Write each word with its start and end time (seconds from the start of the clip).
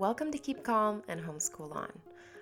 Welcome 0.00 0.32
to 0.32 0.38
Keep 0.38 0.64
Calm 0.64 1.02
and 1.08 1.20
Homeschool 1.20 1.76
On. 1.76 1.92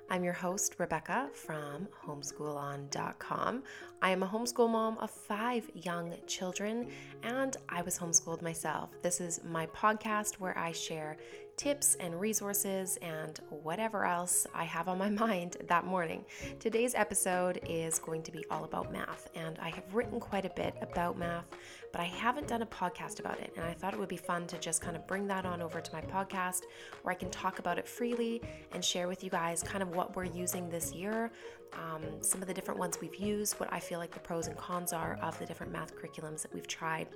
I'm 0.08 0.23
your 0.23 0.33
host, 0.33 0.77
Rebecca 0.79 1.29
from 1.34 1.88
homeschoolon.com. 2.07 3.65
I 4.00 4.11
am 4.11 4.23
a 4.23 4.29
homeschool 4.29 4.71
mom 4.71 4.96
of 4.99 5.11
five 5.11 5.68
young 5.75 6.15
children, 6.29 6.86
and 7.25 7.57
I 7.68 7.83
was 7.83 7.99
homeschooled 7.99 8.43
myself. 8.43 8.91
This 9.02 9.21
is 9.21 9.41
my 9.43 9.66
podcast 9.66 10.34
where 10.34 10.57
I 10.57 10.71
share 10.71 11.16
tips 11.59 11.96
and 11.96 12.18
resources 12.18 12.96
and 13.02 13.40
whatever 13.50 14.07
else 14.07 14.46
I 14.54 14.64
have 14.64 14.88
on 14.88 14.96
my 14.96 15.11
mind 15.27 15.57
that 15.66 15.84
morning. 15.84 16.25
Today's 16.61 16.95
episode 16.95 17.61
is 17.68 17.98
going 17.98 18.22
to 18.22 18.32
be 18.32 18.45
all 18.50 18.64
about 18.64 18.93
math, 18.93 19.29
and 19.34 19.58
I 19.58 19.71
have 19.71 19.93
written 19.93 20.21
quite 20.21 20.46
a 20.46 20.50
bit 20.50 20.76
about 20.80 21.18
math, 21.18 21.46
but 21.93 22.00
I 22.00 22.04
haven't 22.04 22.46
done 22.46 22.62
a 22.62 22.66
podcast 22.66 23.18
about 23.18 23.40
it. 23.40 23.52
And 23.57 23.64
I 23.64 23.72
thought 23.72 23.93
it 23.93 23.98
would 23.98 24.08
be 24.08 24.16
fun 24.16 24.46
to 24.46 24.58
just 24.58 24.80
kind 24.80 24.96
of 24.96 25.07
bring 25.07 25.26
that 25.26 25.44
on 25.44 25.61
over 25.61 25.80
to 25.80 25.93
my 25.93 26.00
podcast 26.00 26.62
where 27.02 27.12
I 27.12 27.16
can 27.16 27.30
talk 27.30 27.59
about 27.59 27.77
it 27.77 27.88
freely 27.88 28.40
and 28.72 28.84
share 28.84 29.09
with 29.09 29.25
you 29.25 29.31
guys 29.31 29.62
kind 29.62 29.82
of 29.82 29.90
what 29.90 30.14
we're 30.14 30.25
using 30.25 30.70
this 30.70 30.93
year, 30.93 31.32
um, 31.72 32.05
some 32.23 32.41
of 32.41 32.47
the 32.47 32.55
different 32.55 32.79
ones 32.79 32.98
we've 33.01 33.17
used, 33.17 33.59
what 33.59 33.73
I 33.73 33.81
feel 33.81 33.98
like 33.98 34.12
the 34.12 34.20
pros 34.20 34.47
and 34.47 34.56
cons 34.56 34.93
are 34.93 35.19
of 35.23 35.37
the 35.41 35.47
different 35.47 35.73
math 35.73 35.93
curriculums 35.97 36.43
that 36.43 36.55
we've 36.55 36.69
tried, 36.69 37.09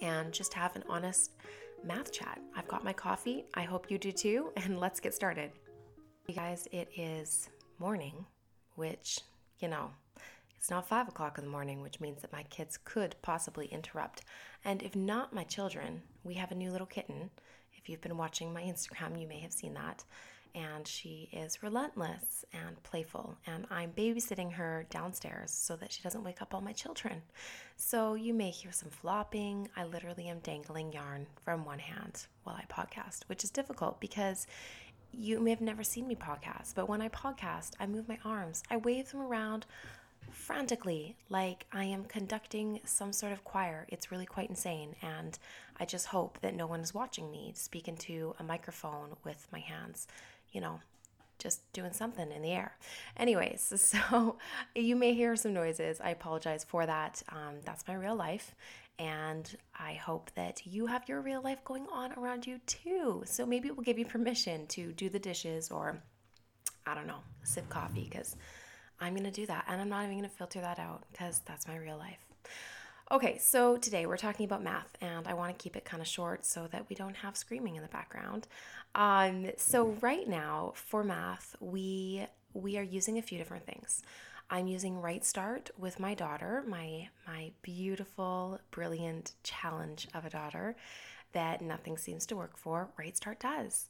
and 0.00 0.32
just 0.32 0.54
have 0.54 0.74
an 0.74 0.84
honest 0.88 1.32
math 1.84 2.12
chat. 2.12 2.40
I've 2.56 2.68
got 2.68 2.84
my 2.84 2.92
coffee. 2.92 3.44
I 3.54 3.62
hope 3.62 3.90
you 3.90 3.98
do 3.98 4.12
too. 4.12 4.52
And 4.56 4.78
let's 4.78 5.00
get 5.00 5.14
started. 5.14 5.52
You 6.28 6.34
guys, 6.34 6.68
it 6.72 6.88
is 6.96 7.48
morning, 7.78 8.24
which, 8.76 9.18
you 9.58 9.68
know, 9.68 9.90
it's 10.56 10.70
not 10.70 10.88
five 10.88 11.08
o'clock 11.08 11.38
in 11.38 11.44
the 11.44 11.50
morning, 11.50 11.82
which 11.82 12.00
means 12.00 12.22
that 12.22 12.32
my 12.32 12.44
kids 12.44 12.78
could 12.84 13.16
possibly 13.22 13.66
interrupt. 13.66 14.22
And 14.64 14.82
if 14.82 14.94
not 14.94 15.34
my 15.34 15.42
children, 15.44 16.02
we 16.22 16.34
have 16.34 16.52
a 16.52 16.54
new 16.54 16.70
little 16.70 16.86
kitten. 16.86 17.30
If 17.74 17.88
you've 17.88 18.00
been 18.00 18.16
watching 18.16 18.52
my 18.52 18.62
Instagram, 18.62 19.20
you 19.20 19.26
may 19.26 19.40
have 19.40 19.52
seen 19.52 19.74
that 19.74 20.04
and 20.54 20.86
she 20.86 21.28
is 21.32 21.62
relentless 21.62 22.44
and 22.52 22.82
playful. 22.82 23.36
And 23.46 23.66
I'm 23.70 23.92
babysitting 23.92 24.52
her 24.52 24.86
downstairs 24.90 25.50
so 25.50 25.76
that 25.76 25.92
she 25.92 26.02
doesn't 26.02 26.24
wake 26.24 26.42
up 26.42 26.54
all 26.54 26.60
my 26.60 26.72
children. 26.72 27.22
So 27.76 28.14
you 28.14 28.34
may 28.34 28.50
hear 28.50 28.72
some 28.72 28.90
flopping. 28.90 29.68
I 29.76 29.84
literally 29.84 30.28
am 30.28 30.38
dangling 30.40 30.92
yarn 30.92 31.26
from 31.44 31.64
one 31.64 31.78
hand 31.78 32.26
while 32.44 32.56
I 32.56 32.64
podcast, 32.72 33.24
which 33.26 33.44
is 33.44 33.50
difficult 33.50 34.00
because 34.00 34.46
you 35.12 35.40
may 35.40 35.50
have 35.50 35.60
never 35.60 35.84
seen 35.84 36.08
me 36.08 36.14
podcast, 36.14 36.74
but 36.74 36.88
when 36.88 37.02
I 37.02 37.08
podcast, 37.08 37.72
I 37.78 37.86
move 37.86 38.08
my 38.08 38.18
arms, 38.24 38.62
I 38.70 38.78
wave 38.78 39.10
them 39.10 39.20
around 39.20 39.66
frantically 40.30 41.16
like 41.28 41.66
I 41.72 41.84
am 41.84 42.04
conducting 42.04 42.80
some 42.84 43.12
sort 43.12 43.32
of 43.32 43.44
choir. 43.44 43.86
It's 43.88 44.10
really 44.10 44.26
quite 44.26 44.48
insane. 44.48 44.94
And 45.02 45.38
I 45.78 45.84
just 45.84 46.06
hope 46.06 46.38
that 46.40 46.54
no 46.54 46.66
one 46.66 46.80
is 46.80 46.94
watching 46.94 47.30
me 47.30 47.52
speak 47.54 47.88
into 47.88 48.34
a 48.38 48.42
microphone 48.42 49.16
with 49.24 49.46
my 49.52 49.60
hands 49.60 50.06
you 50.52 50.60
know, 50.60 50.80
just 51.38 51.70
doing 51.72 51.92
something 51.92 52.30
in 52.30 52.42
the 52.42 52.52
air. 52.52 52.76
Anyways, 53.16 53.72
so 53.80 54.36
you 54.74 54.96
may 54.96 55.14
hear 55.14 55.36
some 55.36 55.52
noises. 55.52 56.00
I 56.00 56.10
apologize 56.10 56.64
for 56.64 56.86
that. 56.86 57.22
Um, 57.30 57.56
that's 57.64 57.86
my 57.88 57.94
real 57.94 58.14
life. 58.14 58.54
And 58.98 59.56
I 59.78 59.94
hope 59.94 60.30
that 60.36 60.66
you 60.66 60.86
have 60.86 61.08
your 61.08 61.20
real 61.20 61.42
life 61.42 61.64
going 61.64 61.86
on 61.92 62.12
around 62.12 62.46
you 62.46 62.60
too. 62.66 63.22
So 63.26 63.44
maybe 63.44 63.68
it 63.68 63.76
will 63.76 63.82
give 63.82 63.98
you 63.98 64.04
permission 64.04 64.66
to 64.68 64.92
do 64.92 65.08
the 65.08 65.18
dishes 65.18 65.70
or, 65.70 66.00
I 66.86 66.94
don't 66.94 67.06
know, 67.06 67.22
sip 67.42 67.68
coffee 67.68 68.06
because 68.08 68.36
I'm 69.00 69.14
going 69.14 69.24
to 69.24 69.32
do 69.32 69.46
that. 69.46 69.64
And 69.66 69.80
I'm 69.80 69.88
not 69.88 70.04
even 70.04 70.18
going 70.18 70.30
to 70.30 70.36
filter 70.36 70.60
that 70.60 70.78
out 70.78 71.04
because 71.10 71.40
that's 71.46 71.66
my 71.66 71.76
real 71.76 71.96
life. 71.96 72.24
Okay, 73.10 73.36
so 73.38 73.76
today 73.76 74.06
we're 74.06 74.16
talking 74.16 74.46
about 74.46 74.62
math, 74.62 74.96
and 75.02 75.28
I 75.28 75.34
want 75.34 75.58
to 75.58 75.62
keep 75.62 75.76
it 75.76 75.84
kind 75.84 76.00
of 76.00 76.06
short 76.06 76.46
so 76.46 76.66
that 76.68 76.88
we 76.88 76.96
don't 76.96 77.16
have 77.16 77.36
screaming 77.36 77.76
in 77.76 77.82
the 77.82 77.88
background. 77.88 78.46
Um, 78.94 79.50
so 79.56 79.96
right 80.00 80.28
now 80.28 80.72
for 80.74 81.02
math, 81.02 81.56
we 81.60 82.26
we 82.54 82.76
are 82.76 82.82
using 82.82 83.18
a 83.18 83.22
few 83.22 83.38
different 83.38 83.64
things. 83.66 84.02
I'm 84.50 84.66
using 84.66 85.00
Right 85.00 85.24
Start 85.24 85.70
with 85.78 85.98
my 85.98 86.14
daughter, 86.14 86.62
my 86.66 87.08
my 87.26 87.52
beautiful, 87.62 88.60
brilliant 88.70 89.32
challenge 89.42 90.08
of 90.14 90.26
a 90.26 90.30
daughter 90.30 90.76
that 91.32 91.62
nothing 91.62 91.96
seems 91.96 92.26
to 92.26 92.36
work 92.36 92.58
for. 92.58 92.90
Right 92.98 93.16
Start 93.16 93.40
does. 93.40 93.88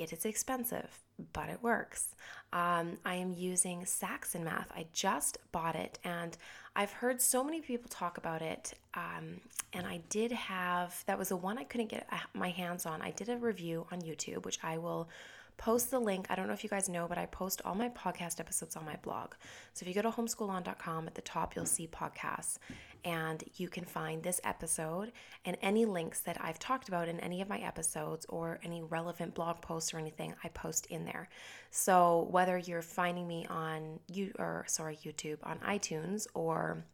It 0.00 0.12
is 0.12 0.24
expensive, 0.24 1.00
but 1.32 1.48
it 1.48 1.62
works. 1.62 2.14
Um, 2.52 2.98
I 3.04 3.14
am 3.14 3.32
using 3.32 3.84
Saxon 3.84 4.44
Math. 4.44 4.70
I 4.74 4.86
just 4.92 5.38
bought 5.52 5.76
it, 5.76 5.98
and 6.04 6.36
I've 6.74 6.92
heard 6.92 7.20
so 7.20 7.42
many 7.42 7.60
people 7.60 7.88
talk 7.90 8.18
about 8.18 8.40
it. 8.40 8.74
Um, 8.94 9.40
and 9.72 9.86
I 9.86 10.00
did 10.08 10.32
have 10.32 11.04
that 11.06 11.18
was 11.18 11.28
the 11.28 11.36
one 11.36 11.58
I 11.58 11.64
couldn't 11.64 11.90
get 11.90 12.08
my 12.34 12.50
hands 12.50 12.86
on. 12.86 13.02
I 13.02 13.10
did 13.10 13.28
a 13.28 13.36
review 13.36 13.86
on 13.92 14.00
YouTube, 14.00 14.44
which 14.44 14.58
I 14.62 14.78
will 14.78 15.08
post 15.58 15.90
the 15.90 15.98
link. 15.98 16.26
I 16.30 16.34
don't 16.34 16.46
know 16.46 16.54
if 16.54 16.64
you 16.64 16.70
guys 16.70 16.88
know, 16.88 17.06
but 17.06 17.18
I 17.18 17.26
post 17.26 17.60
all 17.64 17.74
my 17.74 17.90
podcast 17.90 18.40
episodes 18.40 18.76
on 18.76 18.86
my 18.86 18.96
blog. 19.02 19.34
So 19.74 19.84
if 19.84 19.88
you 19.88 19.94
go 19.94 20.08
to 20.08 20.16
homeschoolon.com 20.16 21.06
at 21.06 21.14
the 21.14 21.20
top, 21.20 21.54
you'll 21.54 21.66
see 21.66 21.86
podcasts 21.86 22.58
and 23.04 23.44
you 23.56 23.68
can 23.68 23.84
find 23.84 24.22
this 24.22 24.40
episode 24.44 25.12
and 25.44 25.56
any 25.62 25.84
links 25.84 26.20
that 26.20 26.36
I've 26.40 26.58
talked 26.58 26.88
about 26.88 27.08
in 27.08 27.20
any 27.20 27.40
of 27.40 27.48
my 27.48 27.58
episodes 27.58 28.26
or 28.28 28.58
any 28.64 28.82
relevant 28.82 29.34
blog 29.34 29.60
posts 29.60 29.92
or 29.92 29.98
anything 29.98 30.34
I 30.42 30.48
post 30.48 30.86
in 30.86 31.04
there. 31.04 31.28
So 31.70 32.28
whether 32.30 32.56
you're 32.56 32.82
finding 32.82 33.26
me 33.26 33.46
on 33.50 34.00
you 34.08 34.32
or 34.38 34.64
sorry, 34.68 34.96
YouTube 35.04 35.38
on 35.42 35.58
iTunes 35.58 36.26
or 36.34 36.84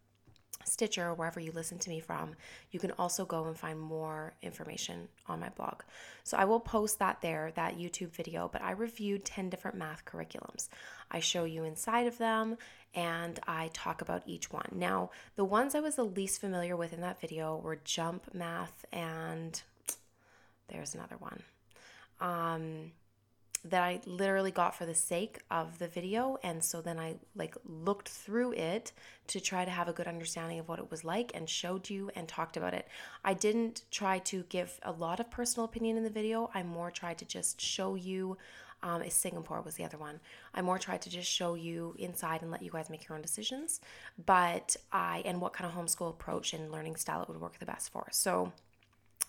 Stitcher, 0.64 1.08
or 1.08 1.14
wherever 1.14 1.40
you 1.40 1.52
listen 1.52 1.78
to 1.78 1.90
me 1.90 2.00
from, 2.00 2.34
you 2.70 2.78
can 2.78 2.92
also 2.92 3.24
go 3.24 3.44
and 3.44 3.56
find 3.56 3.78
more 3.78 4.34
information 4.42 5.08
on 5.26 5.40
my 5.40 5.48
blog. 5.50 5.82
So 6.22 6.36
I 6.36 6.44
will 6.44 6.60
post 6.60 6.98
that 6.98 7.20
there, 7.20 7.52
that 7.54 7.78
YouTube 7.78 8.10
video, 8.10 8.48
but 8.52 8.62
I 8.62 8.72
reviewed 8.72 9.24
10 9.24 9.50
different 9.50 9.76
math 9.76 10.04
curriculums. 10.04 10.68
I 11.10 11.20
show 11.20 11.44
you 11.44 11.64
inside 11.64 12.06
of 12.06 12.18
them 12.18 12.56
and 12.94 13.40
I 13.46 13.70
talk 13.72 14.00
about 14.00 14.22
each 14.26 14.52
one. 14.52 14.68
Now, 14.72 15.10
the 15.36 15.44
ones 15.44 15.74
I 15.74 15.80
was 15.80 15.96
the 15.96 16.04
least 16.04 16.40
familiar 16.40 16.76
with 16.76 16.92
in 16.92 17.00
that 17.00 17.20
video 17.20 17.56
were 17.56 17.78
jump 17.84 18.32
math 18.32 18.84
and 18.92 19.60
there's 20.68 20.94
another 20.94 21.16
one. 21.18 21.42
Um, 22.20 22.92
that 23.64 23.82
I 23.82 24.00
literally 24.04 24.50
got 24.50 24.74
for 24.74 24.84
the 24.84 24.94
sake 24.94 25.40
of 25.50 25.78
the 25.78 25.88
video 25.88 26.36
and 26.42 26.62
so 26.62 26.82
then 26.82 26.98
I 26.98 27.16
like 27.34 27.56
looked 27.64 28.08
through 28.08 28.52
it 28.52 28.92
to 29.28 29.40
try 29.40 29.64
to 29.64 29.70
have 29.70 29.88
a 29.88 29.92
good 29.92 30.06
understanding 30.06 30.58
of 30.58 30.68
what 30.68 30.78
it 30.78 30.90
was 30.90 31.02
like 31.02 31.32
and 31.34 31.48
showed 31.48 31.88
you 31.88 32.10
and 32.14 32.28
talked 32.28 32.56
about 32.58 32.74
it. 32.74 32.86
I 33.24 33.32
didn't 33.32 33.82
try 33.90 34.18
to 34.20 34.44
give 34.50 34.78
a 34.82 34.92
lot 34.92 35.18
of 35.18 35.30
personal 35.30 35.64
opinion 35.64 35.96
in 35.96 36.04
the 36.04 36.10
video. 36.10 36.50
I 36.54 36.62
more 36.62 36.90
tried 36.90 37.18
to 37.18 37.24
just 37.24 37.60
show 37.60 37.94
you 37.94 38.36
um, 38.82 39.02
is 39.02 39.14
Singapore 39.14 39.62
was 39.62 39.76
the 39.76 39.84
other 39.84 39.96
one. 39.96 40.20
I 40.54 40.60
more 40.60 40.78
tried 40.78 41.00
to 41.02 41.10
just 41.10 41.30
show 41.30 41.54
you 41.54 41.96
inside 41.98 42.42
and 42.42 42.50
let 42.50 42.62
you 42.62 42.70
guys 42.70 42.90
make 42.90 43.08
your 43.08 43.16
own 43.16 43.22
decisions. 43.22 43.80
But 44.26 44.76
I 44.92 45.22
and 45.24 45.40
what 45.40 45.54
kind 45.54 45.70
of 45.70 45.76
homeschool 45.76 46.10
approach 46.10 46.52
and 46.52 46.70
learning 46.70 46.96
style 46.96 47.22
it 47.22 47.28
would 47.28 47.40
work 47.40 47.58
the 47.58 47.64
best 47.64 47.90
for. 47.90 48.06
So 48.12 48.52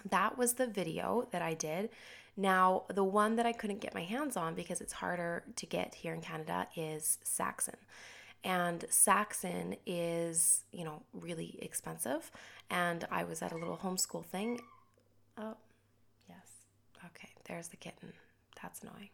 that 0.09 0.37
was 0.37 0.53
the 0.53 0.67
video 0.67 1.27
that 1.31 1.41
I 1.41 1.53
did. 1.53 1.89
Now, 2.37 2.83
the 2.93 3.03
one 3.03 3.37
that 3.37 3.45
I 3.45 3.53
couldn't 3.53 3.79
get 3.79 3.93
my 3.93 4.03
hands 4.03 4.35
on 4.35 4.55
because 4.55 4.81
it's 4.81 4.93
harder 4.93 5.43
to 5.55 5.65
get 5.65 5.95
here 5.95 6.13
in 6.13 6.21
Canada 6.21 6.67
is 6.75 7.17
Saxon. 7.23 7.77
And 8.43 8.85
Saxon 8.89 9.75
is, 9.85 10.63
you 10.71 10.83
know, 10.83 11.01
really 11.13 11.57
expensive. 11.61 12.29
And 12.69 13.07
I 13.09 13.23
was 13.23 13.41
at 13.41 13.51
a 13.51 13.57
little 13.57 13.77
homeschool 13.77 14.25
thing. 14.25 14.59
Oh, 15.37 15.55
yes. 16.29 16.45
Okay, 17.05 17.29
there's 17.45 17.69
the 17.69 17.77
kitten. 17.77 18.13
That's 18.61 18.81
annoying. 18.81 19.09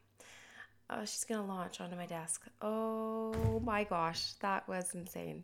Oh, 0.94 1.06
she's 1.06 1.24
gonna 1.24 1.46
launch 1.46 1.80
onto 1.80 1.96
my 1.96 2.06
desk. 2.06 2.46
Oh 2.62 3.62
my 3.64 3.86
gosh, 3.86 4.34
that 4.42 4.68
was 4.68 4.94
insane. 4.94 5.44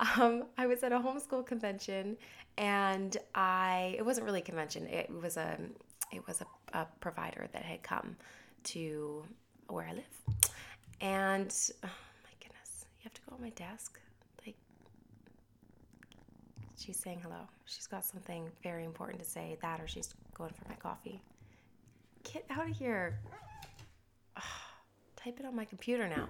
Um, 0.00 0.44
I 0.56 0.66
was 0.66 0.82
at 0.82 0.92
a 0.92 0.98
homeschool 0.98 1.46
convention, 1.46 2.16
and 2.56 3.14
I 3.34 3.96
it 3.98 4.06
wasn't 4.06 4.24
really 4.24 4.40
a 4.40 4.44
convention. 4.44 4.86
It 4.86 5.10
was 5.10 5.36
a 5.36 5.58
it 6.12 6.26
was 6.26 6.40
a, 6.40 6.46
a 6.72 6.86
provider 7.00 7.48
that 7.52 7.62
had 7.62 7.82
come 7.82 8.16
to 8.64 9.24
where 9.68 9.86
I 9.86 9.92
live. 9.92 10.50
And 11.00 11.54
oh 11.84 11.88
my 12.24 12.30
goodness, 12.40 12.86
you 12.98 13.04
have 13.04 13.14
to 13.14 13.20
go 13.28 13.36
on 13.36 13.42
my 13.42 13.50
desk. 13.50 13.98
Like, 14.44 14.56
she's 16.76 16.96
saying 16.96 17.20
hello. 17.22 17.48
She's 17.64 17.86
got 17.86 18.04
something 18.04 18.48
very 18.62 18.84
important 18.84 19.22
to 19.22 19.28
say, 19.28 19.56
that 19.62 19.80
or 19.80 19.88
she's 19.88 20.14
going 20.34 20.52
for 20.52 20.68
my 20.68 20.76
coffee. 20.76 21.20
Get 22.32 22.44
out 22.50 22.68
of 22.68 22.76
here. 22.76 23.18
Oh, 24.36 24.42
type 25.16 25.38
it 25.40 25.46
on 25.46 25.54
my 25.54 25.64
computer 25.64 26.08
now. 26.08 26.28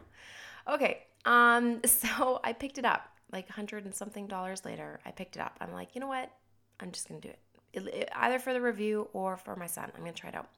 Okay, 0.69 1.03
um, 1.25 1.81
so 1.85 2.41
I 2.43 2.53
picked 2.53 2.79
it 2.79 2.85
up 2.85 3.09
like 3.33 3.49
a 3.49 3.53
hundred 3.53 3.85
and 3.85 3.95
something 3.95 4.27
dollars 4.27 4.65
later. 4.65 5.01
I 5.05 5.11
picked 5.11 5.37
it 5.37 5.43
up. 5.43 5.57
I'm 5.61 5.73
like, 5.73 5.95
you 5.95 6.01
know 6.01 6.07
what? 6.09 6.31
I'm 6.81 6.93
just 6.93 7.09
gonna 7.09 7.21
do 7.21 7.29
it 7.29 7.39
either 8.15 8.39
for 8.39 8.53
the 8.53 8.61
review 8.61 9.09
or 9.13 9.37
for 9.37 9.57
my 9.57 9.67
son. 9.67 9.91
I'm 9.95 10.03
going 10.03 10.13
to 10.13 10.21
try 10.21 10.31
it 10.31 10.37
out. 10.37 10.49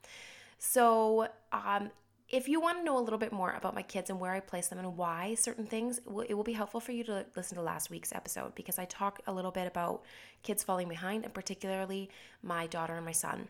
So, 0.58 1.28
um, 1.52 1.90
if 2.28 2.46
you 2.46 2.60
want 2.60 2.78
to 2.78 2.84
know 2.84 2.98
a 2.98 3.00
little 3.00 3.18
bit 3.18 3.32
more 3.32 3.52
about 3.52 3.74
my 3.74 3.80
kids 3.80 4.10
and 4.10 4.20
where 4.20 4.32
I 4.32 4.40
place 4.40 4.68
them 4.68 4.78
and 4.78 4.98
why 4.98 5.34
certain 5.34 5.64
things, 5.64 5.98
it 6.28 6.34
will 6.34 6.44
be 6.44 6.52
helpful 6.52 6.78
for 6.80 6.92
you 6.92 7.02
to 7.04 7.24
listen 7.36 7.56
to 7.56 7.62
last 7.62 7.88
week's 7.88 8.12
episode 8.12 8.54
because 8.54 8.78
I 8.78 8.84
talk 8.84 9.20
a 9.26 9.32
little 9.32 9.50
bit 9.50 9.66
about 9.66 10.02
kids 10.42 10.62
falling 10.62 10.88
behind 10.88 11.24
and 11.24 11.32
particularly 11.32 12.10
my 12.42 12.66
daughter 12.66 12.96
and 12.96 13.04
my 13.06 13.12
son. 13.12 13.48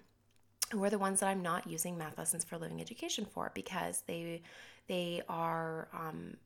who 0.70 0.84
are 0.84 0.90
the 0.90 0.98
ones 0.98 1.20
that 1.20 1.28
I'm 1.28 1.42
not 1.42 1.66
using 1.66 1.96
math 1.96 2.18
lessons 2.18 2.44
for 2.44 2.58
living 2.58 2.80
education 2.80 3.24
for 3.24 3.50
because 3.54 4.02
they 4.06 4.42
they 4.86 5.22
are 5.28 5.88
um, 5.92 6.36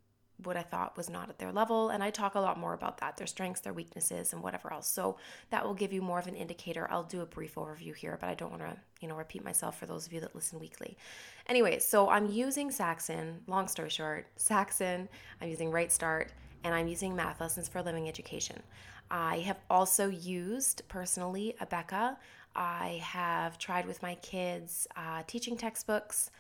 what 0.44 0.56
I 0.56 0.62
thought 0.62 0.97
was 0.97 1.11
not 1.11 1.29
at 1.29 1.39
their 1.39 1.53
level. 1.53 1.91
And 1.91 2.03
I 2.03 2.11
talk 2.11 2.35
a 2.35 2.41
lot 2.41 2.59
more 2.59 2.75
about 2.75 2.99
that, 2.99 3.17
their 3.17 3.27
strengths, 3.27 3.61
their 3.61 3.73
weaknesses, 3.73 4.33
and 4.33 4.43
whatever 4.43 4.73
else. 4.73 4.89
So 4.89 5.17
that 5.50 5.65
will 5.65 5.75
give 5.75 5.93
you 5.93 6.03
more 6.03 6.19
of 6.19 6.27
an 6.27 6.35
indicator. 6.35 6.89
I'll 6.91 7.03
do 7.05 7.21
a 7.21 7.27
brief 7.27 7.55
overview 7.56 7.94
here, 7.94 8.17
but 8.21 8.29
I 8.29 8.35
don't 8.35 8.50
want 8.50 8.62
to, 8.62 8.77
you 9.00 9.09
know, 9.09 9.17
repeat 9.17 9.44
myself 9.44 9.79
for 9.79 9.87
those 9.87 10.06
of 10.06 10.12
you 10.12 10.21
that 10.21 10.35
listen 10.35 10.59
weekly. 10.59 10.97
Anyway, 11.47 11.79
so 11.79 12.09
I'm 12.09 12.31
using 12.31 12.71
Saxon, 12.71 13.41
long 13.47 13.69
story 13.69 13.91
short, 13.91 14.27
Saxon, 14.37 15.09
I'm 15.41 15.49
using 15.49 15.71
Right 15.71 15.91
Start, 15.91 16.33
and 16.65 16.75
I'm 16.75 16.89
using 16.89 17.17
math 17.17 17.41
lessons 17.41 17.69
for 17.69 17.83
living 17.83 18.09
education. 18.09 18.62
I 19.11 19.41
have 19.41 19.59
also 19.69 20.09
used 20.09 20.83
personally 20.89 21.55
Abeka. 21.61 22.17
I 22.55 23.00
have 23.03 23.59
tried 23.59 23.87
with 23.87 24.03
my 24.03 24.15
kids 24.17 24.87
uh, 24.97 25.23
teaching 25.27 25.56
textbooks 25.56 26.31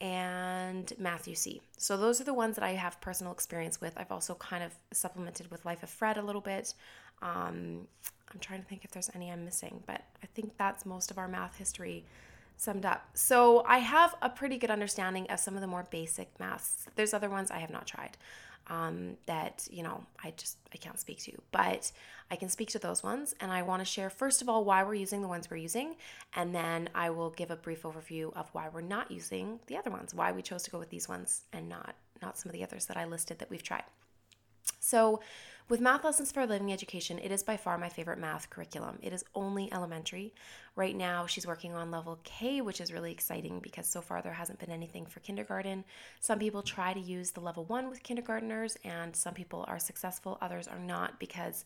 and 0.00 0.92
Math-U-See. 0.98 1.62
So 1.78 1.96
those 1.96 2.20
are 2.20 2.24
the 2.24 2.34
ones 2.34 2.56
that 2.56 2.64
I 2.64 2.72
have 2.72 3.00
personal 3.00 3.32
experience 3.32 3.80
with. 3.80 3.94
I've 3.96 4.12
also 4.12 4.34
kind 4.34 4.62
of 4.62 4.74
supplemented 4.92 5.50
with 5.50 5.64
Life 5.64 5.82
of 5.82 5.90
Fred 5.90 6.16
a 6.18 6.22
little 6.22 6.40
bit. 6.40 6.74
Um, 7.22 7.86
I'm 8.32 8.40
trying 8.40 8.60
to 8.60 8.68
think 8.68 8.84
if 8.84 8.90
there's 8.90 9.10
any 9.14 9.30
I'm 9.30 9.44
missing, 9.44 9.82
but 9.86 10.02
I 10.22 10.26
think 10.34 10.56
that's 10.58 10.84
most 10.84 11.10
of 11.10 11.18
our 11.18 11.28
math 11.28 11.56
history 11.56 12.04
summed 12.56 12.84
up. 12.84 13.08
So 13.14 13.64
I 13.66 13.78
have 13.78 14.14
a 14.22 14.30
pretty 14.30 14.58
good 14.58 14.70
understanding 14.70 15.30
of 15.30 15.38
some 15.38 15.54
of 15.54 15.60
the 15.60 15.66
more 15.66 15.86
basic 15.90 16.28
maths. 16.40 16.86
There's 16.96 17.14
other 17.14 17.30
ones 17.30 17.50
I 17.50 17.58
have 17.58 17.70
not 17.70 17.86
tried 17.86 18.16
um, 18.68 19.16
that 19.26 19.66
you 19.70 19.82
know 19.82 20.04
I 20.22 20.32
just 20.36 20.58
I 20.72 20.76
can't 20.76 20.98
speak 20.98 21.18
to, 21.24 21.32
but 21.52 21.90
I 22.30 22.36
can 22.36 22.48
speak 22.48 22.68
to 22.70 22.78
those 22.78 23.02
ones, 23.02 23.34
and 23.40 23.52
I 23.52 23.62
want 23.62 23.80
to 23.80 23.84
share 23.84 24.10
first 24.10 24.42
of 24.42 24.48
all 24.48 24.64
why 24.64 24.82
we're 24.82 24.94
using 24.94 25.22
the 25.22 25.28
ones 25.28 25.48
we're 25.50 25.56
using, 25.56 25.96
and 26.34 26.54
then 26.54 26.88
I 26.94 27.10
will 27.10 27.30
give 27.30 27.50
a 27.50 27.56
brief 27.56 27.82
overview 27.82 28.34
of 28.36 28.48
why 28.52 28.68
we're 28.72 28.80
not 28.80 29.10
using 29.10 29.60
the 29.66 29.76
other 29.76 29.90
ones, 29.90 30.14
why 30.14 30.32
we 30.32 30.42
chose 30.42 30.62
to 30.64 30.70
go 30.70 30.78
with 30.78 30.90
these 30.90 31.08
ones 31.08 31.42
and 31.52 31.68
not 31.68 31.94
not 32.22 32.38
some 32.38 32.50
of 32.50 32.54
the 32.54 32.62
others 32.62 32.86
that 32.86 32.96
I 32.96 33.04
listed 33.04 33.38
that 33.38 33.50
we've 33.50 33.62
tried. 33.62 33.84
So 34.80 35.20
with 35.68 35.80
Math 35.80 36.04
Lessons 36.04 36.30
for 36.30 36.40
a 36.40 36.46
Living 36.46 36.72
Education, 36.72 37.18
it 37.18 37.32
is 37.32 37.42
by 37.42 37.56
far 37.56 37.76
my 37.76 37.88
favorite 37.88 38.20
math 38.20 38.48
curriculum. 38.50 38.98
It 39.02 39.12
is 39.12 39.24
only 39.34 39.72
elementary. 39.72 40.32
Right 40.76 40.94
now, 40.94 41.26
she's 41.26 41.46
working 41.46 41.74
on 41.74 41.90
level 41.90 42.20
K, 42.22 42.60
which 42.60 42.80
is 42.80 42.92
really 42.92 43.10
exciting 43.10 43.58
because 43.58 43.88
so 43.88 44.00
far 44.00 44.22
there 44.22 44.32
hasn't 44.32 44.60
been 44.60 44.70
anything 44.70 45.06
for 45.06 45.18
kindergarten. 45.20 45.84
Some 46.20 46.38
people 46.38 46.62
try 46.62 46.92
to 46.92 47.00
use 47.00 47.32
the 47.32 47.40
level 47.40 47.64
one 47.64 47.90
with 47.90 48.04
kindergarteners, 48.04 48.76
and 48.84 49.14
some 49.16 49.34
people 49.34 49.64
are 49.66 49.80
successful, 49.80 50.38
others 50.40 50.68
are 50.68 50.78
not 50.78 51.18
because 51.18 51.64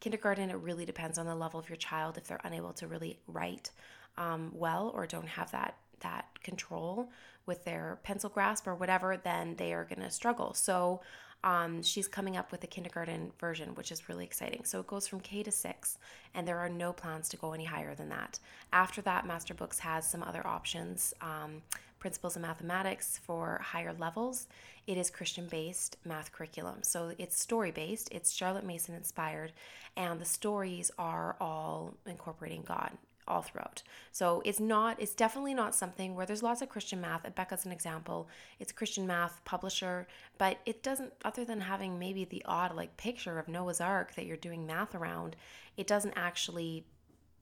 kindergarten, 0.00 0.50
it 0.50 0.56
really 0.56 0.86
depends 0.86 1.18
on 1.18 1.26
the 1.26 1.34
level 1.34 1.60
of 1.60 1.68
your 1.68 1.76
child. 1.76 2.16
If 2.16 2.26
they're 2.28 2.40
unable 2.44 2.72
to 2.74 2.86
really 2.86 3.18
write 3.26 3.70
um, 4.16 4.50
well 4.54 4.90
or 4.94 5.06
don't 5.06 5.28
have 5.28 5.50
that 5.52 5.76
that 6.00 6.26
control 6.42 7.10
with 7.46 7.64
their 7.64 7.98
pencil 8.02 8.28
grasp 8.28 8.66
or 8.66 8.74
whatever, 8.74 9.16
then 9.16 9.54
they 9.56 9.72
are 9.72 9.84
going 9.84 10.00
to 10.00 10.10
struggle. 10.10 10.52
So 10.54 11.00
um, 11.44 11.82
she's 11.82 12.08
coming 12.08 12.36
up 12.36 12.52
with 12.52 12.62
a 12.64 12.66
kindergarten 12.66 13.32
version, 13.38 13.74
which 13.74 13.90
is 13.90 14.08
really 14.08 14.24
exciting. 14.24 14.64
So 14.64 14.80
it 14.80 14.86
goes 14.86 15.06
from 15.06 15.20
K 15.20 15.42
to 15.42 15.50
six, 15.50 15.98
and 16.34 16.46
there 16.46 16.58
are 16.58 16.68
no 16.68 16.92
plans 16.92 17.28
to 17.30 17.36
go 17.36 17.52
any 17.52 17.64
higher 17.64 17.94
than 17.94 18.08
that. 18.10 18.38
After 18.72 19.02
that, 19.02 19.26
Master 19.26 19.54
Books 19.54 19.78
has 19.80 20.08
some 20.08 20.22
other 20.22 20.46
options. 20.46 21.14
Um, 21.20 21.62
principles 22.02 22.34
of 22.34 22.42
mathematics 22.42 23.20
for 23.22 23.60
higher 23.62 23.94
levels. 23.96 24.48
It 24.88 24.98
is 24.98 25.08
Christian 25.08 25.46
based 25.46 25.96
math 26.04 26.32
curriculum. 26.32 26.82
So 26.82 27.12
it's 27.16 27.40
story 27.40 27.70
based, 27.70 28.08
it's 28.10 28.32
Charlotte 28.32 28.66
Mason 28.66 28.96
inspired, 28.96 29.52
and 29.96 30.20
the 30.20 30.24
stories 30.24 30.90
are 30.98 31.36
all 31.40 31.94
incorporating 32.04 32.64
God 32.66 32.90
all 33.28 33.42
throughout. 33.42 33.82
So 34.10 34.42
it's 34.44 34.60
not, 34.60 35.00
it's 35.00 35.14
definitely 35.14 35.54
not 35.54 35.74
something 35.74 36.14
where 36.14 36.26
there's 36.26 36.42
lots 36.42 36.62
of 36.62 36.68
Christian 36.68 37.00
math. 37.00 37.22
Abeka's 37.22 37.64
an 37.64 37.72
example. 37.72 38.28
It's 38.58 38.72
Christian 38.72 39.06
math 39.06 39.44
publisher, 39.44 40.06
but 40.38 40.58
it 40.66 40.82
doesn't, 40.82 41.12
other 41.24 41.44
than 41.44 41.60
having 41.60 41.98
maybe 41.98 42.24
the 42.24 42.42
odd 42.44 42.74
like 42.74 42.96
picture 42.96 43.38
of 43.38 43.48
Noah's 43.48 43.80
Ark 43.80 44.14
that 44.14 44.26
you're 44.26 44.36
doing 44.36 44.66
math 44.66 44.94
around, 44.94 45.36
it 45.76 45.86
doesn't 45.86 46.14
actually, 46.16 46.84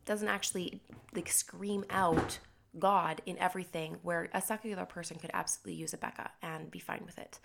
doesn't 0.05 0.29
actually 0.29 0.81
like 1.15 1.31
scream 1.31 1.85
out 1.91 2.39
God 2.79 3.21
in 3.27 3.37
everything 3.39 3.97
where 4.03 4.29
a 4.33 4.41
secular 4.41 4.85
person 4.85 5.19
could 5.19 5.31
absolutely 5.35 5.81
use 5.81 5.93
Abeka 5.93 6.29
and 6.43 6.71
be 6.71 6.79
fine 6.79 7.03
with 7.05 7.19
it. 7.19 7.41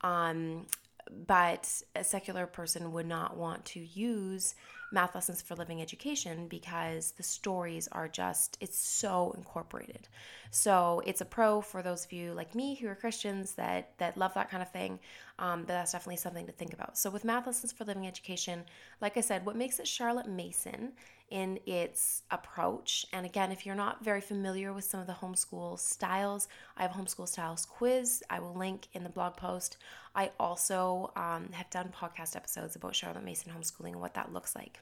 Um, 0.00 0.66
but 1.26 1.82
a 1.94 2.04
secular 2.04 2.46
person 2.46 2.92
would 2.92 3.06
not 3.06 3.36
want 3.36 3.64
to 3.66 3.80
use 3.80 4.54
math 4.92 5.14
lessons 5.14 5.40
for 5.40 5.54
living 5.54 5.80
education 5.80 6.48
because 6.48 7.12
the 7.12 7.22
stories 7.22 7.88
are 7.92 8.08
just 8.08 8.56
it's 8.60 8.78
so 8.78 9.32
incorporated 9.36 10.08
so 10.50 11.02
it's 11.06 11.20
a 11.20 11.24
pro 11.24 11.60
for 11.60 11.82
those 11.82 12.04
of 12.04 12.12
you 12.12 12.32
like 12.32 12.54
me 12.54 12.74
who 12.74 12.88
are 12.88 12.94
christians 12.94 13.52
that 13.54 13.92
that 13.98 14.16
love 14.16 14.34
that 14.34 14.50
kind 14.50 14.62
of 14.62 14.70
thing 14.70 14.98
um, 15.38 15.60
but 15.60 15.68
that's 15.68 15.92
definitely 15.92 16.16
something 16.16 16.46
to 16.46 16.52
think 16.52 16.72
about 16.72 16.98
so 16.98 17.10
with 17.10 17.24
math 17.24 17.46
lessons 17.46 17.72
for 17.72 17.84
living 17.84 18.06
education 18.06 18.64
like 19.00 19.16
i 19.16 19.20
said 19.20 19.46
what 19.46 19.56
makes 19.56 19.78
it 19.78 19.86
charlotte 19.86 20.28
mason 20.28 20.92
in 21.30 21.60
its 21.64 22.22
approach. 22.30 23.06
And 23.12 23.24
again, 23.24 23.52
if 23.52 23.64
you're 23.64 23.76
not 23.76 24.04
very 24.04 24.20
familiar 24.20 24.72
with 24.72 24.84
some 24.84 25.00
of 25.00 25.06
the 25.06 25.12
homeschool 25.12 25.78
styles, 25.78 26.48
I 26.76 26.82
have 26.82 26.90
a 26.90 26.94
homeschool 26.98 27.28
styles 27.28 27.64
quiz. 27.64 28.22
I 28.28 28.40
will 28.40 28.54
link 28.54 28.88
in 28.92 29.04
the 29.04 29.10
blog 29.10 29.36
post. 29.36 29.76
I 30.14 30.32
also 30.40 31.12
um, 31.14 31.50
have 31.52 31.70
done 31.70 31.92
podcast 31.96 32.34
episodes 32.34 32.74
about 32.74 32.96
Charlotte 32.96 33.24
Mason 33.24 33.52
homeschooling 33.52 33.92
and 33.92 34.00
what 34.00 34.14
that 34.14 34.32
looks 34.32 34.56
like. 34.56 34.79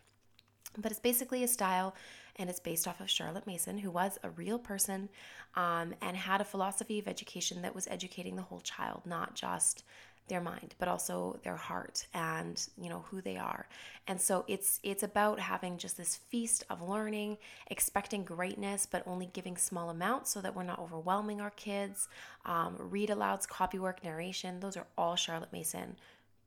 But 0.76 0.92
it's 0.92 1.00
basically 1.00 1.42
a 1.42 1.48
style 1.48 1.94
and 2.36 2.48
it's 2.48 2.60
based 2.60 2.86
off 2.86 3.00
of 3.00 3.10
Charlotte 3.10 3.46
Mason, 3.46 3.78
who 3.78 3.90
was 3.90 4.18
a 4.22 4.30
real 4.30 4.58
person 4.58 5.08
um, 5.56 5.94
and 6.00 6.16
had 6.16 6.40
a 6.40 6.44
philosophy 6.44 6.98
of 6.98 7.08
education 7.08 7.62
that 7.62 7.74
was 7.74 7.88
educating 7.88 8.36
the 8.36 8.42
whole 8.42 8.60
child, 8.60 9.02
not 9.04 9.34
just 9.34 9.82
their 10.28 10.40
mind 10.40 10.74
but 10.78 10.88
also 10.88 11.38
their 11.42 11.56
heart 11.56 12.06
and 12.14 12.68
you 12.80 12.88
know 12.88 13.04
who 13.10 13.20
they 13.20 13.36
are. 13.36 13.66
And 14.06 14.20
so 14.20 14.44
it's 14.46 14.78
it's 14.82 15.02
about 15.02 15.40
having 15.40 15.78
just 15.78 15.96
this 15.96 16.16
feast 16.16 16.64
of 16.70 16.82
learning 16.82 17.38
expecting 17.68 18.24
greatness 18.24 18.86
but 18.86 19.02
only 19.06 19.26
giving 19.32 19.56
small 19.56 19.90
amounts 19.90 20.30
so 20.30 20.40
that 20.40 20.54
we're 20.54 20.62
not 20.62 20.78
overwhelming 20.78 21.40
our 21.40 21.50
kids 21.50 22.08
um, 22.44 22.76
read 22.78 23.08
alouds 23.08 23.48
copywork 23.48 24.04
narration. 24.04 24.60
Those 24.60 24.76
are 24.76 24.86
all 24.96 25.16
charlotte 25.16 25.52
mason 25.52 25.96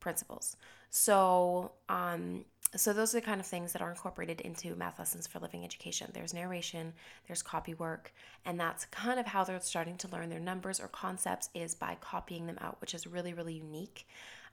principles. 0.02 0.58
So 0.90 1.72
um, 1.88 2.44
so 2.76 2.94
those 2.94 3.14
are 3.14 3.20
the 3.20 3.26
kind 3.26 3.42
of 3.42 3.46
things 3.46 3.74
that 3.74 3.82
are 3.82 3.90
incorporated 3.90 4.40
into 4.42 4.76
math 4.76 4.98
lessons 4.98 5.28
for 5.28 5.40
living 5.40 5.66
education. 5.66 6.10
There's 6.14 6.34
narration 6.34 6.94
there's 7.28 7.42
copy 7.42 7.74
work 7.74 8.14
and 8.46 8.60
that's 8.60 8.86
kind 8.86 9.20
of 9.20 9.26
how 9.26 9.44
they're 9.44 9.60
starting 9.62 9.98
to 9.98 10.08
learn 10.10 10.30
their 10.30 10.40
numbers 10.40 10.80
or 10.80 10.88
concepts 10.88 11.50
is 11.54 11.76
by 11.76 11.98
copying 12.00 12.48
them 12.48 12.58
out 12.62 12.80
which 12.82 12.94
is 12.94 13.08
really 13.08 13.34
really 13.34 13.56
unique. 13.56 14.08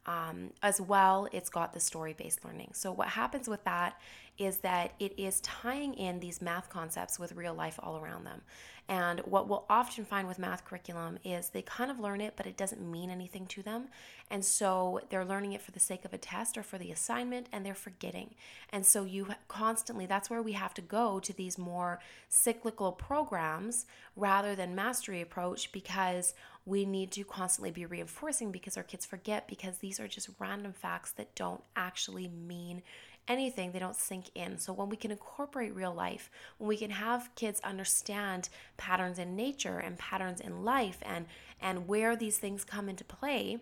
Um, 0.07 0.51
as 0.63 0.81
well 0.81 1.29
it's 1.33 1.51
got 1.51 1.73
the 1.73 1.81
story 1.81 2.15
based 2.17 2.45
learning. 2.45 2.71
So 2.75 2.93
what 2.93 3.09
happens 3.09 3.49
with 3.49 3.63
that 3.65 4.01
is 4.39 4.59
that 4.59 4.93
it 4.99 5.19
is 5.19 5.41
tying 5.41 5.95
in 5.95 6.21
these 6.21 6.41
math 6.41 6.71
concepts 6.71 7.19
with 7.19 7.33
real 7.33 7.55
life 7.55 7.79
all 7.83 7.99
around 7.99 8.25
them 8.25 8.43
and 8.91 9.21
what 9.21 9.49
we'll 9.49 9.67
often 9.69 10.07
find 10.07 10.27
with 10.27 10.39
math 10.39 10.65
curriculum 10.65 11.19
is 11.23 11.51
they 11.51 11.61
kind 11.61 11.91
of 11.91 12.01
learn 12.01 12.23
it, 12.23 12.35
but 12.37 12.47
it 12.47 12.57
doesn't 12.57 12.81
mean 12.81 13.11
anything 13.11 13.45
to 13.49 13.63
them. 13.63 13.89
And 14.31 14.43
so 14.43 15.01
they're 15.11 15.27
learning 15.27 15.53
it 15.53 15.61
for 15.61 15.73
the 15.73 15.81
sake 15.81 16.07
of 16.07 16.15
a 16.15 16.19
test 16.19 16.57
or 16.57 16.63
for 16.63 16.79
the 16.79 16.91
assignment, 16.91 17.49
and 17.53 17.67
they're 17.67 17.75
forgetting. 17.75 18.35
And 18.71 18.87
so 18.87 19.05
you 19.05 19.29
constantly, 19.47 20.07
that's 20.07 20.31
where 20.31 20.41
we 20.41 20.53
have 20.53 20.73
to 20.75 20.81
go 20.81 21.21
to 21.21 21.35
these 21.35 21.59
more 21.59 22.01
cyclical 22.31 22.93
programs 22.93 23.85
rather 24.17 24.55
than 24.55 24.75
mastery 24.75 25.21
approach 25.21 25.71
because 25.71 26.33
we 26.65 26.87
need 26.87 27.13
to 27.13 27.25
constantly 27.25 27.71
be 27.71 27.85
reinforcing 27.85 28.51
because 28.51 28.79
our 28.79 28.83
kids 28.83 29.05
forget 29.05 29.49
because 29.49 29.79
these 29.79 30.01
are 30.01 30.09
just 30.09 30.31
random 30.39 30.73
facts 30.73 31.13
that 31.13 31.35
don't 31.35 31.63
actually 31.77 32.29
mean 32.29 32.83
anything, 33.29 33.73
they 33.73 33.79
don't 33.79 33.97
sink 33.97 34.31
in. 34.35 34.59
So 34.59 34.73
when 34.73 34.89
we 34.89 34.97
can 34.97 35.11
incorporate 35.11 35.75
real 35.75 35.95
life, 35.95 36.31
when 36.59 36.69
we 36.69 36.77
can 36.77 36.91
have 36.91 37.31
kids 37.35 37.61
understand 37.61 38.49
patterns 38.77 39.19
in 39.19 39.37
nature 39.37 39.79
and 39.79 39.99
patterns 39.99 40.41
in 40.41 40.65
life 40.65 40.99
and 41.03 41.27
and 41.61 41.89
where 41.89 42.17
these 42.17 42.39
things 42.39 42.65
come 42.65 42.89
into 42.89 43.05
play, 43.05 43.59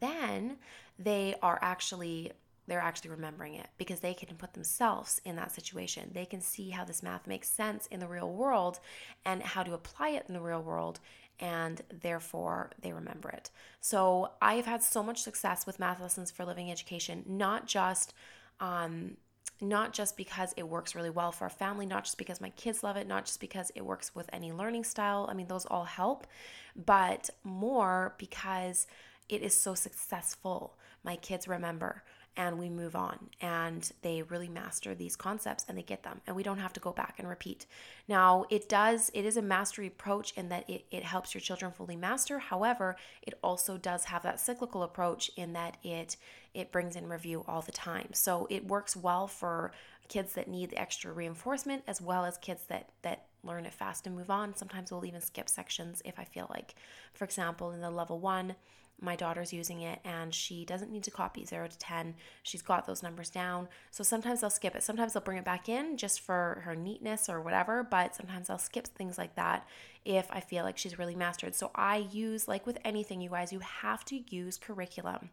then 0.00 0.58
they 0.98 1.34
are 1.42 1.58
actually 1.62 2.32
they're 2.68 2.80
actually 2.80 3.10
remembering 3.10 3.54
it 3.54 3.66
because 3.76 4.00
they 4.00 4.14
can 4.14 4.36
put 4.36 4.54
themselves 4.54 5.20
in 5.24 5.34
that 5.34 5.50
situation. 5.50 6.10
They 6.14 6.24
can 6.24 6.40
see 6.40 6.70
how 6.70 6.84
this 6.84 7.02
math 7.02 7.26
makes 7.26 7.48
sense 7.48 7.88
in 7.88 7.98
the 7.98 8.06
real 8.06 8.32
world 8.32 8.78
and 9.24 9.42
how 9.42 9.64
to 9.64 9.74
apply 9.74 10.10
it 10.10 10.26
in 10.28 10.34
the 10.34 10.40
real 10.40 10.62
world 10.62 11.00
and 11.40 11.82
therefore 12.02 12.70
they 12.80 12.92
remember 12.92 13.28
it. 13.30 13.50
So, 13.80 14.30
I 14.40 14.54
have 14.54 14.66
had 14.66 14.82
so 14.82 15.02
much 15.02 15.22
success 15.22 15.66
with 15.66 15.80
math 15.80 16.00
lessons 16.00 16.30
for 16.30 16.44
living 16.44 16.70
education, 16.70 17.24
not 17.26 17.66
just 17.66 18.14
um, 18.62 19.16
not 19.60 19.92
just 19.92 20.16
because 20.16 20.54
it 20.56 20.66
works 20.66 20.94
really 20.94 21.10
well 21.10 21.32
for 21.32 21.44
our 21.44 21.50
family, 21.50 21.84
not 21.84 22.04
just 22.04 22.16
because 22.16 22.40
my 22.40 22.50
kids 22.50 22.82
love 22.82 22.96
it, 22.96 23.06
not 23.06 23.26
just 23.26 23.40
because 23.40 23.70
it 23.74 23.84
works 23.84 24.14
with 24.14 24.30
any 24.32 24.52
learning 24.52 24.84
style. 24.84 25.26
I 25.28 25.34
mean, 25.34 25.48
those 25.48 25.66
all 25.66 25.84
help, 25.84 26.26
but 26.74 27.28
more 27.44 28.14
because 28.18 28.86
it 29.28 29.42
is 29.42 29.52
so 29.52 29.74
successful. 29.74 30.76
My 31.04 31.16
kids 31.16 31.48
remember. 31.48 32.02
And 32.36 32.58
we 32.58 32.68
move 32.68 32.96
on. 32.96 33.30
And 33.40 33.90
they 34.02 34.22
really 34.22 34.48
master 34.48 34.94
these 34.94 35.16
concepts 35.16 35.64
and 35.68 35.76
they 35.76 35.82
get 35.82 36.02
them 36.02 36.20
and 36.26 36.34
we 36.34 36.42
don't 36.42 36.58
have 36.58 36.72
to 36.74 36.80
go 36.80 36.92
back 36.92 37.16
and 37.18 37.28
repeat. 37.28 37.66
Now 38.08 38.44
it 38.50 38.68
does 38.68 39.10
it 39.14 39.24
is 39.24 39.36
a 39.36 39.42
mastery 39.42 39.86
approach 39.86 40.32
in 40.36 40.48
that 40.48 40.68
it, 40.68 40.84
it 40.90 41.02
helps 41.02 41.34
your 41.34 41.40
children 41.40 41.72
fully 41.72 41.96
master. 41.96 42.38
However 42.38 42.96
it 43.22 43.34
also 43.42 43.76
does 43.76 44.04
have 44.06 44.22
that 44.22 44.40
cyclical 44.40 44.82
approach 44.82 45.30
in 45.36 45.52
that 45.52 45.76
it 45.82 46.16
it 46.54 46.72
brings 46.72 46.96
in 46.96 47.08
review 47.08 47.44
all 47.46 47.62
the 47.62 47.72
time. 47.72 48.08
So 48.12 48.46
it 48.50 48.66
works 48.66 48.96
well 48.96 49.26
for 49.26 49.72
kids 50.08 50.34
that 50.34 50.48
need 50.48 50.74
extra 50.76 51.12
reinforcement 51.12 51.82
as 51.86 52.00
well 52.00 52.24
as 52.24 52.36
kids 52.38 52.62
that 52.68 52.90
that 53.02 53.26
learn 53.44 53.66
it 53.66 53.74
fast 53.74 54.06
and 54.06 54.16
move 54.16 54.30
on. 54.30 54.54
Sometimes 54.54 54.92
we'll 54.92 55.04
even 55.04 55.20
skip 55.20 55.48
sections 55.48 56.02
if 56.04 56.18
i 56.18 56.24
feel 56.24 56.46
like 56.50 56.74
for 57.12 57.24
example 57.24 57.72
in 57.72 57.80
the 57.80 57.90
level 57.90 58.18
one 58.18 58.54
my 59.02 59.16
daughter's 59.16 59.52
using 59.52 59.80
it 59.80 59.98
and 60.04 60.34
she 60.34 60.64
doesn't 60.64 60.90
need 60.90 61.02
to 61.02 61.10
copy 61.10 61.44
0 61.44 61.66
to 61.68 61.78
10 61.78 62.14
she's 62.42 62.62
got 62.62 62.86
those 62.86 63.02
numbers 63.02 63.30
down. 63.30 63.68
So 63.90 64.04
sometimes 64.04 64.42
i'll 64.42 64.50
skip 64.50 64.74
it. 64.74 64.82
Sometimes 64.82 65.16
i'll 65.16 65.22
bring 65.22 65.38
it 65.38 65.44
back 65.44 65.68
in 65.68 65.96
just 65.96 66.20
for 66.20 66.62
her 66.64 66.76
neatness 66.76 67.28
or 67.28 67.40
whatever 67.40 67.82
but 67.82 68.14
sometimes 68.14 68.48
i'll 68.48 68.58
skip 68.58 68.86
things 68.86 69.18
like 69.18 69.34
that 69.36 69.66
if 70.04 70.26
i 70.30 70.40
feel 70.40 70.64
like 70.64 70.78
she's 70.78 70.98
really 70.98 71.16
mastered. 71.16 71.54
So 71.54 71.70
i 71.74 72.08
use 72.12 72.48
like 72.48 72.66
with 72.66 72.78
anything 72.84 73.20
you 73.20 73.30
guys 73.30 73.52
you 73.52 73.60
have 73.60 74.04
to 74.06 74.22
use 74.34 74.56
curriculum. 74.58 75.30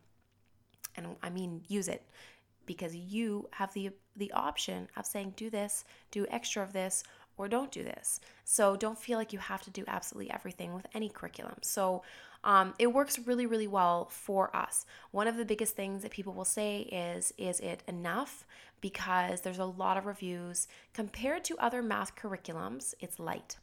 And 0.95 1.15
i 1.21 1.29
mean 1.29 1.61
use 1.67 1.87
it 1.87 2.03
because 2.65 2.95
you 2.95 3.47
have 3.51 3.73
the 3.73 3.91
the 4.15 4.31
option 4.31 4.87
of 4.97 5.05
saying 5.05 5.33
do 5.35 5.49
this 5.49 5.85
do 6.11 6.25
extra 6.29 6.63
of 6.63 6.73
this 6.73 7.03
or 7.39 7.47
don't 7.47 7.71
do 7.71 7.83
this. 7.83 8.19
So 8.43 8.75
don't 8.75 8.99
feel 8.99 9.17
like 9.17 9.31
you 9.31 9.39
have 9.39 9.63
to 9.63 9.71
do 9.71 9.85
absolutely 9.87 10.29
everything 10.31 10.73
with 10.73 10.85
any 10.93 11.07
curriculum. 11.07 11.55
So 11.61 12.03
um, 12.43 12.73
it 12.79 12.87
works 12.87 13.19
really, 13.19 13.45
really 13.45 13.67
well 13.67 14.07
for 14.11 14.55
us. 14.55 14.85
One 15.11 15.27
of 15.27 15.37
the 15.37 15.45
biggest 15.45 15.75
things 15.75 16.03
that 16.03 16.11
people 16.11 16.33
will 16.33 16.45
say 16.45 16.81
is, 16.81 17.33
is 17.37 17.59
it 17.59 17.83
enough? 17.87 18.45
Because 18.81 19.41
there's 19.41 19.59
a 19.59 19.65
lot 19.65 19.97
of 19.97 20.05
reviews. 20.05 20.67
Compared 20.93 21.43
to 21.45 21.57
other 21.57 21.81
math 21.81 22.15
curriculums, 22.15 22.93
it's 22.99 23.19
light. 23.19 23.57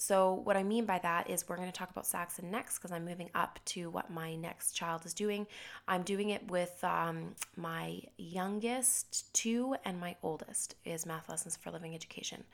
So, 0.00 0.32
what 0.44 0.56
I 0.56 0.62
mean 0.62 0.86
by 0.86 1.00
that 1.00 1.28
is 1.28 1.48
we're 1.48 1.56
going 1.56 1.70
to 1.70 1.76
talk 1.76 1.90
about 1.90 2.06
Saxon 2.06 2.52
next 2.52 2.78
because 2.78 2.92
I'm 2.92 3.04
moving 3.04 3.30
up 3.34 3.58
to 3.66 3.90
what 3.90 4.12
my 4.12 4.36
next 4.36 4.72
child 4.72 5.04
is 5.04 5.12
doing. 5.12 5.44
I'm 5.88 6.04
doing 6.04 6.30
it 6.30 6.48
with 6.52 6.78
um, 6.84 7.34
my 7.56 8.00
youngest 8.16 9.34
two 9.34 9.74
and 9.84 9.98
my 9.98 10.14
oldest 10.22 10.76
is 10.84 11.04
math 11.04 11.28
lessons 11.28 11.56
for 11.56 11.72
living 11.72 11.96
education. 11.96 12.44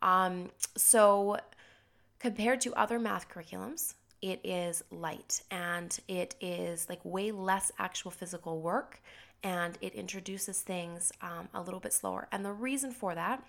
Um, 0.00 0.50
so, 0.74 1.36
compared 2.18 2.62
to 2.62 2.72
other 2.74 2.98
math 2.98 3.28
curriculums, 3.28 3.92
it 4.22 4.40
is 4.44 4.82
light 4.90 5.42
and 5.50 5.98
it 6.08 6.34
is 6.40 6.88
like 6.88 7.00
way 7.04 7.30
less 7.30 7.70
actual 7.78 8.10
physical 8.10 8.60
work 8.60 9.00
and 9.42 9.78
it 9.80 9.94
introduces 9.94 10.62
things 10.62 11.12
um, 11.22 11.48
a 11.54 11.60
little 11.60 11.80
bit 11.80 11.92
slower. 11.92 12.26
And 12.32 12.44
the 12.44 12.52
reason 12.52 12.90
for 12.90 13.14
that 13.14 13.42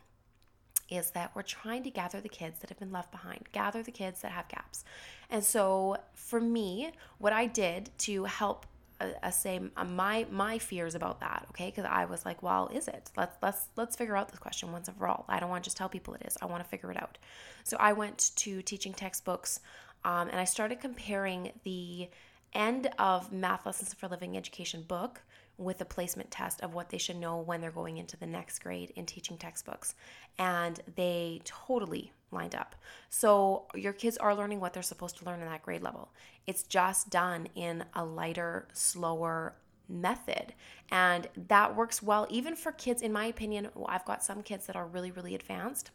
is 0.90 1.12
that 1.12 1.32
we're 1.36 1.42
trying 1.42 1.84
to 1.84 1.90
gather 1.90 2.22
the 2.22 2.30
kids 2.30 2.60
that 2.60 2.70
have 2.70 2.80
been 2.80 2.92
left 2.92 3.12
behind, 3.12 3.46
gather 3.52 3.84
the 3.84 3.92
kids 3.92 4.22
that 4.22 4.32
have 4.32 4.48
gaps. 4.48 4.86
And 5.30 5.44
so 5.44 5.98
for 6.14 6.40
me, 6.40 6.92
what 7.18 7.34
I 7.34 7.46
did 7.46 7.90
to 8.00 8.26
help 8.26 8.66
uh, 9.00 9.10
uh 9.22 9.30
say 9.30 9.60
uh, 9.76 9.84
my 9.84 10.26
my 10.32 10.58
fears 10.58 10.96
about 10.96 11.20
that 11.20 11.46
okay 11.52 11.68
because 11.68 11.86
i 11.88 12.04
was 12.06 12.26
like 12.26 12.42
well 12.42 12.68
is 12.74 12.88
it 12.88 13.12
let's 13.16 13.38
let's 13.44 13.68
let's 13.76 13.96
figure 13.96 14.18
out 14.18 14.28
this 14.30 14.40
question 14.40 14.72
once 14.72 14.88
and 14.88 14.98
for 14.98 15.08
all 15.08 15.24
i 15.30 15.40
don't 15.40 15.52
want 15.52 15.64
to 15.64 15.68
just 15.68 15.78
tell 15.78 15.88
people 15.88 16.16
it 16.16 16.24
is 16.26 16.36
i 16.42 16.48
want 16.48 16.64
to 16.64 16.68
figure 16.68 16.90
it 16.90 16.98
out 17.00 17.20
so 17.64 17.78
i 17.80 17.94
went 17.94 18.32
to 18.36 18.60
teaching 18.64 18.94
textbooks 18.94 19.60
um, 20.08 20.30
and 20.30 20.40
I 20.40 20.46
started 20.46 20.80
comparing 20.80 21.52
the 21.66 22.10
end 22.54 22.90
of 22.98 23.34
Math 23.34 23.66
Lessons 23.66 23.94
for 23.94 24.08
Living 24.08 24.38
Education 24.38 24.84
book 24.84 25.22
with 25.58 25.82
a 25.82 25.86
placement 25.86 26.32
test 26.32 26.62
of 26.62 26.74
what 26.74 26.90
they 26.90 26.98
should 26.98 27.18
know 27.18 27.38
when 27.40 27.60
they're 27.60 27.72
going 27.72 27.98
into 27.98 28.16
the 28.16 28.26
next 28.26 28.60
grade 28.60 28.94
in 28.96 29.06
teaching 29.06 29.38
textbooks. 29.38 29.96
And 30.40 30.80
they 30.96 31.42
totally 31.44 32.14
lined 32.32 32.56
up. 32.56 32.76
So 33.10 33.66
your 33.76 33.92
kids 33.92 34.16
are 34.16 34.34
learning 34.34 34.62
what 34.62 34.74
they're 34.74 34.82
supposed 34.82 35.18
to 35.18 35.26
learn 35.26 35.42
in 35.42 35.48
that 35.48 35.64
grade 35.64 35.84
level. 35.84 36.10
It's 36.46 36.64
just 36.64 37.10
done 37.10 37.50
in 37.56 37.84
a 37.94 38.06
lighter, 38.06 38.70
slower 38.72 39.56
method. 39.90 40.54
And 40.90 41.28
that 41.50 41.76
works 41.76 42.02
well 42.02 42.28
even 42.30 42.56
for 42.56 42.72
kids, 42.72 43.02
in 43.02 43.12
my 43.12 43.26
opinion. 43.26 43.68
I've 43.88 44.06
got 44.06 44.24
some 44.24 44.42
kids 44.42 44.68
that 44.68 44.78
are 44.78 44.88
really, 44.88 45.12
really 45.12 45.36
advanced 45.36 45.92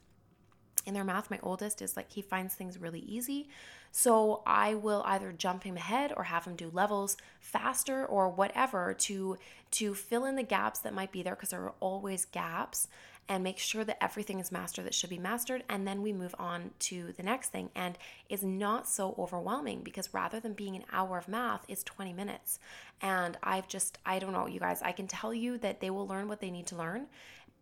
in 0.87 0.95
their 0.95 1.05
math. 1.05 1.31
My 1.31 1.39
oldest 1.43 1.83
is 1.83 1.97
like, 1.97 2.11
he 2.13 2.23
finds 2.23 2.55
things 2.55 2.79
really 2.79 3.01
easy. 3.01 3.49
So 3.93 4.43
I 4.47 4.75
will 4.75 5.03
either 5.05 5.33
jump 5.33 5.65
him 5.65 5.77
ahead 5.77 6.13
or 6.17 6.25
have 6.25 6.47
him 6.47 6.57
do 6.57 6.71
levels 6.73 7.17
faster 7.41 8.07
or 8.07 8.29
whatever 8.31 8.95
to 8.95 9.37
to 9.73 9.95
fill 9.95 10.25
in 10.25 10.37
the 10.37 10.43
gaps 10.43 10.81
that 10.81 10.95
might 10.95 11.13
be 11.13 11.23
there 11.23 11.35
because 11.35 11.51
there 11.51 11.63
are 11.63 11.75
always 11.81 12.25
gaps 12.25 12.89
and 13.29 13.45
make 13.45 13.59
sure 13.59 13.85
that 13.85 14.03
everything 14.03 14.41
is 14.41 14.51
mastered 14.51 14.85
that 14.85 14.95
should 14.95 15.11
be 15.11 15.19
mastered 15.19 15.63
and 15.69 15.87
then 15.87 16.03
we 16.03 16.13
move 16.13 16.35
on 16.39 16.71
to 16.79 17.13
the 17.17 17.23
next 17.23 17.49
thing 17.49 17.71
and 17.75 17.97
is 18.29 18.43
not 18.43 18.89
so 18.89 19.15
overwhelming 19.19 19.81
because 19.83 20.13
rather 20.13 20.41
than 20.41 20.55
being 20.55 20.75
an 20.75 20.85
hour 20.93 21.19
of 21.19 21.29
math 21.29 21.65
it's 21.69 21.85
20 21.85 22.13
minutes 22.13 22.59
and 23.01 23.37
i've 23.43 23.69
just 23.69 23.99
i 24.05 24.19
don't 24.19 24.33
know 24.33 24.47
you 24.47 24.59
guys 24.59 24.83
i 24.83 24.93
can 24.93 25.07
tell 25.07 25.33
you 25.33 25.57
that 25.59 25.81
they 25.81 25.91
will 25.91 26.07
learn 26.07 26.29
what 26.29 26.41
they 26.41 26.51
need 26.51 26.67
to 26.67 26.77
learn 26.77 27.07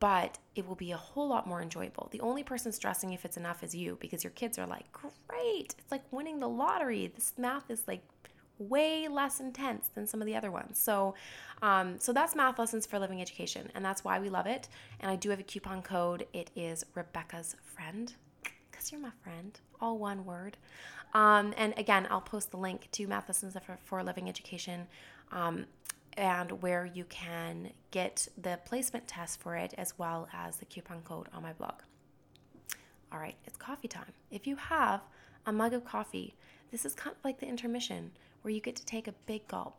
but 0.00 0.38
it 0.56 0.66
will 0.66 0.74
be 0.74 0.92
a 0.92 0.96
whole 0.96 1.28
lot 1.28 1.46
more 1.46 1.62
enjoyable. 1.62 2.08
The 2.10 2.20
only 2.20 2.42
person 2.42 2.72
stressing 2.72 3.12
if 3.12 3.24
it's 3.24 3.36
enough 3.36 3.62
is 3.62 3.74
you 3.74 3.98
because 4.00 4.24
your 4.24 4.32
kids 4.32 4.58
are 4.58 4.66
like, 4.66 4.90
great, 4.92 5.74
it's 5.78 5.90
like 5.90 6.02
winning 6.10 6.40
the 6.40 6.48
lottery. 6.48 7.12
This 7.14 7.34
math 7.38 7.70
is 7.70 7.82
like 7.86 8.02
way 8.58 9.08
less 9.08 9.40
intense 9.40 9.88
than 9.94 10.06
some 10.06 10.20
of 10.20 10.26
the 10.26 10.36
other 10.36 10.50
ones. 10.50 10.78
So, 10.78 11.14
um, 11.62 11.98
so 11.98 12.12
that's 12.12 12.34
math 12.34 12.58
lessons 12.58 12.86
for 12.86 12.98
living 12.98 13.20
education, 13.20 13.70
and 13.74 13.84
that's 13.84 14.04
why 14.04 14.18
we 14.18 14.28
love 14.28 14.46
it. 14.46 14.68
And 15.00 15.10
I 15.10 15.16
do 15.16 15.30
have 15.30 15.40
a 15.40 15.44
coupon 15.44 15.82
code. 15.82 16.26
It 16.32 16.50
is 16.56 16.84
Rebecca's 16.94 17.56
friend, 17.64 18.12
because 18.70 18.92
you're 18.92 19.00
my 19.00 19.12
friend. 19.22 19.58
All 19.80 19.98
one 19.98 20.24
word. 20.24 20.56
Um, 21.14 21.54
and 21.56 21.74
again, 21.76 22.06
I'll 22.10 22.20
post 22.20 22.50
the 22.50 22.56
link 22.56 22.88
to 22.92 23.06
math 23.06 23.28
lessons 23.28 23.56
for, 23.64 23.78
for 23.84 24.02
living 24.02 24.28
education. 24.28 24.86
Um, 25.32 25.66
and 26.16 26.62
where 26.62 26.84
you 26.84 27.04
can 27.04 27.70
get 27.90 28.28
the 28.36 28.58
placement 28.64 29.06
test 29.06 29.40
for 29.40 29.56
it 29.56 29.74
as 29.78 29.98
well 29.98 30.28
as 30.32 30.56
the 30.56 30.64
coupon 30.64 31.02
code 31.02 31.28
on 31.32 31.42
my 31.42 31.52
blog. 31.52 31.74
All 33.12 33.18
right, 33.18 33.36
it's 33.44 33.56
coffee 33.56 33.88
time. 33.88 34.12
If 34.30 34.46
you 34.46 34.56
have 34.56 35.00
a 35.46 35.52
mug 35.52 35.74
of 35.74 35.84
coffee, 35.84 36.34
this 36.70 36.84
is 36.84 36.94
kind 36.94 37.16
of 37.16 37.24
like 37.24 37.40
the 37.40 37.46
intermission 37.46 38.12
where 38.42 38.52
you 38.52 38.60
get 38.60 38.76
to 38.76 38.84
take 38.84 39.08
a 39.08 39.14
big 39.26 39.46
gulp. 39.48 39.76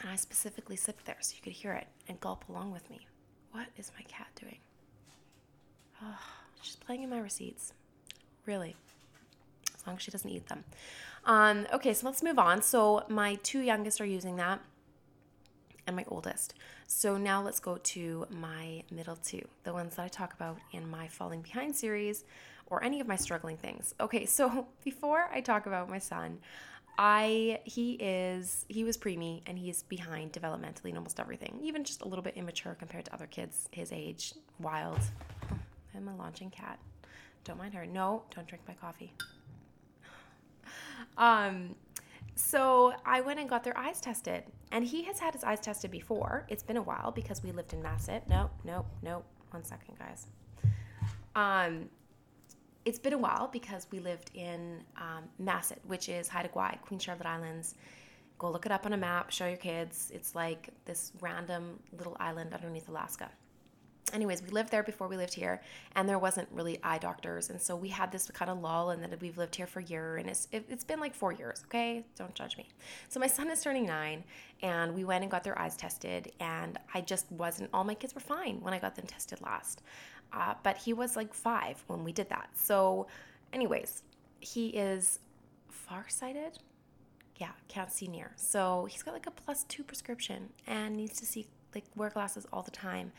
And 0.00 0.10
I 0.10 0.16
specifically 0.16 0.76
sipped 0.76 1.04
there 1.04 1.18
so 1.20 1.34
you 1.36 1.42
could 1.42 1.52
hear 1.52 1.74
it 1.74 1.86
and 2.08 2.18
gulp 2.20 2.48
along 2.48 2.72
with 2.72 2.88
me. 2.88 3.06
What 3.52 3.66
is 3.76 3.92
my 3.96 4.02
cat 4.04 4.28
doing? 4.40 4.58
Oh, 6.02 6.18
she's 6.62 6.76
playing 6.76 7.02
in 7.02 7.10
my 7.10 7.18
receipts. 7.18 7.74
Really. 8.46 8.76
As 9.80 9.86
long 9.86 9.96
as 9.96 10.02
she 10.02 10.10
doesn't 10.10 10.30
eat 10.30 10.46
them. 10.48 10.64
Um, 11.24 11.66
okay, 11.72 11.94
so 11.94 12.06
let's 12.06 12.22
move 12.22 12.38
on. 12.38 12.62
So 12.62 13.04
my 13.08 13.36
two 13.36 13.60
youngest 13.60 14.00
are 14.00 14.06
using 14.06 14.36
that 14.36 14.60
and 15.86 15.96
my 15.96 16.04
oldest. 16.08 16.54
So 16.86 17.16
now 17.16 17.42
let's 17.42 17.60
go 17.60 17.76
to 17.76 18.26
my 18.30 18.82
middle 18.90 19.16
two, 19.16 19.46
the 19.64 19.72
ones 19.72 19.96
that 19.96 20.04
I 20.04 20.08
talk 20.08 20.34
about 20.34 20.58
in 20.72 20.88
my 20.90 21.08
Falling 21.08 21.42
Behind 21.42 21.74
series 21.74 22.24
or 22.66 22.82
any 22.84 23.00
of 23.00 23.08
my 23.08 23.16
struggling 23.16 23.56
things. 23.56 23.94
Okay, 24.00 24.26
so 24.26 24.66
before 24.84 25.28
I 25.32 25.40
talk 25.40 25.66
about 25.66 25.88
my 25.88 25.98
son, 25.98 26.38
I 26.98 27.60
he 27.64 27.92
is 27.94 28.66
he 28.68 28.84
was 28.84 28.98
preemie 28.98 29.42
and 29.46 29.58
he's 29.58 29.84
behind 29.84 30.32
developmentally 30.32 30.90
in 30.90 30.96
almost 30.96 31.18
everything, 31.18 31.58
even 31.62 31.82
just 31.84 32.02
a 32.02 32.08
little 32.08 32.22
bit 32.22 32.36
immature 32.36 32.74
compared 32.74 33.06
to 33.06 33.14
other 33.14 33.26
kids 33.26 33.68
his 33.72 33.92
age. 33.92 34.34
Wild. 34.58 35.00
I'm 35.94 36.08
a 36.08 36.16
launching 36.16 36.50
cat. 36.50 36.78
Don't 37.44 37.58
mind 37.58 37.74
her. 37.74 37.86
No, 37.86 38.22
don't 38.34 38.46
drink 38.46 38.62
my 38.68 38.74
coffee. 38.74 39.12
Um, 41.20 41.76
so 42.34 42.94
I 43.04 43.20
went 43.20 43.38
and 43.38 43.48
got 43.48 43.62
their 43.62 43.76
eyes 43.78 44.00
tested, 44.00 44.44
and 44.72 44.84
he 44.84 45.04
has 45.04 45.20
had 45.20 45.34
his 45.34 45.44
eyes 45.44 45.60
tested 45.60 45.90
before. 45.90 46.46
It's 46.48 46.62
been 46.62 46.78
a 46.78 46.82
while 46.82 47.12
because 47.14 47.42
we 47.44 47.52
lived 47.52 47.74
in 47.74 47.82
Masset. 47.82 48.22
Nope, 48.28 48.50
nope, 48.64 48.86
nope. 49.02 49.24
One 49.50 49.62
second, 49.62 49.98
guys. 49.98 50.26
Um, 51.36 51.90
it's 52.86 52.98
been 52.98 53.12
a 53.12 53.18
while 53.18 53.48
because 53.52 53.86
we 53.90 54.00
lived 54.00 54.30
in 54.34 54.82
um, 54.96 55.24
which 55.86 56.08
is 56.08 56.26
Haida 56.28 56.48
Gwaii, 56.48 56.80
Queen 56.80 56.98
Charlotte 56.98 57.26
Islands. 57.26 57.74
Go 58.38 58.50
look 58.50 58.64
it 58.64 58.72
up 58.72 58.86
on 58.86 58.94
a 58.94 58.96
map, 58.96 59.30
show 59.30 59.46
your 59.46 59.58
kids. 59.58 60.10
It's 60.14 60.34
like 60.34 60.70
this 60.86 61.12
random 61.20 61.78
little 61.98 62.16
island 62.18 62.54
underneath 62.54 62.88
Alaska 62.88 63.28
anyways, 64.12 64.42
we 64.42 64.50
lived 64.50 64.70
there 64.70 64.82
before 64.82 65.08
we 65.08 65.16
lived 65.16 65.34
here, 65.34 65.60
and 65.94 66.08
there 66.08 66.18
wasn't 66.18 66.48
really 66.52 66.78
eye 66.82 66.98
doctors, 66.98 67.50
and 67.50 67.60
so 67.60 67.76
we 67.76 67.88
had 67.88 68.10
this 68.12 68.30
kind 68.30 68.50
of 68.50 68.60
lull, 68.60 68.90
and 68.90 69.02
then 69.02 69.14
we've 69.20 69.38
lived 69.38 69.56
here 69.56 69.66
for 69.66 69.80
a 69.80 69.84
year, 69.84 70.16
and 70.16 70.28
it's 70.28 70.48
it, 70.52 70.66
has 70.70 70.84
been 70.84 71.00
like 71.00 71.14
four 71.14 71.32
years. 71.32 71.62
Okay, 71.66 72.04
don't 72.16 72.34
judge 72.34 72.56
me. 72.56 72.68
So 73.08 73.20
my 73.20 73.26
son 73.26 73.50
is 73.50 73.62
turning 73.62 73.86
nine, 73.86 74.24
and 74.62 74.94
we 74.94 75.04
went 75.04 75.22
and 75.22 75.30
got 75.30 75.44
their 75.44 75.58
eyes 75.58 75.76
tested, 75.76 76.32
and 76.40 76.78
I 76.94 77.00
just 77.00 77.30
wasn't. 77.32 77.70
All 77.72 77.84
my 77.84 77.94
kids 77.94 78.14
were 78.14 78.20
fine 78.20 78.60
when 78.60 78.74
I 78.74 78.78
got 78.78 78.94
them 78.96 79.06
tested 79.06 79.40
last, 79.42 79.82
uh, 80.32 80.54
but 80.62 80.76
he 80.76 80.92
was 80.92 81.16
like 81.16 81.32
five 81.34 81.82
when 81.86 82.04
we 82.04 82.12
did 82.12 82.28
that. 82.30 82.50
So, 82.54 83.06
anyways, 83.52 84.02
he 84.40 84.68
is 84.68 85.18
farsighted. 85.68 86.58
yeah, 87.36 87.52
can't 87.68 87.90
see 87.90 88.06
near. 88.06 88.32
So 88.36 88.86
he's 88.90 89.02
got 89.02 89.14
like 89.14 89.26
a 89.26 89.30
plus 89.30 89.64
two 89.64 89.82
prescription 89.82 90.50
and 90.66 90.96
needs 90.96 91.18
to 91.20 91.26
see 91.26 91.46
like 91.74 91.84
wear 91.96 92.10
glasses 92.10 92.46
all 92.52 92.62
the 92.62 92.70
time. 92.70 93.12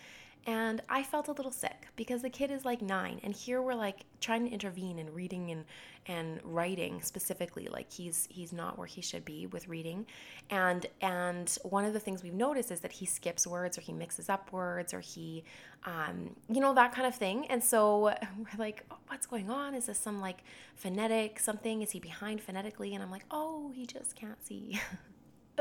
And 0.47 0.81
I 0.89 1.03
felt 1.03 1.27
a 1.27 1.33
little 1.33 1.51
sick 1.51 1.87
because 1.95 2.23
the 2.23 2.29
kid 2.29 2.49
is 2.49 2.65
like 2.65 2.81
nine, 2.81 3.19
and 3.23 3.33
here 3.35 3.61
we're 3.61 3.75
like 3.75 4.05
trying 4.21 4.43
to 4.45 4.51
intervene 4.51 4.97
in 4.97 5.13
reading 5.13 5.51
and 5.51 5.65
and 6.07 6.39
writing 6.43 7.01
specifically. 7.03 7.67
Like 7.71 7.91
he's 7.91 8.27
he's 8.31 8.51
not 8.51 8.75
where 8.75 8.87
he 8.87 9.01
should 9.01 9.23
be 9.23 9.45
with 9.45 9.67
reading, 9.67 10.07
and 10.49 10.87
and 10.99 11.55
one 11.63 11.85
of 11.85 11.93
the 11.93 11.99
things 11.99 12.23
we've 12.23 12.33
noticed 12.33 12.71
is 12.71 12.79
that 12.79 12.91
he 12.91 13.05
skips 13.05 13.45
words 13.45 13.77
or 13.77 13.81
he 13.81 13.93
mixes 13.93 14.29
up 14.29 14.51
words 14.51 14.95
or 14.95 14.99
he, 14.99 15.43
um, 15.85 16.35
you 16.49 16.59
know 16.59 16.73
that 16.73 16.91
kind 16.91 17.05
of 17.05 17.13
thing. 17.13 17.45
And 17.47 17.63
so 17.63 18.05
we're 18.37 18.57
like, 18.57 18.83
oh, 18.89 18.97
what's 19.07 19.27
going 19.27 19.51
on? 19.51 19.75
Is 19.75 19.85
this 19.85 19.99
some 19.99 20.21
like 20.21 20.43
phonetic 20.73 21.39
something? 21.39 21.83
Is 21.83 21.91
he 21.91 21.99
behind 21.99 22.41
phonetically? 22.41 22.95
And 22.95 23.03
I'm 23.03 23.11
like, 23.11 23.25
oh, 23.29 23.71
he 23.75 23.85
just 23.85 24.15
can't 24.15 24.43
see. 24.43 24.79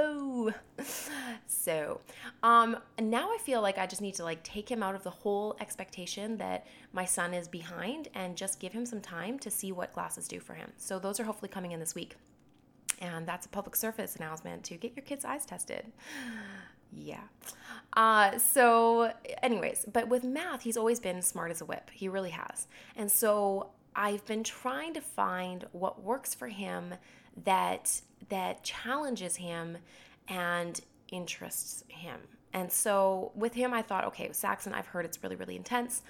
oh. 0.01 0.53
So 1.47 2.01
um 2.43 2.77
now 2.99 3.29
i 3.31 3.39
feel 3.39 3.61
like 3.61 3.77
i 3.77 3.87
just 3.87 4.01
need 4.01 4.15
to 4.15 4.25
like 4.25 4.43
take 4.43 4.71
him 4.71 4.83
out 4.83 4.95
of 4.95 5.03
the 5.03 5.11
whole 5.11 5.57
expectation 5.61 6.39
that 6.39 6.67
my 6.93 7.05
son 7.05 7.35
is 7.35 7.49
behind 7.49 8.09
and 8.15 8.37
just 8.37 8.61
give 8.61 8.73
him 8.73 8.87
some 8.87 9.01
time 9.01 9.39
to 9.41 9.51
see 9.51 9.73
what 9.73 9.93
glasses 9.93 10.27
do 10.27 10.41
for 10.41 10.55
him. 10.55 10.73
So 10.77 10.99
those 10.99 11.21
are 11.21 11.25
hopefully 11.25 11.51
coming 11.51 11.73
in 11.73 11.81
this 11.81 11.95
week. 11.95 12.17
And 13.01 13.27
that's 13.27 13.47
a 13.47 13.49
public 13.49 13.77
service 13.77 14.17
announcement 14.17 14.65
to 14.65 14.77
get 14.77 14.95
your 14.97 15.05
kids 15.05 15.25
eyes 15.25 15.47
tested. 15.47 15.85
Yeah. 16.93 17.21
Uh, 17.93 18.37
so 18.37 19.13
anyways 19.45 19.87
but 19.93 20.09
with 20.09 20.25
math 20.25 20.63
he's 20.63 20.77
always 20.77 20.99
been 20.99 21.23
smart 21.23 21.53
as 21.53 21.61
a 21.61 21.65
whip. 21.65 21.89
He 21.93 22.09
really 22.09 22.31
has. 22.31 22.67
And 22.97 23.09
so 23.09 23.71
i've 23.95 24.25
been 24.27 24.43
trying 24.43 24.95
to 24.95 25.01
find 25.01 25.67
what 25.73 26.03
works 26.03 26.35
for 26.35 26.49
him 26.49 26.95
that 27.45 28.01
that 28.29 28.63
challenges 28.63 29.37
him 29.37 29.79
and 30.29 30.81
interests 31.11 31.85
him. 31.89 32.21
And 32.53 32.71
so 32.71 33.33
with 33.35 33.55
him, 33.55 33.73
I 33.73 33.83
thought, 33.83 34.05
okay, 34.07 34.31
Saxon, 34.33 34.73
I've 34.73 34.87
heard 34.87 35.05
it's 35.05 35.23
really, 35.23 35.37
really 35.37 35.57
intense. 35.57 36.03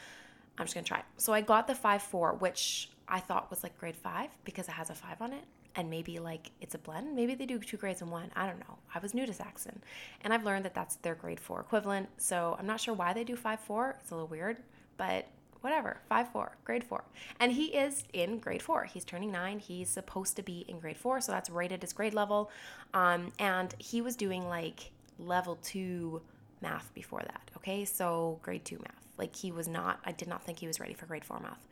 I'm 0.58 0.66
just 0.66 0.74
gonna 0.74 0.84
try. 0.84 1.02
So 1.16 1.32
I 1.32 1.40
got 1.40 1.66
the 1.66 1.74
five 1.74 2.02
four, 2.02 2.34
which 2.34 2.90
I 3.08 3.20
thought 3.20 3.50
was 3.50 3.62
like 3.62 3.76
grade 3.78 3.96
five 3.96 4.30
because 4.44 4.68
it 4.68 4.72
has 4.72 4.90
a 4.90 4.94
five 4.94 5.20
on 5.20 5.32
it. 5.32 5.44
And 5.76 5.88
maybe 5.88 6.18
like 6.18 6.50
it's 6.60 6.74
a 6.74 6.78
blend. 6.78 7.14
Maybe 7.14 7.34
they 7.34 7.46
do 7.46 7.58
two 7.58 7.76
grades 7.76 8.02
in 8.02 8.10
one. 8.10 8.30
I 8.34 8.46
don't 8.46 8.58
know. 8.58 8.78
I 8.94 8.98
was 8.98 9.14
new 9.14 9.24
to 9.24 9.32
Saxon. 9.32 9.80
And 10.22 10.34
I've 10.34 10.44
learned 10.44 10.64
that 10.64 10.74
that's 10.74 10.96
their 10.96 11.14
grade 11.14 11.38
four 11.38 11.60
equivalent. 11.60 12.08
So 12.16 12.56
I'm 12.58 12.66
not 12.66 12.80
sure 12.80 12.94
why 12.94 13.12
they 13.12 13.24
do 13.24 13.36
five 13.36 13.60
four. 13.60 13.96
It's 14.00 14.10
a 14.10 14.14
little 14.14 14.28
weird, 14.28 14.58
but 14.96 15.26
whatever, 15.60 16.00
five 16.08 16.28
four, 16.32 16.56
grade 16.64 16.84
four. 16.84 17.04
And 17.38 17.52
he 17.52 17.66
is 17.66 18.04
in 18.12 18.38
grade 18.38 18.62
four. 18.62 18.84
He's 18.84 19.04
turning 19.04 19.30
nine. 19.30 19.58
He's 19.58 19.88
supposed 19.88 20.36
to 20.36 20.42
be 20.42 20.64
in 20.68 20.78
grade 20.78 20.96
four, 20.96 21.20
so 21.20 21.32
that's 21.32 21.50
right 21.50 21.70
at 21.70 21.82
his 21.82 21.92
grade 21.92 22.14
level. 22.14 22.50
Um, 22.94 23.32
and 23.38 23.74
he 23.78 24.00
was 24.00 24.16
doing 24.16 24.48
like 24.48 24.90
level 25.18 25.58
two 25.62 26.22
math 26.60 26.92
before 26.94 27.20
that. 27.20 27.50
Okay, 27.56 27.84
so 27.84 28.38
grade 28.42 28.64
two 28.64 28.78
math. 28.78 29.06
Like 29.18 29.36
he 29.36 29.52
was 29.52 29.68
not, 29.68 30.00
I 30.04 30.12
did 30.12 30.28
not 30.28 30.42
think 30.44 30.58
he 30.58 30.66
was 30.66 30.80
ready 30.80 30.94
for 30.94 31.06
grade 31.06 31.24
four 31.24 31.40
math. 31.40 31.66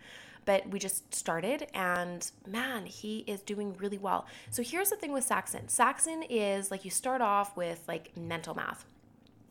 But 0.44 0.66
we 0.70 0.78
just 0.78 1.14
started, 1.14 1.66
and 1.74 2.30
man, 2.46 2.86
he 2.86 3.18
is 3.26 3.42
doing 3.42 3.76
really 3.76 3.98
well. 3.98 4.26
So 4.50 4.62
here's 4.62 4.88
the 4.88 4.96
thing 4.96 5.12
with 5.12 5.24
Saxon 5.24 5.68
Saxon 5.68 6.22
is 6.22 6.70
like 6.70 6.86
you 6.86 6.90
start 6.90 7.20
off 7.20 7.54
with 7.54 7.82
like 7.86 8.16
mental 8.16 8.54
math 8.54 8.86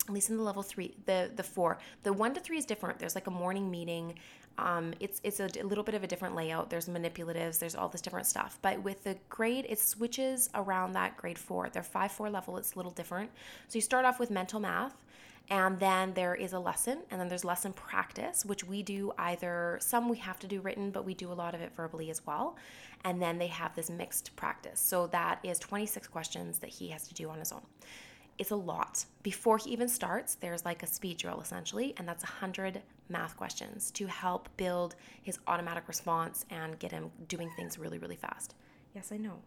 at 0.07 0.13
least 0.13 0.29
in 0.29 0.37
the 0.37 0.43
level 0.43 0.63
three, 0.63 0.95
the 1.05 1.29
the 1.35 1.43
four, 1.43 1.77
the 2.03 2.13
one 2.13 2.33
to 2.33 2.39
three 2.39 2.57
is 2.57 2.65
different. 2.65 2.99
There's 2.99 3.15
like 3.15 3.27
a 3.27 3.31
morning 3.31 3.69
meeting. 3.69 4.15
Um, 4.57 4.93
it's 4.99 5.19
it's 5.23 5.39
a, 5.39 5.49
a 5.61 5.63
little 5.63 5.83
bit 5.83 5.95
of 5.95 6.03
a 6.03 6.07
different 6.07 6.35
layout. 6.35 6.69
There's 6.69 6.87
manipulatives. 6.87 7.59
There's 7.59 7.75
all 7.75 7.89
this 7.89 8.01
different 8.01 8.25
stuff. 8.25 8.57
But 8.61 8.81
with 8.83 9.03
the 9.03 9.17
grade, 9.29 9.65
it 9.67 9.79
switches 9.79 10.49
around 10.55 10.93
that 10.93 11.17
grade 11.17 11.37
four. 11.37 11.69
Their 11.69 11.83
five 11.83 12.11
four 12.11 12.29
level. 12.29 12.57
It's 12.57 12.73
a 12.73 12.77
little 12.77 12.91
different. 12.91 13.31
So 13.67 13.75
you 13.75 13.81
start 13.81 14.05
off 14.05 14.19
with 14.19 14.31
mental 14.31 14.59
math, 14.59 15.03
and 15.49 15.79
then 15.79 16.13
there 16.13 16.35
is 16.35 16.53
a 16.53 16.59
lesson, 16.59 16.99
and 17.11 17.19
then 17.19 17.27
there's 17.27 17.45
lesson 17.45 17.73
practice, 17.73 18.45
which 18.45 18.63
we 18.63 18.83
do 18.83 19.11
either 19.17 19.77
some 19.81 20.09
we 20.09 20.17
have 20.17 20.39
to 20.39 20.47
do 20.47 20.61
written, 20.61 20.89
but 20.91 21.05
we 21.05 21.13
do 21.13 21.31
a 21.31 21.35
lot 21.35 21.53
of 21.53 21.61
it 21.61 21.73
verbally 21.75 22.09
as 22.09 22.25
well. 22.25 22.55
And 23.03 23.21
then 23.21 23.37
they 23.37 23.47
have 23.47 23.75
this 23.75 23.89
mixed 23.89 24.35
practice. 24.35 24.79
So 24.79 25.07
that 25.07 25.39
is 25.43 25.59
26 25.59 26.07
questions 26.07 26.59
that 26.59 26.69
he 26.69 26.87
has 26.89 27.07
to 27.09 27.13
do 27.13 27.29
on 27.29 27.39
his 27.39 27.51
own 27.51 27.61
it's 28.37 28.51
a 28.51 28.55
lot. 28.55 29.05
Before 29.23 29.57
he 29.57 29.71
even 29.71 29.87
starts, 29.87 30.35
there's 30.35 30.65
like 30.65 30.83
a 30.83 30.87
speed 30.87 31.17
drill 31.17 31.41
essentially, 31.41 31.93
and 31.97 32.07
that's 32.07 32.23
100 32.23 32.81
math 33.09 33.35
questions 33.37 33.91
to 33.91 34.05
help 34.05 34.49
build 34.57 34.95
his 35.23 35.39
automatic 35.47 35.87
response 35.87 36.45
and 36.49 36.77
get 36.79 36.91
him 36.91 37.09
doing 37.27 37.49
things 37.55 37.79
really, 37.79 37.97
really 37.97 38.15
fast. 38.15 38.55
Yes, 38.93 39.11
I 39.11 39.17
know. 39.17 39.39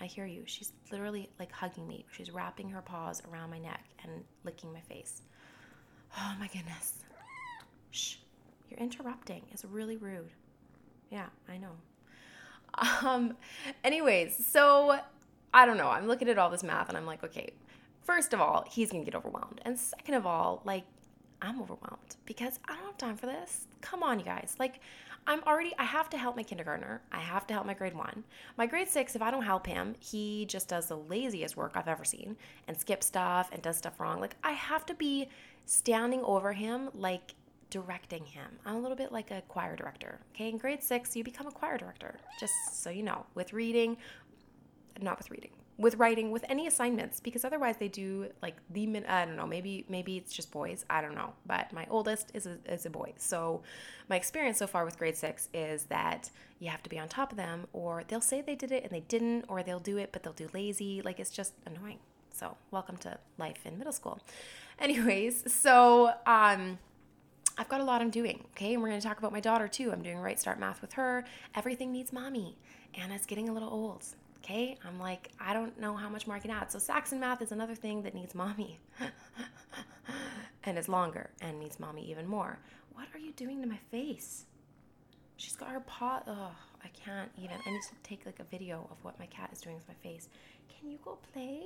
I 0.00 0.06
hear 0.06 0.26
you. 0.26 0.42
She's 0.46 0.72
literally 0.92 1.28
like 1.38 1.50
hugging 1.52 1.88
me. 1.88 2.04
She's 2.12 2.30
wrapping 2.30 2.70
her 2.70 2.82
paws 2.82 3.22
around 3.30 3.50
my 3.50 3.58
neck 3.58 3.84
and 4.04 4.24
licking 4.44 4.72
my 4.72 4.80
face. 4.80 5.22
Oh 6.16 6.34
my 6.38 6.46
goodness. 6.48 7.04
Shh. 7.90 8.16
You're 8.70 8.80
interrupting. 8.80 9.42
It's 9.50 9.64
really 9.64 9.96
rude. 9.96 10.32
Yeah, 11.10 11.26
I 11.48 11.56
know. 11.56 11.72
Um 13.02 13.36
anyways, 13.82 14.46
so 14.46 15.00
I 15.52 15.66
don't 15.66 15.78
know. 15.78 15.88
I'm 15.88 16.06
looking 16.06 16.28
at 16.28 16.38
all 16.38 16.50
this 16.50 16.62
math 16.62 16.88
and 16.88 16.96
I'm 16.96 17.06
like, 17.06 17.24
okay, 17.24 17.50
first 18.08 18.32
of 18.32 18.40
all, 18.40 18.64
he's 18.70 18.90
gonna 18.90 19.04
get 19.04 19.14
overwhelmed. 19.14 19.60
And 19.66 19.78
second 19.78 20.14
of 20.14 20.24
all, 20.24 20.62
like, 20.64 20.84
I'm 21.42 21.60
overwhelmed 21.60 22.16
because 22.24 22.58
I 22.66 22.74
don't 22.74 22.86
have 22.86 22.96
time 22.96 23.16
for 23.18 23.26
this. 23.26 23.66
Come 23.82 24.02
on, 24.02 24.18
you 24.18 24.24
guys. 24.24 24.56
Like, 24.58 24.80
I'm 25.26 25.42
already, 25.42 25.74
I 25.78 25.84
have 25.84 26.08
to 26.10 26.16
help 26.16 26.34
my 26.34 26.42
kindergartner. 26.42 27.02
I 27.12 27.18
have 27.18 27.46
to 27.48 27.54
help 27.54 27.66
my 27.66 27.74
grade 27.74 27.92
one. 27.92 28.24
My 28.56 28.64
grade 28.64 28.88
six, 28.88 29.14
if 29.14 29.20
I 29.20 29.30
don't 29.30 29.44
help 29.44 29.66
him, 29.66 29.94
he 30.00 30.46
just 30.46 30.68
does 30.68 30.86
the 30.86 30.96
laziest 30.96 31.54
work 31.54 31.72
I've 31.74 31.86
ever 31.86 32.04
seen 32.04 32.38
and 32.66 32.80
skips 32.80 33.06
stuff 33.06 33.50
and 33.52 33.60
does 33.60 33.76
stuff 33.76 34.00
wrong. 34.00 34.20
Like, 34.20 34.36
I 34.42 34.52
have 34.52 34.86
to 34.86 34.94
be 34.94 35.28
standing 35.66 36.22
over 36.24 36.54
him, 36.54 36.88
like, 36.94 37.34
directing 37.68 38.24
him. 38.24 38.58
I'm 38.64 38.76
a 38.76 38.80
little 38.80 38.96
bit 38.96 39.12
like 39.12 39.30
a 39.30 39.42
choir 39.48 39.76
director. 39.76 40.18
Okay, 40.34 40.48
in 40.48 40.56
grade 40.56 40.82
six, 40.82 41.14
you 41.14 41.22
become 41.22 41.46
a 41.46 41.52
choir 41.52 41.76
director, 41.76 42.18
just 42.40 42.54
so 42.72 42.88
you 42.88 43.02
know, 43.02 43.26
with 43.34 43.52
reading, 43.52 43.98
not 45.02 45.18
with 45.18 45.30
reading, 45.30 45.50
with 45.78 45.94
writing 45.94 46.32
with 46.32 46.44
any 46.48 46.66
assignments 46.66 47.20
because 47.20 47.44
otherwise 47.44 47.76
they 47.78 47.86
do 47.86 48.26
like 48.42 48.56
the 48.68 48.86
min 48.86 49.06
I 49.06 49.24
don't 49.24 49.36
know 49.36 49.46
maybe 49.46 49.86
maybe 49.88 50.16
it's 50.16 50.32
just 50.32 50.50
boys 50.50 50.84
I 50.90 51.00
don't 51.00 51.14
know 51.14 51.32
but 51.46 51.72
my 51.72 51.86
oldest 51.88 52.32
is 52.34 52.46
a, 52.46 52.58
is 52.66 52.84
a 52.84 52.90
boy 52.90 53.14
so 53.16 53.62
my 54.08 54.16
experience 54.16 54.58
so 54.58 54.66
far 54.66 54.84
with 54.84 54.98
grade 54.98 55.16
6 55.16 55.48
is 55.54 55.84
that 55.84 56.30
you 56.58 56.68
have 56.68 56.82
to 56.82 56.90
be 56.90 56.98
on 56.98 57.08
top 57.08 57.30
of 57.30 57.38
them 57.38 57.68
or 57.72 58.02
they'll 58.08 58.20
say 58.20 58.40
they 58.42 58.56
did 58.56 58.72
it 58.72 58.82
and 58.82 58.90
they 58.90 59.00
didn't 59.00 59.44
or 59.48 59.62
they'll 59.62 59.78
do 59.78 59.96
it 59.96 60.10
but 60.12 60.24
they'll 60.24 60.32
do 60.32 60.48
lazy 60.52 61.00
like 61.00 61.20
it's 61.20 61.30
just 61.30 61.54
annoying 61.64 61.98
so 62.32 62.56
welcome 62.72 62.96
to 62.96 63.16
life 63.38 63.60
in 63.64 63.78
middle 63.78 63.92
school 63.92 64.20
anyways 64.80 65.50
so 65.52 66.12
um 66.26 66.78
I've 67.60 67.68
got 67.68 67.80
a 67.80 67.84
lot 67.84 68.00
I'm 68.00 68.10
doing, 68.10 68.44
okay? 68.52 68.74
And 68.74 68.80
we're 68.80 68.90
to 68.90 69.00
talk 69.00 69.18
about 69.18 69.32
my 69.32 69.40
daughter 69.40 69.66
too. 69.66 69.90
I'm 69.90 70.00
doing 70.00 70.18
Right 70.18 70.38
Start 70.38 70.60
Math 70.60 70.80
with 70.80 70.92
her. 70.92 71.24
Everything 71.56 71.90
needs 71.90 72.12
mommy. 72.12 72.56
Anna's 72.94 73.26
getting 73.26 73.48
a 73.48 73.52
little 73.52 73.68
old. 73.68 74.04
Okay, 74.48 74.78
I'm 74.82 74.98
like, 74.98 75.30
I 75.38 75.52
don't 75.52 75.78
know 75.78 75.94
how 75.94 76.08
much 76.08 76.26
more 76.26 76.34
I 76.34 76.38
can 76.38 76.50
add. 76.50 76.72
So 76.72 76.78
Saxon 76.78 77.20
math 77.20 77.42
is 77.42 77.52
another 77.52 77.74
thing 77.74 78.02
that 78.04 78.14
needs 78.14 78.34
mommy. 78.34 78.78
and 80.64 80.78
is 80.78 80.88
longer 80.88 81.28
and 81.42 81.60
needs 81.60 81.78
mommy 81.78 82.08
even 82.10 82.26
more. 82.26 82.58
What 82.94 83.08
are 83.14 83.18
you 83.18 83.32
doing 83.32 83.60
to 83.60 83.68
my 83.68 83.78
face? 83.90 84.46
She's 85.36 85.54
got 85.54 85.68
her 85.68 85.80
paw. 85.80 86.22
Oh, 86.26 86.52
I 86.82 86.88
can't 86.88 87.30
even. 87.36 87.58
I 87.66 87.70
need 87.70 87.82
to 87.82 87.94
take 88.02 88.24
like 88.24 88.40
a 88.40 88.44
video 88.44 88.88
of 88.90 88.96
what 89.04 89.18
my 89.18 89.26
cat 89.26 89.50
is 89.52 89.60
doing 89.60 89.76
with 89.76 89.86
my 89.86 89.94
face. 90.02 90.30
Can 90.68 90.90
you 90.90 90.98
go 91.04 91.18
play? 91.34 91.64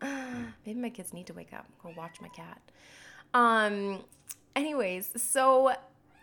Maybe 0.64 0.80
my 0.80 0.88
kids 0.88 1.12
need 1.12 1.26
to 1.26 1.34
wake 1.34 1.52
up. 1.52 1.66
Go 1.82 1.92
watch 1.94 2.18
my 2.22 2.28
cat. 2.28 2.62
Um. 3.34 4.04
Anyways, 4.56 5.10
so 5.22 5.74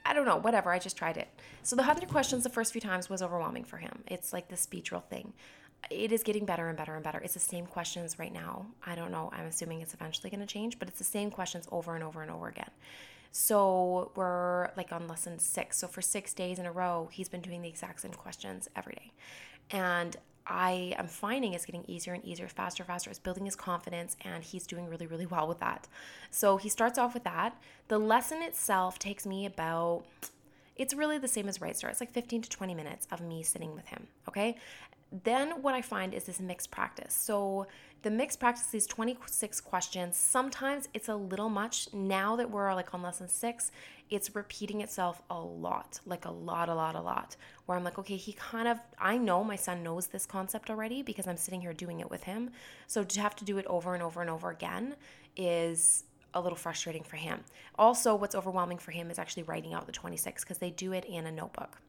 I 0.06 0.14
don't 0.14 0.26
know, 0.26 0.38
whatever. 0.38 0.72
I 0.72 0.80
just 0.80 0.98
tried 0.98 1.18
it. 1.18 1.28
So 1.64 1.76
the 1.76 1.82
100 1.82 2.10
questions 2.10 2.44
the 2.44 2.50
first 2.50 2.72
few 2.72 2.82
times 2.82 3.10
was 3.10 3.22
overwhelming 3.22 3.64
for 3.64 3.78
him. 3.78 4.04
It's 4.08 4.32
like 4.32 4.50
the 4.50 4.58
speech 4.58 4.94
thing. 5.10 5.34
It 5.90 6.12
is 6.12 6.24
getting 6.24 6.46
better 6.46 6.68
and 6.68 6.78
better 6.78 6.96
and 6.96 7.04
better. 7.04 7.20
It's 7.20 7.34
the 7.34 7.40
same 7.40 7.66
questions 7.66 8.18
right 8.18 8.34
now. 8.34 8.68
I 8.86 8.96
don't 8.96 9.12
know. 9.12 9.30
I'm 9.34 9.46
assuming 9.46 9.82
it's 9.82 9.94
eventually 9.94 10.30
going 10.30 10.40
to 10.40 10.46
change, 10.46 10.80
but 10.80 10.88
it's 10.88 10.98
the 10.98 11.04
same 11.04 11.32
questions 11.32 11.68
over 11.72 11.96
and 11.96 12.04
over 12.04 12.22
and 12.22 12.32
over 12.32 12.48
again. 12.48 12.70
So 13.32 14.12
we're 14.16 14.72
like 14.78 14.92
on 14.92 15.08
lesson 15.08 15.40
six. 15.40 15.78
So 15.78 15.88
for 15.88 16.02
six 16.02 16.34
days 16.34 16.58
in 16.58 16.66
a 16.66 16.72
row, 16.72 17.10
he's 17.12 17.30
been 17.30 17.42
doing 17.42 17.62
the 17.62 17.68
exact 17.68 18.02
same 18.02 18.14
questions 18.14 18.70
every 18.76 18.94
day. 18.94 19.12
And 19.72 20.16
I 20.48 20.94
am 20.98 21.08
finding 21.08 21.54
it's 21.54 21.66
getting 21.66 21.86
easier 21.88 22.14
and 22.14 22.24
easier, 22.24 22.48
faster, 22.48 22.84
faster. 22.84 23.10
It's 23.10 23.20
building 23.20 23.46
his 23.46 23.56
confidence, 23.56 24.16
and 24.22 24.44
he's 24.44 24.68
doing 24.68 24.88
really, 24.88 25.08
really 25.08 25.26
well 25.26 25.48
with 25.48 25.60
that. 25.60 25.88
So 26.32 26.58
he 26.58 26.70
starts 26.70 26.98
off 27.00 27.14
with 27.14 27.24
that. 27.24 27.56
The 27.88 27.98
lesson 27.98 28.42
itself 28.44 29.00
takes 29.00 29.26
me 29.26 29.46
about 29.46 30.04
It's 30.76 30.94
really 30.94 31.18
the 31.18 31.28
same 31.28 31.48
as 31.48 31.62
Right 31.62 31.76
Start. 31.76 31.92
It's 31.92 32.02
like 32.02 32.12
15 32.12 32.42
to 32.44 32.50
20 32.50 32.76
minutes 32.76 33.08
of 33.12 33.22
me 33.22 33.44
sitting 33.44 33.74
with 33.74 33.88
him, 33.88 34.08
okay? 34.28 34.58
Then 35.24 35.62
what 35.62 35.74
I 35.76 35.82
find 35.82 36.14
is 36.14 36.26
this 36.26 36.40
mixed 36.40 36.72
practice. 36.72 37.14
So 37.14 37.68
the 38.02 38.12
mixed 38.12 38.40
practice, 38.40 38.74
is 38.74 38.86
26 38.86 39.62
questions, 39.62 40.18
sometimes 40.18 40.90
it's 40.94 41.10
a 41.10 41.16
little 41.16 41.50
much. 41.50 41.92
Now 41.94 42.36
that 42.36 42.50
we're 42.50 42.74
like 42.74 42.94
on 42.94 43.02
lesson 43.02 43.28
six, 43.28 43.72
it's 44.10 44.36
repeating 44.36 44.82
itself 44.82 45.22
a 45.30 45.40
lot, 45.40 46.00
like 46.06 46.26
a 46.26 46.32
lot, 46.32 46.70
a 46.70 46.76
lot, 46.76 46.96
a 46.96 47.02
lot. 47.02 47.36
Where 47.66 47.78
I'm 47.78 47.84
like, 47.84 47.98
okay, 47.98 48.18
he 48.18 48.34
kind 48.34 48.68
of, 48.68 48.78
I 49.00 49.18
know 49.18 49.44
my 49.44 49.56
son 49.56 49.82
knows 49.82 50.08
this 50.08 50.26
concept 50.26 50.70
already 50.70 51.02
because 51.02 51.28
I'm 51.28 51.38
sitting 51.38 51.62
here 51.62 51.74
doing 51.74 52.00
it 52.00 52.10
with 52.10 52.24
him. 52.24 52.52
So 52.88 53.04
to 53.04 53.22
have 53.22 53.36
to 53.38 53.46
do 53.46 53.58
it 53.58 53.66
over 53.68 53.94
and 53.94 54.04
over 54.04 54.22
and 54.22 54.30
over 54.30 54.52
again 54.52 54.96
is 55.36 56.04
a 56.34 56.42
little 56.42 56.58
frustrating 56.58 57.04
for 57.04 57.16
him. 57.16 57.40
Also, 57.80 58.14
what's 58.14 58.36
overwhelming 58.36 58.78
for 58.78 58.92
him 58.92 59.10
is 59.10 59.18
actually 59.18 59.44
writing 59.44 59.74
out 59.74 59.86
the 59.86 59.92
26 59.92 60.44
because 60.44 60.58
they 60.58 60.70
do 60.70 60.92
it 60.92 61.06
in 61.06 61.26
a 61.26 61.32
notebook. 61.32 61.80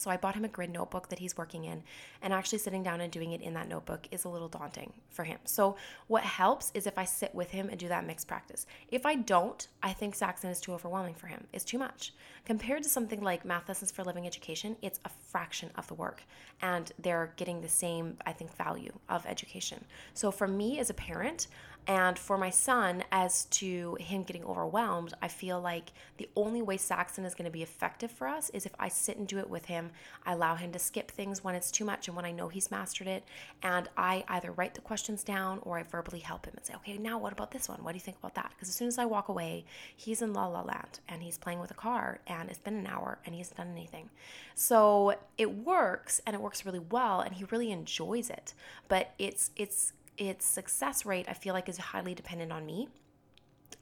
So 0.00 0.10
I 0.10 0.16
bought 0.16 0.34
him 0.34 0.46
a 0.46 0.48
grid 0.48 0.72
notebook 0.72 1.10
that 1.10 1.18
he's 1.18 1.36
working 1.36 1.64
in, 1.64 1.82
and 2.22 2.32
actually 2.32 2.56
sitting 2.56 2.82
down 2.82 3.02
and 3.02 3.12
doing 3.12 3.32
it 3.32 3.42
in 3.42 3.52
that 3.52 3.68
notebook 3.68 4.08
is 4.10 4.24
a 4.24 4.30
little 4.30 4.48
daunting 4.48 4.94
for 5.10 5.24
him. 5.24 5.38
So 5.44 5.76
what 6.06 6.22
helps 6.22 6.70
is 6.72 6.86
if 6.86 6.96
I 6.96 7.04
sit 7.04 7.34
with 7.34 7.50
him 7.50 7.68
and 7.68 7.78
do 7.78 7.86
that 7.88 8.06
mixed 8.06 8.26
practice. 8.26 8.64
If 8.88 9.04
I 9.04 9.16
don't, 9.16 9.68
I 9.82 9.92
think 9.92 10.14
Saxon 10.14 10.48
is 10.48 10.58
too 10.58 10.72
overwhelming 10.72 11.12
for 11.12 11.26
him. 11.26 11.46
It's 11.52 11.66
too 11.66 11.78
much. 11.78 12.14
Compared 12.46 12.82
to 12.82 12.88
something 12.88 13.20
like 13.20 13.44
math 13.44 13.68
lessons 13.68 13.90
for 13.90 14.02
living 14.02 14.26
education, 14.26 14.74
it's 14.80 15.00
a 15.04 15.10
fraction 15.28 15.70
of 15.76 15.86
the 15.86 15.94
work, 15.94 16.22
and 16.62 16.90
they're 16.98 17.34
getting 17.36 17.60
the 17.60 17.68
same, 17.68 18.16
I 18.24 18.32
think, 18.32 18.56
value 18.56 18.94
of 19.10 19.26
education. 19.26 19.84
So 20.14 20.30
for 20.30 20.48
me 20.48 20.78
as 20.78 20.88
a 20.88 20.94
parent, 20.94 21.48
and 21.90 22.16
for 22.16 22.38
my 22.38 22.50
son, 22.50 23.02
as 23.10 23.46
to 23.46 23.96
him 23.98 24.22
getting 24.22 24.44
overwhelmed, 24.44 25.12
I 25.20 25.26
feel 25.26 25.60
like 25.60 25.90
the 26.18 26.28
only 26.36 26.62
way 26.62 26.76
Saxon 26.76 27.24
is 27.24 27.34
going 27.34 27.46
to 27.46 27.50
be 27.50 27.64
effective 27.64 28.12
for 28.12 28.28
us 28.28 28.48
is 28.50 28.64
if 28.64 28.72
I 28.78 28.86
sit 28.86 29.16
and 29.16 29.26
do 29.26 29.40
it 29.40 29.50
with 29.50 29.64
him. 29.64 29.90
I 30.24 30.34
allow 30.34 30.54
him 30.54 30.70
to 30.70 30.78
skip 30.78 31.10
things 31.10 31.42
when 31.42 31.56
it's 31.56 31.72
too 31.72 31.84
much 31.84 32.06
and 32.06 32.14
when 32.14 32.24
I 32.24 32.30
know 32.30 32.46
he's 32.46 32.70
mastered 32.70 33.08
it. 33.08 33.24
And 33.60 33.88
I 33.96 34.22
either 34.28 34.52
write 34.52 34.74
the 34.74 34.80
questions 34.82 35.24
down 35.24 35.58
or 35.62 35.80
I 35.80 35.82
verbally 35.82 36.20
help 36.20 36.46
him 36.46 36.54
and 36.56 36.64
say, 36.64 36.74
okay, 36.76 36.96
now 36.96 37.18
what 37.18 37.32
about 37.32 37.50
this 37.50 37.68
one? 37.68 37.82
What 37.82 37.90
do 37.90 37.96
you 37.96 38.02
think 38.02 38.18
about 38.18 38.36
that? 38.36 38.52
Because 38.54 38.68
as 38.68 38.76
soon 38.76 38.86
as 38.86 38.96
I 38.96 39.06
walk 39.06 39.28
away, 39.28 39.64
he's 39.96 40.22
in 40.22 40.32
la 40.32 40.46
la 40.46 40.62
land 40.62 41.00
and 41.08 41.24
he's 41.24 41.38
playing 41.38 41.58
with 41.58 41.72
a 41.72 41.74
car 41.74 42.20
and 42.28 42.50
it's 42.50 42.60
been 42.60 42.76
an 42.76 42.86
hour 42.86 43.18
and 43.26 43.34
he 43.34 43.40
hasn't 43.40 43.56
done 43.56 43.72
anything. 43.72 44.10
So 44.54 45.16
it 45.36 45.50
works 45.50 46.20
and 46.24 46.36
it 46.36 46.40
works 46.40 46.64
really 46.64 46.78
well 46.78 47.20
and 47.20 47.34
he 47.34 47.46
really 47.50 47.72
enjoys 47.72 48.30
it. 48.30 48.54
But 48.86 49.12
it's, 49.18 49.50
it's, 49.56 49.92
its 50.20 50.44
success 50.44 51.04
rate, 51.04 51.26
I 51.28 51.32
feel 51.32 51.54
like, 51.54 51.68
is 51.68 51.78
highly 51.78 52.14
dependent 52.14 52.52
on 52.52 52.64
me 52.64 52.88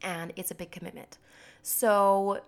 and 0.03 0.33
it's 0.37 0.51
a 0.51 0.55
big 0.55 0.71
commitment. 0.71 1.19
So 1.63 2.41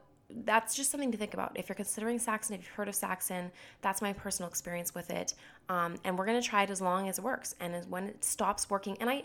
that's 0.44 0.76
just 0.76 0.90
something 0.90 1.10
to 1.10 1.18
think 1.18 1.34
about. 1.34 1.52
If 1.56 1.68
you're 1.68 1.76
considering 1.76 2.18
Saxon, 2.18 2.54
if 2.54 2.60
you've 2.60 2.68
heard 2.68 2.88
of 2.88 2.94
Saxon, 2.94 3.50
that's 3.82 4.00
my 4.00 4.12
personal 4.12 4.48
experience 4.48 4.94
with 4.94 5.10
it. 5.10 5.34
Um, 5.68 5.96
and 6.04 6.16
we're 6.16 6.26
going 6.26 6.40
to 6.40 6.48
try 6.48 6.62
it 6.62 6.70
as 6.70 6.80
long 6.80 7.08
as 7.08 7.18
it 7.18 7.24
works. 7.24 7.54
And 7.58 7.74
when 7.90 8.04
it 8.04 8.24
stops 8.24 8.70
working, 8.70 8.96
and 9.00 9.10
I, 9.10 9.24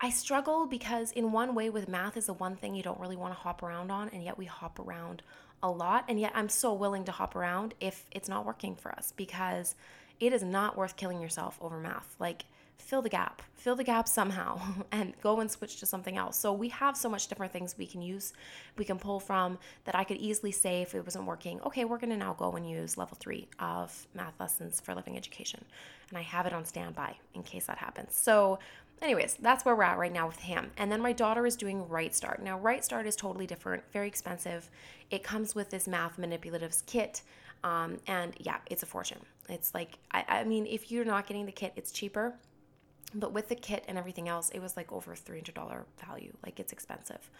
I 0.00 0.10
struggle 0.10 0.66
because 0.66 1.12
in 1.12 1.32
one 1.32 1.54
way 1.54 1.68
with 1.68 1.88
math 1.88 2.16
is 2.16 2.26
the 2.26 2.32
one 2.34 2.56
thing 2.56 2.74
you 2.74 2.82
don't 2.82 2.98
really 2.98 3.16
want 3.16 3.34
to 3.34 3.38
hop 3.38 3.62
around 3.62 3.90
on, 3.90 4.08
and 4.08 4.24
yet 4.24 4.38
we 4.38 4.46
hop 4.46 4.78
around 4.78 5.22
a 5.62 5.70
lot. 5.70 6.04
And 6.08 6.18
yet 6.18 6.32
I'm 6.34 6.48
so 6.48 6.72
willing 6.72 7.04
to 7.04 7.12
hop 7.12 7.36
around 7.36 7.74
if 7.80 8.04
it's 8.12 8.28
not 8.28 8.46
working 8.46 8.76
for 8.76 8.92
us 8.92 9.12
because 9.14 9.74
it 10.20 10.32
is 10.32 10.42
not 10.42 10.78
worth 10.78 10.96
killing 10.96 11.20
yourself 11.20 11.58
over 11.60 11.78
math. 11.78 12.16
Like 12.18 12.46
fill 12.78 13.02
the 13.02 13.08
gap, 13.08 13.42
fill 13.54 13.74
the 13.74 13.84
gap 13.84 14.06
somehow, 14.06 14.60
and 14.92 15.12
go 15.20 15.40
and 15.40 15.50
switch 15.50 15.80
to 15.80 15.86
something 15.86 16.16
else. 16.16 16.38
So 16.38 16.52
we 16.52 16.68
have 16.68 16.96
so 16.96 17.08
much 17.08 17.26
different 17.26 17.52
things 17.52 17.74
we 17.76 17.86
can 17.86 18.00
use, 18.00 18.32
we 18.76 18.84
can 18.84 18.98
pull 18.98 19.20
from 19.20 19.58
that 19.84 19.94
I 19.94 20.04
could 20.04 20.18
easily 20.18 20.52
say 20.52 20.82
if 20.82 20.94
it 20.94 21.04
wasn't 21.04 21.26
working, 21.26 21.60
okay, 21.62 21.84
we're 21.84 21.98
going 21.98 22.10
to 22.10 22.16
now 22.16 22.34
go 22.34 22.52
and 22.52 22.68
use 22.68 22.96
level 22.96 23.16
three 23.18 23.48
of 23.58 24.06
math 24.14 24.38
lessons 24.38 24.80
for 24.80 24.94
living 24.94 25.16
education. 25.16 25.64
And 26.10 26.18
I 26.18 26.22
have 26.22 26.46
it 26.46 26.52
on 26.52 26.64
standby 26.64 27.16
in 27.34 27.42
case 27.42 27.66
that 27.66 27.78
happens. 27.78 28.14
So, 28.14 28.60
anyways, 29.02 29.36
that's 29.40 29.64
where 29.64 29.74
we're 29.74 29.82
at 29.82 29.98
right 29.98 30.12
now 30.12 30.28
with 30.28 30.38
him. 30.38 30.70
And 30.76 30.90
then 30.90 31.00
my 31.00 31.12
daughter 31.12 31.44
is 31.46 31.56
doing 31.56 31.88
Right 31.88 32.14
Start. 32.14 32.42
Now, 32.42 32.58
Right 32.58 32.84
Start 32.84 33.06
is 33.06 33.16
totally 33.16 33.46
different, 33.46 33.82
very 33.92 34.06
expensive. 34.06 34.70
It 35.10 35.24
comes 35.24 35.54
with 35.54 35.70
this 35.70 35.88
math 35.88 36.18
manipulatives 36.18 36.86
kit. 36.86 37.22
Um, 37.64 37.98
and 38.06 38.34
yeah, 38.38 38.58
it's 38.66 38.84
a 38.84 38.86
fortune. 38.86 39.18
It's 39.48 39.74
like, 39.74 39.98
I, 40.12 40.24
I 40.28 40.44
mean, 40.44 40.66
if 40.66 40.92
you're 40.92 41.04
not 41.04 41.26
getting 41.26 41.46
the 41.46 41.52
kit, 41.52 41.72
it's 41.74 41.90
cheaper 41.90 42.34
but 43.20 43.32
with 43.32 43.48
the 43.48 43.54
kit 43.54 43.84
and 43.88 43.98
everything 43.98 44.28
else, 44.28 44.50
it 44.50 44.60
was 44.60 44.76
like 44.76 44.92
over 44.92 45.14
$300 45.14 45.84
value. 46.06 46.32
Like 46.44 46.60
it's 46.60 46.72
expensive. 46.72 47.30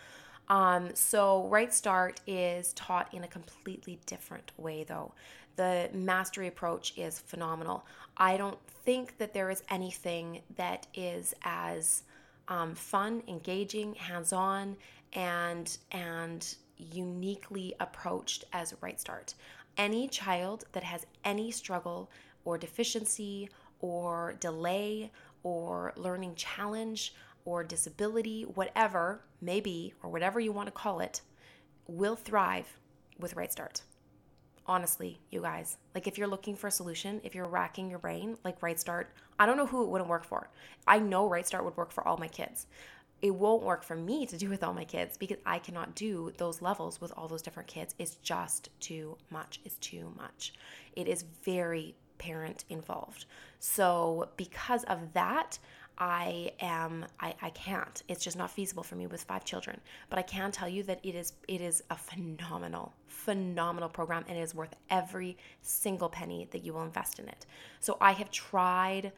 Um, 0.48 0.94
so, 0.94 1.48
Right 1.48 1.74
Start 1.74 2.20
is 2.26 2.72
taught 2.74 3.12
in 3.12 3.24
a 3.24 3.28
completely 3.28 3.98
different 4.06 4.52
way, 4.56 4.84
though. 4.84 5.12
The 5.56 5.90
mastery 5.92 6.46
approach 6.46 6.96
is 6.96 7.18
phenomenal. 7.18 7.84
I 8.16 8.36
don't 8.36 8.58
think 8.84 9.18
that 9.18 9.34
there 9.34 9.50
is 9.50 9.62
anything 9.70 10.42
that 10.56 10.86
is 10.94 11.34
as 11.42 12.04
um, 12.48 12.74
fun, 12.74 13.22
engaging, 13.26 13.94
hands-on, 13.94 14.76
and 15.14 15.76
and 15.90 16.54
uniquely 16.78 17.74
approached 17.80 18.44
as 18.52 18.74
Right 18.80 19.00
Start. 19.00 19.34
Any 19.76 20.08
child 20.08 20.64
that 20.72 20.84
has 20.84 21.06
any 21.24 21.50
struggle 21.50 22.10
or 22.44 22.56
deficiency 22.58 23.48
or 23.80 24.36
delay 24.40 25.10
or 25.46 25.92
learning 25.96 26.34
challenge 26.34 27.14
or 27.44 27.62
disability, 27.62 28.42
whatever 28.42 29.20
maybe, 29.40 29.94
or 30.02 30.10
whatever 30.10 30.40
you 30.40 30.50
want 30.50 30.66
to 30.66 30.72
call 30.72 30.98
it, 30.98 31.20
will 31.86 32.16
thrive 32.16 32.66
with 33.20 33.36
Right 33.36 33.52
Start. 33.52 33.82
Honestly, 34.66 35.20
you 35.30 35.40
guys, 35.40 35.76
like 35.94 36.08
if 36.08 36.18
you're 36.18 36.26
looking 36.26 36.56
for 36.56 36.66
a 36.66 36.72
solution, 36.72 37.20
if 37.22 37.32
you're 37.32 37.46
racking 37.46 37.88
your 37.88 38.00
brain, 38.00 38.36
like 38.42 38.60
Right 38.60 38.80
Start, 38.80 39.12
I 39.38 39.46
don't 39.46 39.56
know 39.56 39.66
who 39.66 39.84
it 39.84 39.88
wouldn't 39.88 40.10
work 40.10 40.24
for. 40.24 40.50
I 40.84 40.98
know 40.98 41.28
Right 41.28 41.46
Start 41.46 41.64
would 41.64 41.76
work 41.76 41.92
for 41.92 42.06
all 42.08 42.16
my 42.16 42.26
kids. 42.26 42.66
It 43.22 43.30
won't 43.30 43.62
work 43.62 43.84
for 43.84 43.94
me 43.94 44.26
to 44.26 44.36
do 44.36 44.48
with 44.48 44.64
all 44.64 44.74
my 44.74 44.84
kids 44.84 45.16
because 45.16 45.38
I 45.46 45.60
cannot 45.60 45.94
do 45.94 46.32
those 46.38 46.60
levels 46.60 47.00
with 47.00 47.12
all 47.16 47.28
those 47.28 47.42
different 47.42 47.68
kids. 47.68 47.94
It's 48.00 48.16
just 48.16 48.68
too 48.80 49.16
much. 49.30 49.60
It's 49.64 49.76
too 49.76 50.12
much. 50.18 50.54
It 50.96 51.06
is 51.06 51.24
very 51.44 51.94
parent 52.18 52.64
involved. 52.68 53.24
So, 53.58 54.28
because 54.36 54.84
of 54.84 55.12
that, 55.14 55.58
I 55.98 56.52
am 56.60 57.06
I, 57.20 57.34
I 57.40 57.50
can't. 57.50 58.02
It's 58.08 58.22
just 58.22 58.36
not 58.36 58.50
feasible 58.50 58.82
for 58.82 58.96
me 58.96 59.06
with 59.06 59.22
five 59.24 59.44
children. 59.44 59.80
But 60.10 60.18
I 60.18 60.22
can 60.22 60.52
tell 60.52 60.68
you 60.68 60.82
that 60.84 61.00
it 61.02 61.14
is 61.14 61.32
it 61.48 61.60
is 61.60 61.82
a 61.90 61.96
phenomenal, 61.96 62.92
phenomenal 63.06 63.88
program 63.88 64.24
and 64.28 64.36
it 64.36 64.42
is 64.42 64.54
worth 64.54 64.74
every 64.90 65.36
single 65.62 66.08
penny 66.08 66.48
that 66.50 66.64
you 66.64 66.74
will 66.74 66.82
invest 66.82 67.18
in 67.18 67.28
it. 67.28 67.46
So 67.80 67.96
I 68.00 68.12
have 68.12 68.30
tried 68.30 69.12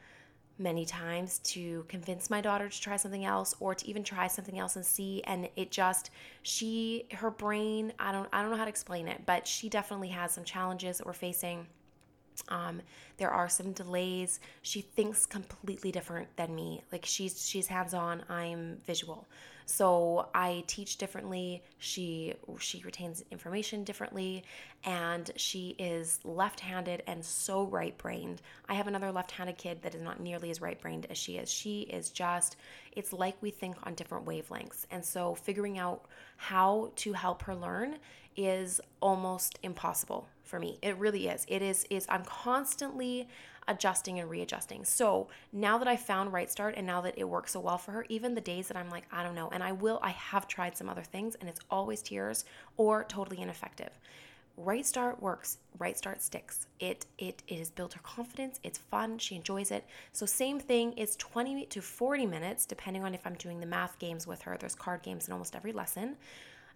many 0.57 0.85
times 0.85 1.39
to 1.39 1.85
convince 1.87 2.29
my 2.29 2.41
daughter 2.41 2.67
to 2.67 2.81
try 2.81 2.97
something 2.97 3.23
else 3.23 3.55
or 3.61 3.73
to 3.73 3.87
even 3.87 4.03
try 4.03 4.27
something 4.27 4.59
else 4.59 4.75
and 4.75 4.85
see 4.85 5.21
and 5.23 5.47
it 5.55 5.71
just 5.71 6.11
she 6.43 7.05
her 7.13 7.31
brain 7.31 7.93
I 7.97 8.11
don't 8.11 8.27
I 8.33 8.41
don't 8.41 8.51
know 8.51 8.57
how 8.57 8.65
to 8.65 8.69
explain 8.69 9.07
it, 9.07 9.25
but 9.25 9.47
she 9.47 9.69
definitely 9.69 10.09
has 10.09 10.31
some 10.31 10.43
challenges 10.43 10.97
that 10.97 11.07
we're 11.07 11.13
facing 11.13 11.67
um, 12.49 12.81
there 13.17 13.29
are 13.29 13.49
some 13.49 13.73
delays. 13.73 14.39
She 14.61 14.81
thinks 14.81 15.25
completely 15.25 15.91
different 15.91 16.35
than 16.37 16.55
me. 16.55 16.81
Like 16.91 17.05
she's 17.05 17.47
she's 17.47 17.67
hands 17.67 17.93
on. 17.93 18.23
I'm 18.29 18.77
visual, 18.85 19.27
so 19.65 20.29
I 20.33 20.63
teach 20.67 20.97
differently. 20.97 21.61
She 21.77 22.33
she 22.59 22.81
retains 22.83 23.23
information 23.29 23.83
differently, 23.83 24.43
and 24.85 25.29
she 25.35 25.75
is 25.77 26.19
left 26.23 26.59
handed 26.59 27.03
and 27.07 27.23
so 27.23 27.63
right 27.65 27.97
brained. 27.97 28.41
I 28.67 28.73
have 28.75 28.87
another 28.87 29.11
left 29.11 29.31
handed 29.31 29.57
kid 29.57 29.81
that 29.81 29.95
is 29.95 30.01
not 30.01 30.19
nearly 30.19 30.49
as 30.49 30.61
right 30.61 30.79
brained 30.79 31.07
as 31.09 31.17
she 31.17 31.37
is. 31.37 31.51
She 31.51 31.81
is 31.81 32.09
just. 32.09 32.55
It's 32.93 33.13
like 33.13 33.35
we 33.41 33.51
think 33.51 33.75
on 33.83 33.95
different 33.95 34.25
wavelengths, 34.25 34.85
and 34.91 35.03
so 35.03 35.35
figuring 35.35 35.77
out 35.77 36.05
how 36.37 36.91
to 36.97 37.13
help 37.13 37.43
her 37.43 37.55
learn 37.55 37.97
is 38.35 38.79
almost 39.01 39.59
impossible 39.63 40.27
for 40.49 40.59
me. 40.59 40.79
It 40.81 40.97
really 40.97 41.27
is. 41.27 41.45
It 41.47 41.61
is 41.61 41.85
is 41.89 42.05
I'm 42.09 42.25
constantly 42.25 43.27
adjusting 43.67 44.19
and 44.19 44.29
readjusting. 44.29 44.83
So, 44.83 45.27
now 45.53 45.77
that 45.77 45.87
I 45.87 45.95
found 45.95 46.33
Right 46.33 46.49
Start 46.49 46.73
and 46.75 46.87
now 46.87 47.01
that 47.01 47.17
it 47.17 47.23
works 47.23 47.53
so 47.53 47.59
well 47.59 47.77
for 47.77 47.91
her, 47.91 48.05
even 48.09 48.33
the 48.33 48.41
days 48.41 48.67
that 48.67 48.75
I'm 48.75 48.89
like, 48.89 49.05
I 49.11 49.23
don't 49.23 49.35
know, 49.35 49.49
and 49.53 49.63
I 49.63 49.71
will 49.71 49.99
I 50.01 50.09
have 50.09 50.47
tried 50.47 50.75
some 50.75 50.89
other 50.89 51.03
things 51.03 51.35
and 51.35 51.49
it's 51.49 51.61
always 51.69 52.01
tears 52.01 52.45
or 52.77 53.03
totally 53.03 53.41
ineffective. 53.41 53.91
Right 54.57 54.85
Start 54.85 55.21
works. 55.21 55.59
Right 55.77 55.97
Start 55.97 56.21
sticks. 56.21 56.67
It 56.79 57.05
it 57.17 57.43
it 57.47 57.59
has 57.59 57.69
built 57.69 57.93
her 57.93 58.01
confidence. 58.03 58.59
It's 58.63 58.77
fun. 58.79 59.19
She 59.19 59.35
enjoys 59.35 59.71
it. 59.71 59.85
So 60.11 60.25
same 60.25 60.59
thing 60.59 60.93
is 60.93 61.15
20 61.15 61.67
to 61.67 61.81
40 61.81 62.25
minutes 62.25 62.65
depending 62.65 63.05
on 63.05 63.13
if 63.13 63.25
I'm 63.25 63.35
doing 63.35 63.59
the 63.59 63.65
math 63.65 63.99
games 63.99 64.27
with 64.27 64.41
her. 64.41 64.57
There's 64.59 64.75
card 64.75 65.03
games 65.03 65.27
in 65.27 65.31
almost 65.31 65.55
every 65.55 65.71
lesson. 65.71 66.17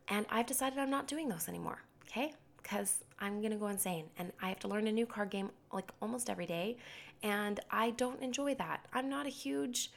And 0.07 0.25
I've 0.29 0.45
decided 0.45 0.79
I'm 0.79 0.89
not 0.89 1.07
doing 1.07 1.27
those 1.27 1.49
anymore, 1.49 1.81
okay? 2.07 2.33
Because 2.63 3.03
I'm 3.19 3.41
gonna 3.41 3.57
go 3.57 3.67
insane 3.67 4.05
and 4.17 4.31
I 4.41 4.49
have 4.49 4.59
to 4.61 4.67
learn 4.67 4.87
a 4.87 4.91
new 4.91 5.05
card 5.05 5.29
game 5.29 5.51
like 5.71 5.91
almost 6.01 6.29
every 6.29 6.45
day. 6.45 6.77
And 7.21 7.59
I 7.69 7.91
don't 7.91 8.21
enjoy 8.21 8.55
that. 8.55 8.87
I'm 8.93 9.09
not 9.09 9.25
a 9.25 9.29
huge 9.29 9.91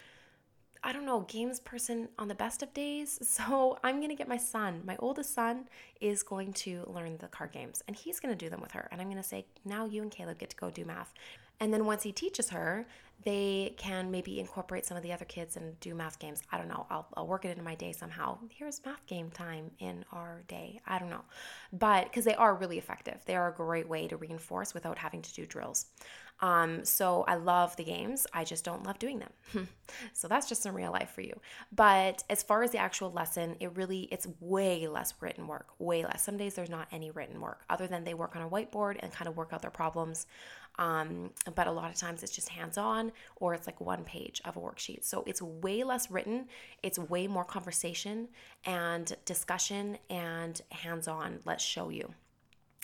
I 0.85 0.93
don't 0.93 1.05
know, 1.05 1.23
games 1.23 1.59
person 1.59 2.09
on 2.17 2.29
the 2.29 2.35
best 2.35 2.63
of 2.63 2.73
days. 2.73 3.19
So 3.37 3.79
I'm 3.83 3.99
to 4.11 4.15
get 4.15 4.29
my 4.29 4.37
son, 4.37 4.83
my 4.85 4.97
oldest 4.99 5.35
son, 5.35 5.69
is 6.01 6.23
going 6.23 6.53
to 6.65 6.85
learn 6.87 7.19
the 7.19 7.27
card 7.27 7.53
games 7.53 7.83
and 7.87 7.97
he's 7.97 8.21
to 8.37 8.45
do 8.45 8.49
them 8.49 8.61
with 8.61 8.73
her. 8.73 8.89
And 8.91 9.01
I'm 9.01 9.09
to 9.23 9.29
say, 9.29 9.47
now 9.65 9.85
you 9.85 10.01
and 10.03 10.11
Caleb 10.11 10.39
get 10.39 10.51
to 10.51 10.57
go 10.57 10.71
do 10.71 10.85
math. 10.85 11.13
And 11.61 11.73
then 11.73 11.87
once 11.87 12.03
he 12.03 12.13
teaches 12.13 12.51
her, 12.51 12.87
they 13.25 13.75
can 13.77 14.11
maybe 14.11 14.39
incorporate 14.39 14.87
some 14.87 14.97
of 14.97 15.03
the 15.03 15.13
other 15.13 15.25
kids 15.25 15.57
and 15.57 15.79
do 15.81 15.95
math 15.95 16.19
games. 16.19 16.43
I 16.53 16.59
don't 16.59 16.69
know. 16.69 16.87
I'll, 16.91 17.09
I'll 17.17 17.27
work 17.27 17.45
it 17.45 17.51
into 17.51 17.63
my 17.63 17.75
day 17.75 17.93
somehow. 17.93 18.39
Here's 18.51 18.85
math 18.85 19.05
game 19.07 19.31
time 19.31 19.71
in 19.79 20.05
our 20.13 20.43
day. 20.49 20.81
I 20.87 20.99
don't 20.99 21.11
know. 21.11 21.25
But 21.73 22.05
because 22.05 22.25
they 22.25 22.35
are 22.35 22.55
really 22.55 22.79
effective, 22.79 23.21
they 23.27 23.35
are 23.35 23.49
a 23.49 23.55
great 23.55 23.89
way 23.89 24.07
to 24.07 24.17
reinforce 24.17 24.75
without 24.75 24.99
having 24.99 25.23
to 25.23 25.35
do 25.35 25.47
drills. 25.47 25.87
Um, 26.41 26.85
so 26.85 27.25
I 27.27 27.37
love 27.37 27.77
the 27.77 27.85
games. 27.85 28.27
I 28.33 28.45
just 28.45 28.65
don't 28.65 28.85
love 28.85 28.99
doing 28.99 29.21
them. 29.21 29.69
so 30.13 30.29
that's 30.29 30.49
just 30.49 30.63
some 30.63 30.75
real 30.75 30.93
life 30.93 31.11
for 31.11 31.23
you. 31.23 31.41
But 31.73 32.23
as 32.29 32.43
far 32.43 32.63
as 32.63 32.73
the 32.73 32.79
actual 32.79 33.11
lesson, 33.11 33.57
it 33.61 33.75
really 33.75 34.03
it's 34.13 34.29
way 34.41 34.87
less 34.87 35.15
written 35.21 35.47
work. 35.47 35.69
Way 35.79 36.05
less. 36.05 36.23
Some 36.23 36.37
days 36.37 36.55
there's 36.55 36.71
not 36.71 36.89
any 36.93 37.11
written 37.11 37.41
work 37.41 37.65
other 37.71 37.87
than 37.87 38.05
they 38.05 38.15
work 38.15 38.37
on 38.37 38.43
a 38.43 38.49
whiteboard 38.49 38.99
and 39.01 39.13
kind 39.13 39.29
of 39.29 39.37
work 39.37 39.53
out 39.53 39.63
their 39.63 39.71
problems. 39.71 40.27
Um, 40.79 41.31
but 41.55 41.67
a 41.67 41.73
lot 41.73 41.91
of 41.91 41.97
times 41.97 42.23
it's 42.23 42.35
just 42.35 42.49
hands 42.51 42.77
on 42.77 43.13
or 43.37 43.55
it's 43.55 43.67
like 43.67 43.81
one 43.81 44.05
page 44.05 44.41
of 44.45 44.57
a 44.57 44.61
worksheet. 44.61 45.05
So 45.05 45.25
it's 45.27 45.41
way 45.41 45.85
less 45.85 46.11
written, 46.11 46.47
it's 46.83 46.99
way 46.99 47.27
more 47.27 47.45
conversation 47.45 48.29
and 48.65 49.15
discussion 49.25 49.99
and 50.11 50.61
hands 50.71 51.09
on. 51.09 51.41
Let's 51.45 51.65
show 51.65 51.89
you 51.89 52.13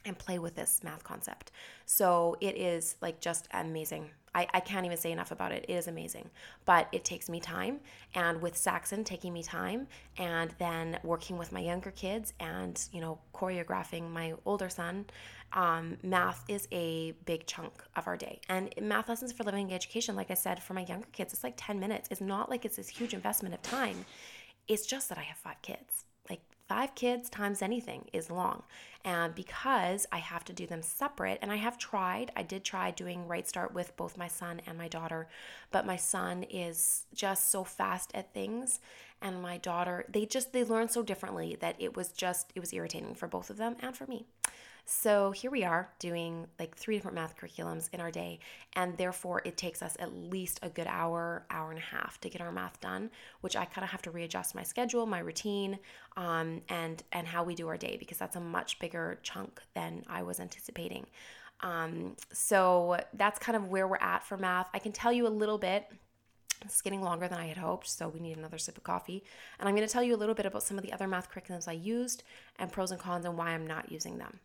and 0.05 0.19
play 0.19 0.39
with 0.39 0.55
this 0.55 0.81
math 0.83 1.05
concept. 1.05 1.51
So 1.87 2.37
it 2.41 2.57
is 2.57 2.97
like 3.01 3.21
just 3.21 3.49
amazing. 3.53 4.11
I, 4.35 4.47
I 4.55 4.61
can't 4.61 4.87
even 4.87 4.97
say 4.97 5.13
enough 5.13 5.31
about 5.31 5.53
it. 5.53 5.67
It 5.69 5.73
is 5.73 5.89
amazing. 5.89 6.31
But 6.65 6.89
it 6.93 7.05
takes 7.05 7.29
me 7.29 7.41
time. 7.41 7.81
And 8.15 8.41
with 8.41 8.57
Saxon 8.57 9.05
taking 9.05 9.33
me 9.33 9.43
time 9.43 9.87
and 10.17 10.55
then 10.59 10.99
working 11.03 11.37
with 11.37 11.53
my 11.53 11.61
younger 11.61 11.91
kids 11.91 12.33
and, 12.41 12.83
you 12.93 13.01
know, 13.01 13.19
choreographing 13.35 14.11
my 14.11 14.35
older 14.45 14.69
son, 14.69 15.07
um, 15.53 15.99
math 16.03 16.45
is 16.49 16.67
a 16.73 17.13
big 17.27 17.47
chunk 17.47 17.73
of 17.97 18.07
our 18.07 18.17
day. 18.17 18.41
And 18.49 18.73
math 18.81 19.09
lessons 19.09 19.33
for 19.33 19.45
living 19.45 19.73
education, 19.73 20.17
like 20.17 20.31
I 20.31 20.35
said, 20.35 20.63
for 20.63 20.73
my 20.75 20.85
younger 20.85 21.09
kids, 21.13 21.33
it's 21.35 21.45
like 21.45 21.55
10 21.57 21.79
minutes. 21.79 22.09
It's 22.11 22.21
not 22.21 22.49
like 22.49 22.65
it's 22.65 22.77
this 22.77 22.89
huge 22.89 23.13
investment 23.13 23.55
of 23.55 23.63
time. 23.63 24.05
It's 24.67 24.87
just 24.87 25.09
that 25.11 25.19
I 25.19 25.23
have 25.23 25.37
five 25.37 25.61
kids. 25.61 26.05
Five 26.69 26.95
kids 26.95 27.29
times 27.29 27.61
anything 27.61 28.09
is 28.13 28.31
long. 28.31 28.63
And 29.05 29.35
because 29.35 30.07
I 30.13 30.19
have 30.19 30.45
to 30.45 30.53
do 30.53 30.67
them 30.67 30.83
separate, 30.83 31.39
and 31.43 31.51
I 31.51 31.57
have 31.57 31.77
tried, 31.77 32.31
I 32.37 32.43
did 32.43 32.65
try 32.65 32.91
doing 32.91 33.27
Right 33.27 33.49
Start 33.49 33.75
with 33.75 33.97
both 33.97 34.17
my 34.17 34.29
son 34.29 34.61
and 34.67 34.79
my 34.79 34.89
daughter, 34.89 35.29
but 35.71 35.87
my 35.87 35.97
son 35.97 36.45
is 36.45 37.07
just 37.15 37.51
so 37.51 37.65
fast 37.65 38.13
at 38.15 38.33
things. 38.33 38.81
And 39.21 39.43
my 39.43 39.59
daughter, 39.59 40.05
they 40.09 40.25
just, 40.25 40.53
they 40.53 40.65
learn 40.65 40.89
so 40.89 41.03
differently 41.03 41.57
that 41.61 41.77
it 41.79 41.97
was 41.97 42.09
just, 42.13 42.53
it 42.55 42.61
was 42.61 42.73
irritating 42.73 43.15
for 43.15 43.29
both 43.29 43.51
of 43.51 43.57
them 43.57 43.77
and 43.81 43.97
for 43.97 44.07
me. 44.07 44.27
So 44.85 45.31
here 45.31 45.51
we 45.51 45.63
are 45.63 45.89
doing 46.01 46.47
like 46.59 46.77
three 46.77 46.97
different 46.97 47.15
math 47.15 47.37
curriculums 47.37 47.89
in 47.93 48.01
our 48.01 48.11
day, 48.11 48.41
and 48.75 48.97
therefore 48.97 49.41
it 49.45 49.57
takes 49.57 49.81
us 49.81 49.97
at 50.01 50.13
least 50.13 50.59
a 50.63 50.69
good 50.69 50.89
hour, 50.89 51.47
hour 51.51 51.71
and 51.71 51.79
a 51.79 51.83
half 51.83 52.21
to 52.21 52.29
get 52.29 52.41
our 52.41 52.51
math 52.51 52.81
done, 52.81 53.11
which 53.43 53.57
I 53.57 53.65
kind 53.65 53.85
of 53.85 53.91
have 53.91 54.03
to 54.03 54.11
readjust 54.11 54.55
my 54.55 54.65
schedule, 54.65 55.07
my 55.07 55.21
routine, 55.21 55.79
um, 56.17 56.63
and 56.69 57.03
and 57.13 57.27
how 57.27 57.45
we 57.45 57.55
do 57.55 57.69
our 57.69 57.77
day 57.77 57.97
because 57.97 58.19
that's 58.19 58.37
a 58.37 58.41
much 58.41 58.81
bigger 58.81 59.21
chunk 59.23 59.61
than 59.75 60.05
I 60.09 60.23
was 60.23 60.41
anticipating. 60.41 61.07
Um, 61.61 62.17
so 62.33 62.99
that's 63.15 63.39
kind 63.39 63.57
of 63.57 63.69
where 63.69 63.87
we're 63.87 63.97
at 63.99 64.25
for 64.25 64.37
math. 64.37 64.69
I 64.75 64.81
can 64.81 64.93
tell 64.93 65.13
you 65.13 65.27
a 65.27 65.31
little 65.31 65.59
bit. 65.59 65.87
It's 66.65 66.83
getting 66.83 67.03
longer 67.03 67.29
than 67.29 67.39
I 67.39 67.47
had 67.47 67.57
hoped, 67.57 67.89
so 67.89 68.09
we 68.09 68.21
need 68.21 68.37
another 68.37 68.59
sip 68.59 68.77
of 68.77 68.85
coffee. 68.85 69.25
And 69.59 69.69
I'm 69.69 69.75
going 69.75 69.87
to 69.87 69.93
tell 69.93 70.03
you 70.03 70.15
a 70.15 70.19
little 70.19 70.35
bit 70.35 70.47
about 70.47 70.63
some 70.63 70.79
of 70.79 70.85
the 70.85 70.93
other 70.93 71.09
math 71.09 71.31
curriculums 71.31 71.67
I 71.67 71.73
used 71.73 72.23
and 72.59 72.71
pros 72.71 72.91
and 72.91 73.01
cons 73.01 73.25
and 73.25 73.37
why 73.37 73.51
I'm 73.51 73.67
not 73.67 73.91
using 73.91 74.19
them. 74.19 74.39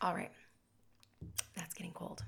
All 0.00 0.14
right. 0.14 0.30
That's 1.56 1.74
getting 1.74 1.92
cold. 1.92 2.22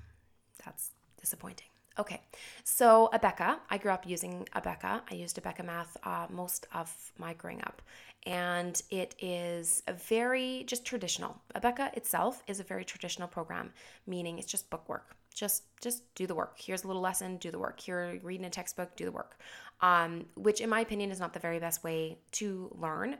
That's 0.65 0.91
disappointing. 1.19 1.67
Okay, 1.99 2.21
so 2.63 3.09
Abeka, 3.13 3.57
I 3.69 3.77
grew 3.77 3.91
up 3.91 4.07
using 4.07 4.47
Abeka. 4.55 5.01
I 5.11 5.13
used 5.15 5.41
Abeka 5.41 5.65
Math 5.65 5.97
uh, 6.05 6.27
most 6.29 6.65
of 6.73 6.95
my 7.17 7.33
growing 7.33 7.61
up, 7.63 7.81
and 8.25 8.81
it 8.89 9.15
is 9.19 9.83
a 9.85 9.91
very 9.91 10.63
just 10.65 10.85
traditional. 10.85 11.41
Abeka 11.55 11.93
itself 11.97 12.41
is 12.47 12.61
a 12.61 12.63
very 12.63 12.85
traditional 12.85 13.27
program, 13.27 13.73
meaning 14.07 14.39
it's 14.39 14.47
just 14.47 14.69
book 14.69 14.87
work. 14.87 15.17
Just 15.35 15.63
just 15.81 16.03
do 16.15 16.25
the 16.25 16.35
work. 16.35 16.57
Here's 16.57 16.85
a 16.85 16.87
little 16.87 17.01
lesson, 17.01 17.35
do 17.35 17.51
the 17.51 17.59
work. 17.59 17.81
Here, 17.81 18.17
reading 18.23 18.45
a 18.45 18.49
textbook, 18.49 18.95
do 18.95 19.03
the 19.03 19.11
work. 19.11 19.37
Um, 19.81 20.25
which, 20.35 20.61
in 20.61 20.69
my 20.69 20.79
opinion, 20.79 21.11
is 21.11 21.19
not 21.19 21.33
the 21.33 21.39
very 21.39 21.59
best 21.59 21.83
way 21.83 22.17
to 22.33 22.73
learn 22.79 23.17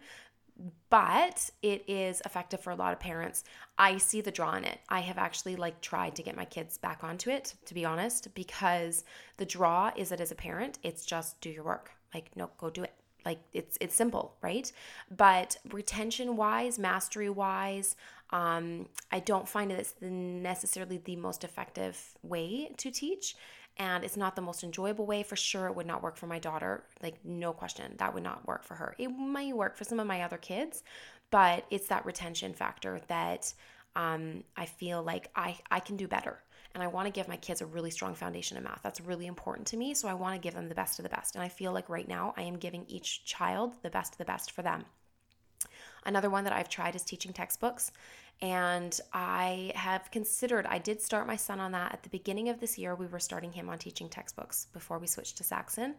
but 0.89 1.49
it 1.61 1.83
is 1.87 2.21
effective 2.25 2.59
for 2.59 2.71
a 2.71 2.75
lot 2.75 2.93
of 2.93 2.99
parents. 2.99 3.43
I 3.77 3.97
see 3.97 4.21
the 4.21 4.31
draw 4.31 4.55
in 4.55 4.65
it. 4.65 4.79
I 4.89 4.99
have 5.01 5.17
actually 5.17 5.55
like 5.55 5.81
tried 5.81 6.15
to 6.15 6.23
get 6.23 6.35
my 6.35 6.45
kids 6.45 6.77
back 6.77 7.03
onto 7.03 7.29
it 7.29 7.53
to 7.65 7.73
be 7.73 7.85
honest 7.85 8.33
because 8.33 9.03
the 9.37 9.45
draw 9.45 9.91
is 9.95 10.09
that 10.09 10.21
as 10.21 10.31
a 10.31 10.35
parent, 10.35 10.79
it's 10.83 11.05
just 11.05 11.39
do 11.41 11.49
your 11.49 11.63
work. 11.63 11.91
Like 12.13 12.35
no, 12.35 12.49
go 12.57 12.69
do 12.69 12.83
it. 12.83 12.93
Like 13.25 13.39
it's 13.53 13.77
it's 13.79 13.95
simple, 13.95 14.35
right? 14.41 14.71
But 15.15 15.57
retention 15.71 16.35
wise, 16.35 16.79
mastery 16.79 17.29
wise, 17.29 17.95
um, 18.31 18.87
I 19.11 19.19
don't 19.19 19.47
find 19.47 19.71
it 19.71 19.79
it's 19.79 19.95
necessarily 20.01 20.97
the 20.97 21.15
most 21.15 21.43
effective 21.43 21.99
way 22.21 22.71
to 22.77 22.91
teach 22.91 23.35
and 23.79 24.03
it's 24.03 24.17
not 24.17 24.35
the 24.35 24.41
most 24.41 24.63
enjoyable 24.63 25.05
way 25.05 25.23
for 25.23 25.37
sure 25.37 25.67
it 25.67 25.75
would 25.75 25.87
not 25.87 26.03
work 26.03 26.17
for 26.17 26.27
my 26.27 26.37
daughter 26.37 26.83
like 27.01 27.15
no 27.23 27.53
question 27.53 27.95
that 27.97 28.13
would 28.13 28.23
not 28.23 28.45
work 28.45 28.63
for 28.63 28.75
her. 28.75 28.93
It 28.97 29.07
might 29.07 29.55
work 29.55 29.77
for 29.77 29.85
some 29.85 29.99
of 29.99 30.05
my 30.05 30.21
other 30.21 30.37
kids 30.37 30.83
but 31.31 31.65
it's 31.71 31.87
that 31.87 32.05
retention 32.05 32.53
factor 32.53 33.01
that 33.07 33.53
um, 33.95 34.43
i 34.57 34.65
feel 34.65 35.01
like 35.01 35.29
I, 35.35 35.57
I 35.71 35.79
can 35.79 35.95
do 35.95 36.07
better. 36.07 36.37
And 36.75 36.83
i 36.83 36.87
want 36.87 37.07
to 37.07 37.11
give 37.11 37.27
my 37.27 37.37
kids 37.37 37.61
a 37.61 37.65
really 37.65 37.89
strong 37.89 38.13
foundation 38.13 38.57
in 38.57 38.63
math. 38.63 38.81
That's 38.83 39.01
really 39.01 39.25
important 39.25 39.65
to 39.67 39.77
me 39.77 39.93
so 39.93 40.07
i 40.07 40.13
want 40.13 40.35
to 40.35 40.45
give 40.45 40.53
them 40.53 40.69
the 40.69 40.75
best 40.75 40.99
of 40.99 41.03
the 41.03 41.09
best. 41.09 41.35
And 41.35 41.43
i 41.43 41.47
feel 41.47 41.71
like 41.71 41.89
right 41.89 42.07
now 42.07 42.33
i 42.37 42.43
am 42.43 42.57
giving 42.57 42.85
each 42.87 43.25
child 43.25 43.75
the 43.81 43.89
best 43.89 44.13
of 44.13 44.17
the 44.17 44.25
best 44.25 44.51
for 44.51 44.61
them. 44.61 44.85
Another 46.05 46.29
one 46.29 46.43
that 46.45 46.53
I've 46.53 46.69
tried 46.69 46.95
is 46.95 47.03
teaching 47.03 47.33
textbooks. 47.33 47.91
And 48.41 48.99
I 49.11 49.73
have 49.75 50.09
considered, 50.11 50.65
I 50.65 50.77
did 50.77 51.01
start 51.01 51.27
my 51.27 51.35
son 51.35 51.59
on 51.59 51.73
that 51.73 51.91
at 51.91 52.03
the 52.03 52.09
beginning 52.09 52.47
of 52.47 52.59
this 52.59 52.77
year. 52.77 52.95
We 52.95 53.05
were 53.05 53.19
starting 53.19 53.51
him 53.51 53.67
on 53.67 53.77
teaching 53.77 54.07
textbooks 54.07 54.67
before 54.71 54.97
we 54.97 55.07
switched 55.07 55.37
to 55.37 55.43
Saxon. 55.43 55.95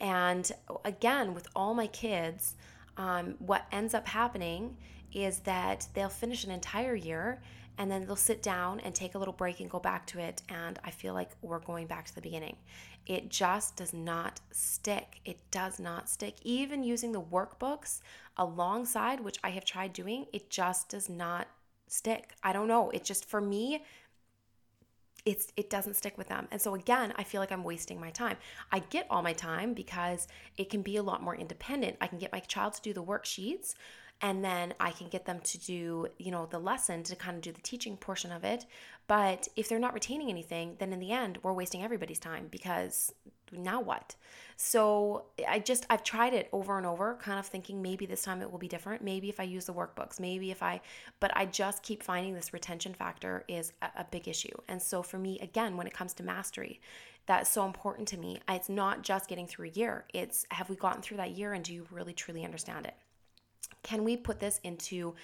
And 0.00 0.50
again, 0.84 1.34
with 1.34 1.46
all 1.54 1.74
my 1.74 1.86
kids, 1.88 2.54
um, 2.96 3.34
what 3.38 3.66
ends 3.70 3.92
up 3.92 4.08
happening 4.08 4.76
is 5.12 5.40
that 5.40 5.86
they'll 5.94 6.08
finish 6.08 6.44
an 6.44 6.50
entire 6.50 6.94
year 6.94 7.40
and 7.76 7.90
then 7.90 8.06
they'll 8.06 8.16
sit 8.16 8.42
down 8.42 8.80
and 8.80 8.94
take 8.94 9.14
a 9.14 9.18
little 9.18 9.34
break 9.34 9.60
and 9.60 9.68
go 9.68 9.80
back 9.80 10.06
to 10.06 10.20
it. 10.20 10.42
And 10.48 10.78
I 10.84 10.90
feel 10.90 11.12
like 11.12 11.30
we're 11.42 11.58
going 11.58 11.86
back 11.86 12.06
to 12.06 12.14
the 12.14 12.20
beginning. 12.20 12.56
It 13.06 13.28
just 13.28 13.76
does 13.76 13.92
not 13.92 14.40
stick. 14.52 15.20
It 15.24 15.38
does 15.50 15.78
not 15.78 16.08
stick. 16.08 16.36
Even 16.42 16.82
using 16.84 17.12
the 17.12 17.20
workbooks 17.20 18.00
alongside, 18.36 19.20
which 19.20 19.38
I 19.42 19.50
have 19.50 19.64
tried 19.64 19.92
doing, 19.92 20.26
it 20.32 20.50
just 20.50 20.88
does 20.88 21.08
not 21.08 21.48
stick. 21.86 22.34
I 22.42 22.52
don't 22.52 22.68
know. 22.68 22.90
It 22.90 23.04
just, 23.04 23.24
for 23.24 23.40
me, 23.40 23.84
it's 25.24 25.52
it 25.56 25.70
doesn't 25.70 25.94
stick 25.94 26.18
with 26.18 26.28
them. 26.28 26.48
And 26.50 26.60
so 26.60 26.74
again, 26.74 27.12
I 27.16 27.24
feel 27.24 27.40
like 27.40 27.50
I'm 27.50 27.64
wasting 27.64 27.98
my 27.98 28.10
time. 28.10 28.36
I 28.70 28.80
get 28.80 29.06
all 29.08 29.22
my 29.22 29.32
time 29.32 29.72
because 29.72 30.28
it 30.58 30.68
can 30.68 30.82
be 30.82 30.96
a 30.96 31.02
lot 31.02 31.22
more 31.22 31.34
independent. 31.34 31.96
I 32.00 32.08
can 32.08 32.18
get 32.18 32.32
my 32.32 32.40
child 32.40 32.74
to 32.74 32.82
do 32.82 32.92
the 32.92 33.02
worksheets 33.02 33.74
and 34.20 34.44
then 34.44 34.74
I 34.78 34.90
can 34.90 35.08
get 35.08 35.24
them 35.24 35.40
to 35.40 35.58
do, 35.58 36.06
you 36.18 36.30
know, 36.30 36.46
the 36.46 36.58
lesson 36.58 37.02
to 37.04 37.16
kind 37.16 37.36
of 37.36 37.42
do 37.42 37.52
the 37.52 37.60
teaching 37.60 37.96
portion 37.96 38.32
of 38.32 38.44
it. 38.44 38.66
But 39.06 39.48
if 39.56 39.68
they're 39.68 39.78
not 39.78 39.94
retaining 39.94 40.30
anything, 40.30 40.76
then 40.78 40.92
in 40.92 41.00
the 41.00 41.12
end, 41.12 41.38
we're 41.42 41.52
wasting 41.52 41.82
everybody's 41.82 42.18
time 42.18 42.48
because 42.50 43.12
now 43.52 43.80
what? 43.80 44.14
So 44.56 45.24
I 45.48 45.58
just, 45.58 45.86
I've 45.90 46.04
tried 46.04 46.32
it 46.32 46.48
over 46.52 46.76
and 46.78 46.86
over, 46.86 47.14
kind 47.20 47.38
of 47.38 47.46
thinking 47.46 47.82
maybe 47.82 48.06
this 48.06 48.22
time 48.22 48.40
it 48.40 48.50
will 48.50 48.58
be 48.58 48.68
different. 48.68 49.02
Maybe 49.02 49.28
if 49.28 49.40
I 49.40 49.42
use 49.44 49.66
the 49.66 49.74
workbooks, 49.74 50.20
maybe 50.20 50.50
if 50.50 50.62
I, 50.62 50.80
but 51.20 51.36
I 51.36 51.46
just 51.46 51.82
keep 51.82 52.02
finding 52.02 52.34
this 52.34 52.52
retention 52.52 52.94
factor 52.94 53.44
is 53.48 53.72
a, 53.82 53.86
a 53.98 54.06
big 54.10 54.28
issue. 54.28 54.56
And 54.68 54.80
so 54.80 55.02
for 55.02 55.18
me, 55.18 55.38
again, 55.40 55.76
when 55.76 55.86
it 55.86 55.92
comes 55.92 56.14
to 56.14 56.22
mastery, 56.22 56.80
that's 57.26 57.50
so 57.50 57.66
important 57.66 58.06
to 58.08 58.18
me. 58.18 58.40
It's 58.48 58.68
not 58.68 59.02
just 59.02 59.28
getting 59.28 59.46
through 59.46 59.68
a 59.68 59.70
year, 59.70 60.04
it's 60.12 60.46
have 60.50 60.68
we 60.68 60.76
gotten 60.76 61.02
through 61.02 61.16
that 61.16 61.32
year 61.32 61.54
and 61.54 61.64
do 61.64 61.72
you 61.72 61.86
really 61.90 62.12
truly 62.12 62.44
understand 62.44 62.86
it? 62.86 62.94
Can 63.82 64.04
we 64.04 64.16
put 64.16 64.40
this 64.40 64.60
into 64.62 65.14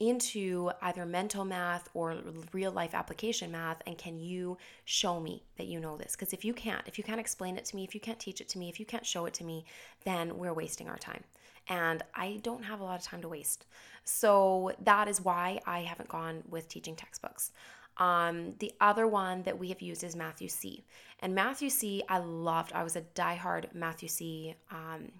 into 0.00 0.70
either 0.82 1.04
mental 1.04 1.44
math 1.44 1.88
or 1.92 2.16
real 2.52 2.70
life 2.70 2.94
application 2.94 3.50
math 3.50 3.82
and 3.86 3.98
can 3.98 4.18
you 4.18 4.56
show 4.84 5.18
me 5.18 5.42
that 5.56 5.66
you 5.66 5.80
know 5.80 5.96
this 5.96 6.12
because 6.12 6.32
if 6.32 6.44
you 6.44 6.54
can't 6.54 6.82
if 6.86 6.98
you 6.98 7.04
can't 7.04 7.18
explain 7.18 7.56
it 7.56 7.64
to 7.64 7.74
me 7.74 7.82
if 7.82 7.94
you 7.94 8.00
can't 8.00 8.20
teach 8.20 8.40
it 8.40 8.48
to 8.48 8.58
me 8.58 8.68
if 8.68 8.78
you 8.78 8.86
can't 8.86 9.04
show 9.04 9.26
it 9.26 9.34
to 9.34 9.42
me 9.42 9.64
then 10.04 10.36
we're 10.38 10.52
wasting 10.52 10.88
our 10.88 10.98
time 10.98 11.24
and 11.68 12.04
i 12.14 12.38
don't 12.42 12.62
have 12.62 12.80
a 12.80 12.84
lot 12.84 12.98
of 12.98 13.04
time 13.04 13.20
to 13.20 13.28
waste 13.28 13.66
so 14.04 14.70
that 14.80 15.08
is 15.08 15.20
why 15.20 15.58
i 15.66 15.80
haven't 15.80 16.08
gone 16.08 16.44
with 16.48 16.68
teaching 16.68 16.94
textbooks 16.94 17.50
Um, 17.98 18.54
the 18.60 18.72
other 18.80 19.06
one 19.08 19.42
that 19.42 19.58
we 19.58 19.70
have 19.70 19.82
used 19.82 20.04
is 20.04 20.14
Math-U-See. 20.14 20.84
And 21.20 21.34
Math-U-See, 21.34 22.04
I 22.08 22.18
loved. 22.18 22.72
I 22.72 22.84
was 22.84 22.94
a 22.94 23.02
diehard 23.02 23.74
Math-U-See 23.74 24.54
um, 24.70 25.10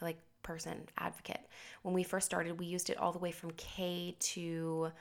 like 0.00 0.18
person 0.42 0.88
advocate. 0.98 1.40
When 1.82 1.94
we 1.94 2.02
first 2.02 2.26
started, 2.26 2.58
we 2.58 2.66
used 2.66 2.90
it 2.90 2.98
all 2.98 3.12
the 3.12 3.18
way 3.18 3.30
from 3.30 3.50
K 3.52 4.16
to 4.18 4.92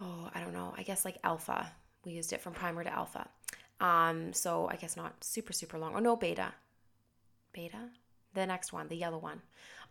oh, 0.00 0.30
I 0.34 0.40
don't 0.40 0.54
know, 0.54 0.74
I 0.76 0.82
guess 0.82 1.04
like 1.04 1.18
alpha. 1.24 1.70
We 2.04 2.12
used 2.12 2.32
it 2.32 2.40
from 2.40 2.54
primer 2.54 2.84
to 2.84 2.92
alpha. 2.92 3.28
Um, 3.80 4.32
so 4.32 4.68
I 4.70 4.76
guess 4.76 4.96
not 4.96 5.22
super, 5.22 5.52
super 5.52 5.78
long. 5.78 5.94
Or 5.94 6.00
no, 6.00 6.16
beta. 6.16 6.52
Beta? 7.52 7.88
The 8.34 8.46
next 8.46 8.72
one, 8.72 8.88
the 8.88 8.96
yellow 8.96 9.18
one. 9.18 9.42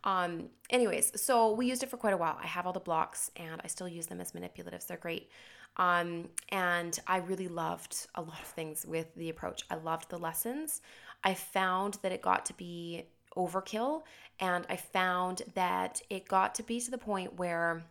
Um, 0.02 0.48
anyways, 0.70 1.20
so 1.20 1.52
we 1.52 1.66
used 1.66 1.82
it 1.82 1.90
for 1.90 1.98
quite 1.98 2.14
a 2.14 2.16
while. 2.16 2.38
I 2.42 2.46
have 2.46 2.66
all 2.66 2.72
the 2.72 2.80
blocks 2.80 3.30
and 3.36 3.60
I 3.62 3.66
still 3.66 3.88
use 3.88 4.06
them 4.06 4.20
as 4.20 4.32
manipulatives. 4.32 4.86
They're 4.86 4.96
great. 4.96 5.30
Um, 5.76 6.28
and 6.48 6.98
I 7.06 7.18
really 7.18 7.48
loved 7.48 8.06
a 8.14 8.22
lot 8.22 8.40
of 8.40 8.46
things 8.46 8.86
with 8.86 9.14
the 9.14 9.28
approach. 9.28 9.64
I 9.70 9.76
loved 9.76 10.08
the 10.08 10.18
lessons. 10.18 10.80
I 11.22 11.34
found 11.34 11.98
that 12.02 12.12
it 12.12 12.22
got 12.22 12.46
to 12.46 12.54
be 12.54 13.04
overkill 13.36 14.02
and 14.38 14.66
I 14.68 14.76
found 14.76 15.42
that 15.54 16.00
it 16.08 16.26
got 16.26 16.54
to 16.56 16.62
be 16.62 16.80
to 16.80 16.90
the 16.90 16.98
point 16.98 17.38
where 17.38 17.84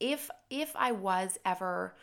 if 0.00 0.30
if 0.50 0.74
I 0.76 0.92
was 0.92 1.38
ever 1.44 1.94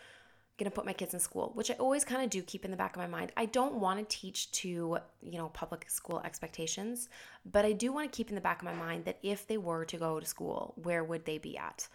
going 0.58 0.72
to 0.72 0.76
put 0.76 0.86
my 0.86 0.94
kids 0.94 1.14
in 1.14 1.20
school, 1.20 1.52
which 1.54 1.70
I 1.70 1.74
always 1.76 2.06
kind 2.06 2.24
of 2.24 2.30
do 2.30 2.42
keep 2.42 2.64
in 2.64 2.72
the 2.72 2.78
back 2.78 2.96
of 2.96 3.02
my 3.02 3.08
mind. 3.08 3.32
I 3.36 3.46
don't 3.46 3.76
want 3.76 4.00
to 4.00 4.18
teach 4.18 4.52
to, 4.54 4.98
you 5.22 5.38
know, 5.38 5.50
public 5.50 5.90
school 5.90 6.22
expectations, 6.24 7.10
but 7.46 7.66
I 7.66 7.74
do 7.74 7.92
want 7.92 8.12
to 8.12 8.16
keep 8.16 8.30
in 8.30 8.36
the 8.36 8.42
back 8.42 8.60
of 8.60 8.66
my 8.66 8.74
mind 8.74 9.06
that 9.06 9.20
if 9.22 9.48
they 9.48 9.58
were 9.58 9.84
to 9.86 9.98
go 9.98 10.20
to 10.20 10.26
school, 10.26 10.74
where 10.82 11.04
would 11.04 11.26
they 11.26 11.38
be 11.38 11.58
at? 11.58 11.88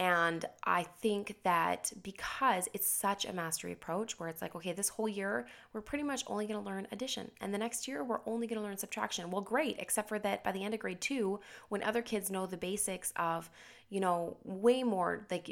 And 0.00 0.44
I 0.64 0.84
think 0.84 1.36
that 1.42 1.92
because 2.04 2.68
it's 2.72 2.88
such 2.88 3.24
a 3.24 3.32
mastery 3.32 3.72
approach 3.72 4.18
where 4.18 4.28
it's 4.28 4.40
like, 4.40 4.54
okay, 4.54 4.72
this 4.72 4.88
whole 4.88 5.08
year, 5.08 5.48
we're 5.72 5.80
pretty 5.80 6.04
much 6.04 6.22
only 6.28 6.46
to 6.46 6.58
learn 6.58 6.86
addition. 6.92 7.30
And 7.40 7.52
the 7.52 7.58
next 7.58 7.88
year, 7.88 8.04
we're 8.04 8.20
only 8.24 8.46
to 8.46 8.60
learn 8.60 8.78
subtraction. 8.78 9.30
Well, 9.30 9.42
great, 9.42 9.76
except 9.80 10.08
for 10.08 10.20
that 10.20 10.44
by 10.44 10.52
the 10.52 10.62
end 10.62 10.74
of 10.74 10.80
grade 10.80 11.00
two, 11.00 11.40
when 11.68 11.82
other 11.82 12.02
kids 12.02 12.30
know 12.30 12.46
the 12.46 12.56
basics 12.56 13.12
of, 13.16 13.50
you 13.90 13.98
know, 13.98 14.36
way 14.44 14.84
more 14.84 15.26
like 15.32 15.50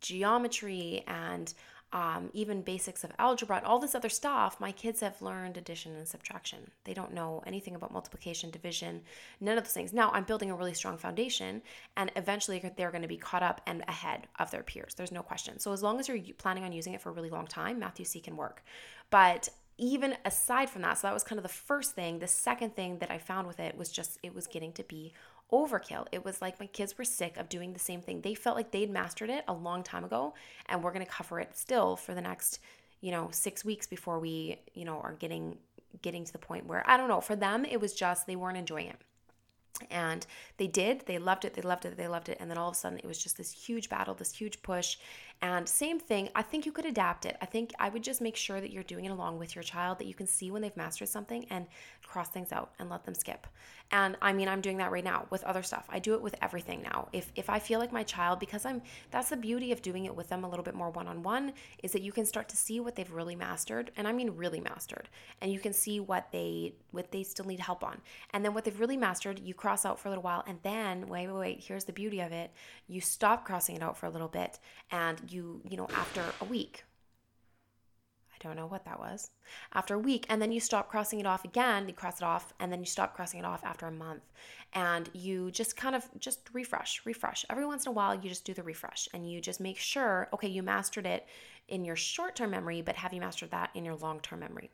geometry 0.00 1.02
and 1.08 1.52
um, 1.92 2.30
even 2.32 2.62
basics 2.62 3.04
of 3.04 3.12
algebra, 3.18 3.58
and 3.58 3.66
all 3.66 3.78
this 3.78 3.94
other 3.94 4.08
stuff, 4.08 4.58
my 4.58 4.72
kids 4.72 5.00
have 5.00 5.20
learned 5.20 5.56
addition 5.56 5.94
and 5.94 6.08
subtraction. 6.08 6.70
They 6.84 6.94
don't 6.94 7.12
know 7.12 7.42
anything 7.46 7.74
about 7.74 7.92
multiplication, 7.92 8.50
division, 8.50 9.02
none 9.40 9.58
of 9.58 9.64
those 9.64 9.72
things. 9.72 9.92
Now 9.92 10.10
I'm 10.12 10.24
building 10.24 10.50
a 10.50 10.56
really 10.56 10.74
strong 10.74 10.96
foundation, 10.96 11.62
and 11.96 12.10
eventually 12.16 12.72
they're 12.76 12.90
going 12.90 13.02
to 13.02 13.08
be 13.08 13.18
caught 13.18 13.42
up 13.42 13.60
and 13.66 13.84
ahead 13.88 14.26
of 14.38 14.50
their 14.50 14.62
peers. 14.62 14.94
There's 14.94 15.12
no 15.12 15.22
question. 15.22 15.58
So 15.58 15.72
as 15.72 15.82
long 15.82 16.00
as 16.00 16.08
you're 16.08 16.20
planning 16.38 16.64
on 16.64 16.72
using 16.72 16.94
it 16.94 17.00
for 17.00 17.10
a 17.10 17.12
really 17.12 17.30
long 17.30 17.46
time, 17.46 17.78
Math-U-See 17.78 18.20
can 18.20 18.36
work. 18.36 18.64
But 19.10 19.48
even 19.78 20.16
aside 20.24 20.70
from 20.70 20.82
that, 20.82 20.98
so 20.98 21.06
that 21.06 21.14
was 21.14 21.24
kind 21.24 21.38
of 21.38 21.42
the 21.42 21.48
first 21.48 21.94
thing. 21.94 22.18
The 22.18 22.28
second 22.28 22.76
thing 22.76 22.98
that 22.98 23.10
I 23.10 23.18
found 23.18 23.46
with 23.46 23.58
it 23.58 23.76
was 23.76 23.90
just 23.90 24.18
it 24.22 24.34
was 24.34 24.46
getting 24.46 24.72
to 24.74 24.84
be 24.84 25.12
overkill. 25.52 26.06
It 26.12 26.24
was 26.24 26.40
like 26.40 26.58
my 26.58 26.66
kids 26.66 26.96
were 26.96 27.04
sick 27.04 27.36
of 27.36 27.48
doing 27.48 27.72
the 27.72 27.78
same 27.78 28.00
thing. 28.00 28.20
They 28.20 28.34
felt 28.34 28.56
like 28.56 28.70
they'd 28.70 28.90
mastered 28.90 29.30
it 29.30 29.44
a 29.48 29.52
long 29.52 29.82
time 29.82 30.04
ago, 30.04 30.34
and 30.66 30.82
we're 30.82 30.92
going 30.92 31.04
to 31.04 31.10
cover 31.10 31.40
it 31.40 31.56
still 31.56 31.96
for 31.96 32.14
the 32.14 32.20
next, 32.20 32.60
you 33.00 33.10
know, 33.10 33.28
six 33.30 33.64
weeks 33.64 33.86
before 33.86 34.18
we, 34.18 34.58
you 34.74 34.84
know, 34.84 34.98
are 35.00 35.14
getting 35.14 35.58
getting 36.00 36.24
to 36.24 36.32
the 36.32 36.38
point 36.38 36.66
where 36.66 36.82
I 36.88 36.96
don't 36.96 37.08
know. 37.08 37.20
For 37.20 37.36
them, 37.36 37.64
it 37.64 37.80
was 37.80 37.92
just 37.92 38.26
they 38.26 38.36
weren't 38.36 38.56
enjoying 38.56 38.88
it. 38.88 38.96
And 39.90 40.26
they 40.58 40.66
did, 40.66 41.04
they 41.06 41.18
loved 41.18 41.44
it, 41.44 41.54
they 41.54 41.62
loved 41.62 41.84
it, 41.84 41.96
they 41.96 42.06
loved 42.06 42.28
it. 42.28 42.36
And 42.40 42.50
then 42.50 42.58
all 42.58 42.68
of 42.68 42.74
a 42.74 42.78
sudden, 42.78 42.98
it 42.98 43.06
was 43.06 43.22
just 43.22 43.36
this 43.36 43.50
huge 43.50 43.88
battle, 43.88 44.14
this 44.14 44.34
huge 44.34 44.62
push. 44.62 44.96
And 45.42 45.68
same 45.68 45.98
thing, 45.98 46.28
I 46.36 46.42
think 46.42 46.64
you 46.64 46.72
could 46.72 46.86
adapt 46.86 47.26
it. 47.26 47.36
I 47.42 47.46
think 47.46 47.72
I 47.80 47.88
would 47.88 48.04
just 48.04 48.20
make 48.20 48.36
sure 48.36 48.60
that 48.60 48.70
you're 48.70 48.84
doing 48.84 49.06
it 49.06 49.10
along 49.10 49.40
with 49.40 49.56
your 49.56 49.64
child, 49.64 49.98
that 49.98 50.06
you 50.06 50.14
can 50.14 50.28
see 50.28 50.52
when 50.52 50.62
they've 50.62 50.76
mastered 50.76 51.08
something 51.08 51.44
and 51.50 51.66
cross 52.06 52.28
things 52.28 52.52
out 52.52 52.70
and 52.78 52.88
let 52.88 53.04
them 53.04 53.14
skip. 53.14 53.48
And 53.90 54.16
I 54.22 54.32
mean, 54.32 54.48
I'm 54.48 54.60
doing 54.60 54.76
that 54.76 54.92
right 54.92 55.02
now 55.02 55.26
with 55.30 55.42
other 55.42 55.64
stuff. 55.64 55.86
I 55.90 55.98
do 55.98 56.14
it 56.14 56.22
with 56.22 56.36
everything 56.40 56.82
now. 56.82 57.08
If 57.12 57.32
if 57.34 57.50
I 57.50 57.58
feel 57.58 57.80
like 57.80 57.92
my 57.92 58.04
child, 58.04 58.38
because 58.38 58.64
I'm 58.64 58.82
that's 59.10 59.30
the 59.30 59.36
beauty 59.36 59.72
of 59.72 59.82
doing 59.82 60.04
it 60.04 60.14
with 60.14 60.28
them 60.28 60.44
a 60.44 60.48
little 60.48 60.64
bit 60.64 60.74
more 60.74 60.90
one-on-one, 60.90 61.52
is 61.82 61.90
that 61.90 62.02
you 62.02 62.12
can 62.12 62.24
start 62.24 62.48
to 62.50 62.56
see 62.56 62.78
what 62.78 62.94
they've 62.94 63.12
really 63.12 63.34
mastered. 63.34 63.90
And 63.96 64.06
I 64.06 64.12
mean 64.12 64.30
really 64.30 64.60
mastered. 64.60 65.08
And 65.40 65.52
you 65.52 65.58
can 65.58 65.72
see 65.72 65.98
what 65.98 66.30
they 66.30 66.74
what 66.92 67.10
they 67.10 67.22
still 67.22 67.46
need 67.46 67.60
help 67.60 67.82
on. 67.82 68.00
And 68.32 68.44
then 68.44 68.54
what 68.54 68.64
they've 68.64 68.80
really 68.80 68.96
mastered, 68.96 69.40
you 69.40 69.54
cross 69.54 69.84
out 69.84 69.98
for 69.98 70.08
a 70.08 70.10
little 70.10 70.22
while. 70.22 70.44
And 70.46 70.58
then 70.62 71.08
wait, 71.08 71.26
wait, 71.26 71.38
wait, 71.38 71.64
here's 71.66 71.84
the 71.84 71.92
beauty 71.92 72.20
of 72.20 72.32
it. 72.32 72.52
You 72.86 73.00
stop 73.00 73.44
crossing 73.44 73.76
it 73.76 73.82
out 73.82 73.96
for 73.96 74.06
a 74.06 74.10
little 74.10 74.28
bit 74.28 74.58
and 74.90 75.20
you, 75.28 75.60
you 75.68 75.76
know, 75.76 75.88
after 75.94 76.22
a 76.40 76.44
week, 76.44 76.84
I 78.32 78.48
don't 78.48 78.56
know 78.56 78.66
what 78.66 78.84
that 78.86 78.98
was, 78.98 79.30
after 79.72 79.94
a 79.94 79.98
week, 79.98 80.26
and 80.28 80.42
then 80.42 80.50
you 80.50 80.58
stop 80.58 80.88
crossing 80.88 81.20
it 81.20 81.26
off 81.26 81.44
again, 81.44 81.86
you 81.86 81.94
cross 81.94 82.20
it 82.20 82.24
off, 82.24 82.52
and 82.58 82.72
then 82.72 82.80
you 82.80 82.86
stop 82.86 83.14
crossing 83.14 83.38
it 83.38 83.44
off 83.46 83.62
after 83.64 83.86
a 83.86 83.92
month. 83.92 84.22
And 84.72 85.08
you 85.12 85.50
just 85.50 85.76
kind 85.76 85.94
of 85.94 86.08
just 86.18 86.48
refresh, 86.52 87.02
refresh. 87.04 87.44
Every 87.50 87.66
once 87.66 87.86
in 87.86 87.90
a 87.90 87.92
while, 87.92 88.14
you 88.14 88.28
just 88.28 88.44
do 88.44 88.54
the 88.54 88.62
refresh 88.62 89.08
and 89.14 89.30
you 89.30 89.40
just 89.40 89.60
make 89.60 89.78
sure, 89.78 90.28
okay, 90.32 90.48
you 90.48 90.62
mastered 90.62 91.06
it 91.06 91.26
in 91.68 91.84
your 91.84 91.96
short 91.96 92.34
term 92.34 92.50
memory, 92.50 92.82
but 92.82 92.96
have 92.96 93.12
you 93.12 93.20
mastered 93.20 93.50
that 93.50 93.70
in 93.74 93.84
your 93.84 93.94
long 93.96 94.18
term 94.20 94.40
memory? 94.40 94.70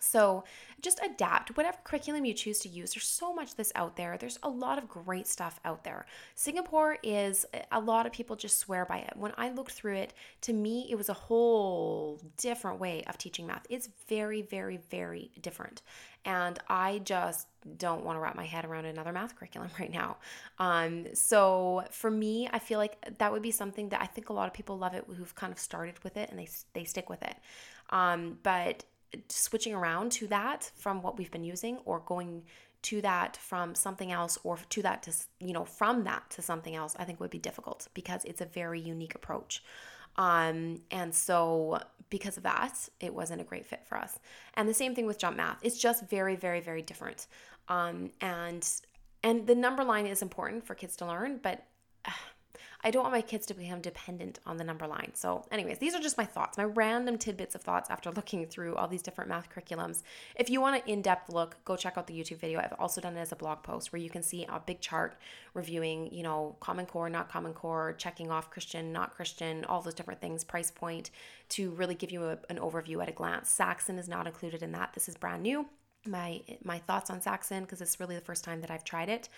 So 0.00 0.44
just 0.80 0.98
adapt 1.04 1.56
whatever 1.56 1.76
curriculum 1.84 2.24
you 2.24 2.34
choose 2.34 2.58
to 2.60 2.68
use. 2.68 2.94
There's 2.94 3.06
so 3.06 3.34
much 3.34 3.54
this 3.54 3.70
out 3.74 3.96
there. 3.96 4.16
There's 4.18 4.38
a 4.42 4.48
lot 4.48 4.78
of 4.78 4.88
great 4.88 5.26
stuff 5.26 5.60
out 5.64 5.84
there. 5.84 6.06
Singapore 6.34 6.98
is 7.02 7.44
a 7.70 7.80
lot 7.80 8.06
of 8.06 8.12
people 8.12 8.34
just 8.34 8.58
swear 8.58 8.84
by 8.86 8.98
it. 8.98 9.12
When 9.14 9.32
I 9.36 9.50
looked 9.50 9.72
through 9.72 9.96
it, 9.96 10.14
to 10.42 10.52
me 10.52 10.86
it 10.90 10.96
was 10.96 11.08
a 11.08 11.14
whole 11.14 12.20
different 12.38 12.80
way 12.80 13.04
of 13.06 13.18
teaching 13.18 13.46
math. 13.46 13.66
It's 13.68 13.88
very 14.08 14.42
very 14.42 14.78
very 14.90 15.30
different. 15.40 15.82
And 16.24 16.58
I 16.68 16.98
just 16.98 17.46
don't 17.78 18.04
want 18.04 18.16
to 18.16 18.20
wrap 18.20 18.36
my 18.36 18.44
head 18.44 18.64
around 18.64 18.86
another 18.86 19.12
math 19.12 19.36
curriculum 19.36 19.70
right 19.78 19.92
now. 19.92 20.16
Um, 20.58 21.06
so 21.14 21.84
for 21.90 22.10
me, 22.10 22.48
I 22.52 22.58
feel 22.58 22.78
like 22.78 23.18
that 23.18 23.32
would 23.32 23.42
be 23.42 23.50
something 23.50 23.90
that 23.90 24.00
I 24.00 24.06
think 24.06 24.28
a 24.28 24.32
lot 24.32 24.46
of 24.46 24.54
people 24.54 24.78
love 24.78 24.94
it 24.94 25.04
who've 25.06 25.34
kind 25.34 25.52
of 25.52 25.58
started 25.58 26.02
with 26.02 26.16
it 26.16 26.30
and 26.30 26.38
they 26.38 26.48
they 26.72 26.84
stick 26.84 27.10
with 27.10 27.22
it. 27.22 27.36
Um, 27.90 28.38
but 28.42 28.84
switching 29.28 29.74
around 29.74 30.12
to 30.12 30.26
that 30.28 30.70
from 30.76 31.02
what 31.02 31.18
we've 31.18 31.30
been 31.30 31.44
using 31.44 31.78
or 31.84 32.00
going 32.00 32.42
to 32.82 33.00
that 33.02 33.36
from 33.36 33.74
something 33.74 34.10
else 34.10 34.38
or 34.42 34.58
to 34.70 34.82
that 34.82 35.02
to 35.02 35.12
you 35.38 35.52
know 35.52 35.64
from 35.64 36.04
that 36.04 36.22
to 36.30 36.40
something 36.40 36.74
else 36.74 36.96
i 36.98 37.04
think 37.04 37.20
would 37.20 37.30
be 37.30 37.38
difficult 37.38 37.88
because 37.94 38.24
it's 38.24 38.40
a 38.40 38.46
very 38.46 38.80
unique 38.80 39.14
approach. 39.14 39.62
Um, 40.16 40.80
and 40.90 41.14
so 41.14 41.80
because 42.10 42.36
of 42.36 42.42
that 42.42 42.88
it 42.98 43.14
wasn't 43.14 43.40
a 43.40 43.44
great 43.44 43.64
fit 43.64 43.86
for 43.86 43.96
us. 43.96 44.18
And 44.54 44.68
the 44.68 44.74
same 44.74 44.94
thing 44.94 45.06
with 45.06 45.18
jump 45.18 45.36
math. 45.36 45.58
It's 45.62 45.78
just 45.78 46.08
very 46.08 46.36
very 46.36 46.60
very 46.60 46.82
different. 46.82 47.26
Um, 47.68 48.10
and 48.20 48.68
and 49.22 49.46
the 49.46 49.54
number 49.54 49.84
line 49.84 50.06
is 50.06 50.22
important 50.22 50.66
for 50.66 50.74
kids 50.74 50.96
to 50.96 51.06
learn 51.06 51.38
but 51.42 51.64
I 52.82 52.90
don't 52.90 53.02
want 53.02 53.14
my 53.14 53.20
kids 53.20 53.46
to 53.46 53.54
become 53.54 53.80
dependent 53.80 54.38
on 54.46 54.56
the 54.56 54.64
number 54.64 54.86
line. 54.86 55.12
So, 55.14 55.44
anyways, 55.52 55.78
these 55.78 55.94
are 55.94 56.00
just 56.00 56.16
my 56.16 56.24
thoughts, 56.24 56.56
my 56.56 56.64
random 56.64 57.18
tidbits 57.18 57.54
of 57.54 57.62
thoughts 57.62 57.90
after 57.90 58.10
looking 58.20 58.46
through 58.46 58.76
all 58.76 58.88
these 58.88 59.02
different 59.02 59.28
math 59.28 59.48
curriculums. 59.50 60.02
If 60.34 60.48
you 60.48 60.60
want 60.60 60.76
an 60.76 60.88
in 60.88 61.02
depth 61.02 61.32
look, 61.32 61.56
go 61.64 61.76
check 61.76 61.98
out 61.98 62.06
the 62.06 62.14
YouTube 62.18 62.38
video. 62.38 62.60
I've 62.60 62.74
also 62.78 63.00
done 63.00 63.16
it 63.16 63.20
as 63.20 63.32
a 63.32 63.36
blog 63.36 63.62
post 63.62 63.92
where 63.92 64.00
you 64.00 64.10
can 64.10 64.22
see 64.22 64.46
a 64.46 64.60
big 64.60 64.80
chart 64.80 65.16
reviewing, 65.54 66.12
you 66.12 66.22
know, 66.22 66.56
Common 66.60 66.86
Core, 66.86 67.10
not 67.10 67.28
Common 67.30 67.52
Core, 67.52 67.94
checking 67.98 68.30
off 68.30 68.50
Christian, 68.50 68.92
not 68.92 69.14
Christian, 69.14 69.64
all 69.64 69.82
those 69.82 69.94
different 69.94 70.20
things, 70.20 70.44
price 70.44 70.70
point 70.70 71.10
to 71.50 71.70
really 71.72 71.94
give 71.94 72.10
you 72.10 72.24
a, 72.24 72.38
an 72.48 72.58
overview 72.58 73.02
at 73.02 73.08
a 73.08 73.12
glance. 73.12 73.50
Saxon 73.50 73.98
is 73.98 74.08
not 74.08 74.26
included 74.26 74.62
in 74.62 74.72
that. 74.72 74.92
This 74.94 75.08
is 75.08 75.16
brand 75.16 75.42
new 75.42 75.66
my 76.06 76.40
my 76.64 76.78
thoughts 76.78 77.10
on 77.10 77.20
Saxon 77.20 77.62
because 77.62 77.80
it's 77.80 78.00
really 78.00 78.14
the 78.14 78.20
first 78.20 78.44
time 78.44 78.60
that 78.60 78.70
I've 78.70 78.84
tried 78.84 79.08
it. 79.08 79.28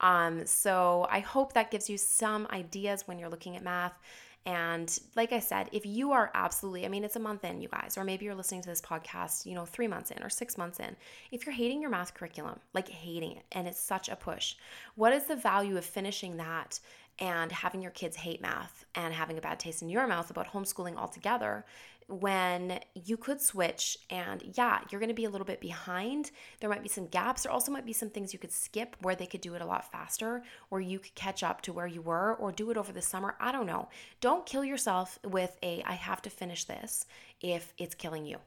Um, 0.00 0.46
so 0.46 1.06
I 1.10 1.20
hope 1.20 1.52
that 1.54 1.70
gives 1.70 1.88
you 1.88 1.98
some 1.98 2.46
ideas 2.50 3.06
when 3.06 3.18
you're 3.18 3.28
looking 3.28 3.56
at 3.56 3.62
math. 3.62 3.98
And 4.46 4.98
like 5.16 5.32
I 5.32 5.38
said, 5.38 5.68
if 5.70 5.84
you 5.84 6.12
are 6.12 6.30
absolutely, 6.34 6.86
I 6.86 6.88
mean, 6.88 7.04
it's 7.04 7.16
a 7.16 7.20
month 7.20 7.44
in, 7.44 7.60
you 7.60 7.68
guys, 7.68 7.98
or 7.98 8.04
maybe 8.04 8.24
you're 8.24 8.34
listening 8.34 8.62
to 8.62 8.70
this 8.70 8.80
podcast, 8.80 9.44
you 9.44 9.54
know, 9.54 9.66
three 9.66 9.86
months 9.86 10.10
in 10.10 10.22
or 10.22 10.30
six 10.30 10.56
months 10.56 10.80
in. 10.80 10.96
If 11.30 11.44
you're 11.44 11.54
hating 11.54 11.82
your 11.82 11.90
math 11.90 12.14
curriculum, 12.14 12.58
like 12.72 12.88
hating 12.88 13.32
it, 13.32 13.44
and 13.52 13.68
it's 13.68 13.78
such 13.78 14.08
a 14.08 14.16
push, 14.16 14.54
what 14.94 15.12
is 15.12 15.24
the 15.24 15.36
value 15.36 15.76
of 15.76 15.84
finishing 15.84 16.38
that 16.38 16.80
and 17.18 17.52
having 17.52 17.82
your 17.82 17.90
kids 17.90 18.16
hate 18.16 18.40
math 18.40 18.86
and 18.94 19.12
having 19.12 19.36
a 19.36 19.42
bad 19.42 19.60
taste 19.60 19.82
in 19.82 19.90
your 19.90 20.06
mouth 20.06 20.30
about 20.30 20.50
homeschooling 20.52 20.96
altogether 20.96 21.66
when 22.10 22.80
you 22.94 23.16
could 23.16 23.40
switch 23.40 23.96
and 24.10 24.42
yeah, 24.56 24.80
you're 24.90 25.00
going 25.00 25.08
to 25.08 25.14
be 25.14 25.24
a 25.24 25.30
little 25.30 25.46
bit 25.46 25.60
behind. 25.60 26.30
There 26.60 26.68
might 26.68 26.82
be 26.82 26.88
some 26.88 27.06
gaps. 27.06 27.42
There 27.42 27.52
also 27.52 27.72
might 27.72 27.86
be 27.86 27.92
some 27.92 28.10
things 28.10 28.32
you 28.32 28.38
could 28.38 28.52
skip 28.52 28.96
where 29.00 29.14
they 29.14 29.26
could 29.26 29.40
do 29.40 29.54
it 29.54 29.62
a 29.62 29.66
lot 29.66 29.90
faster, 29.90 30.42
or 30.70 30.80
you 30.80 30.98
could 30.98 31.14
catch 31.14 31.42
up 31.42 31.60
to 31.62 31.72
where 31.72 31.86
you 31.86 32.02
were, 32.02 32.34
or 32.34 32.52
do 32.52 32.70
it 32.70 32.76
over 32.76 32.92
the 32.92 33.02
summer. 33.02 33.36
I 33.40 33.52
don't 33.52 33.66
know. 33.66 33.88
Don't 34.20 34.46
kill 34.46 34.64
yourself 34.64 35.18
with 35.24 35.56
a 35.62 35.82
I 35.86 35.94
have 35.94 36.22
to 36.22 36.30
finish 36.30 36.64
this 36.64 37.06
if 37.40 37.72
it's 37.78 37.94
killing 37.94 38.26
you. 38.26 38.38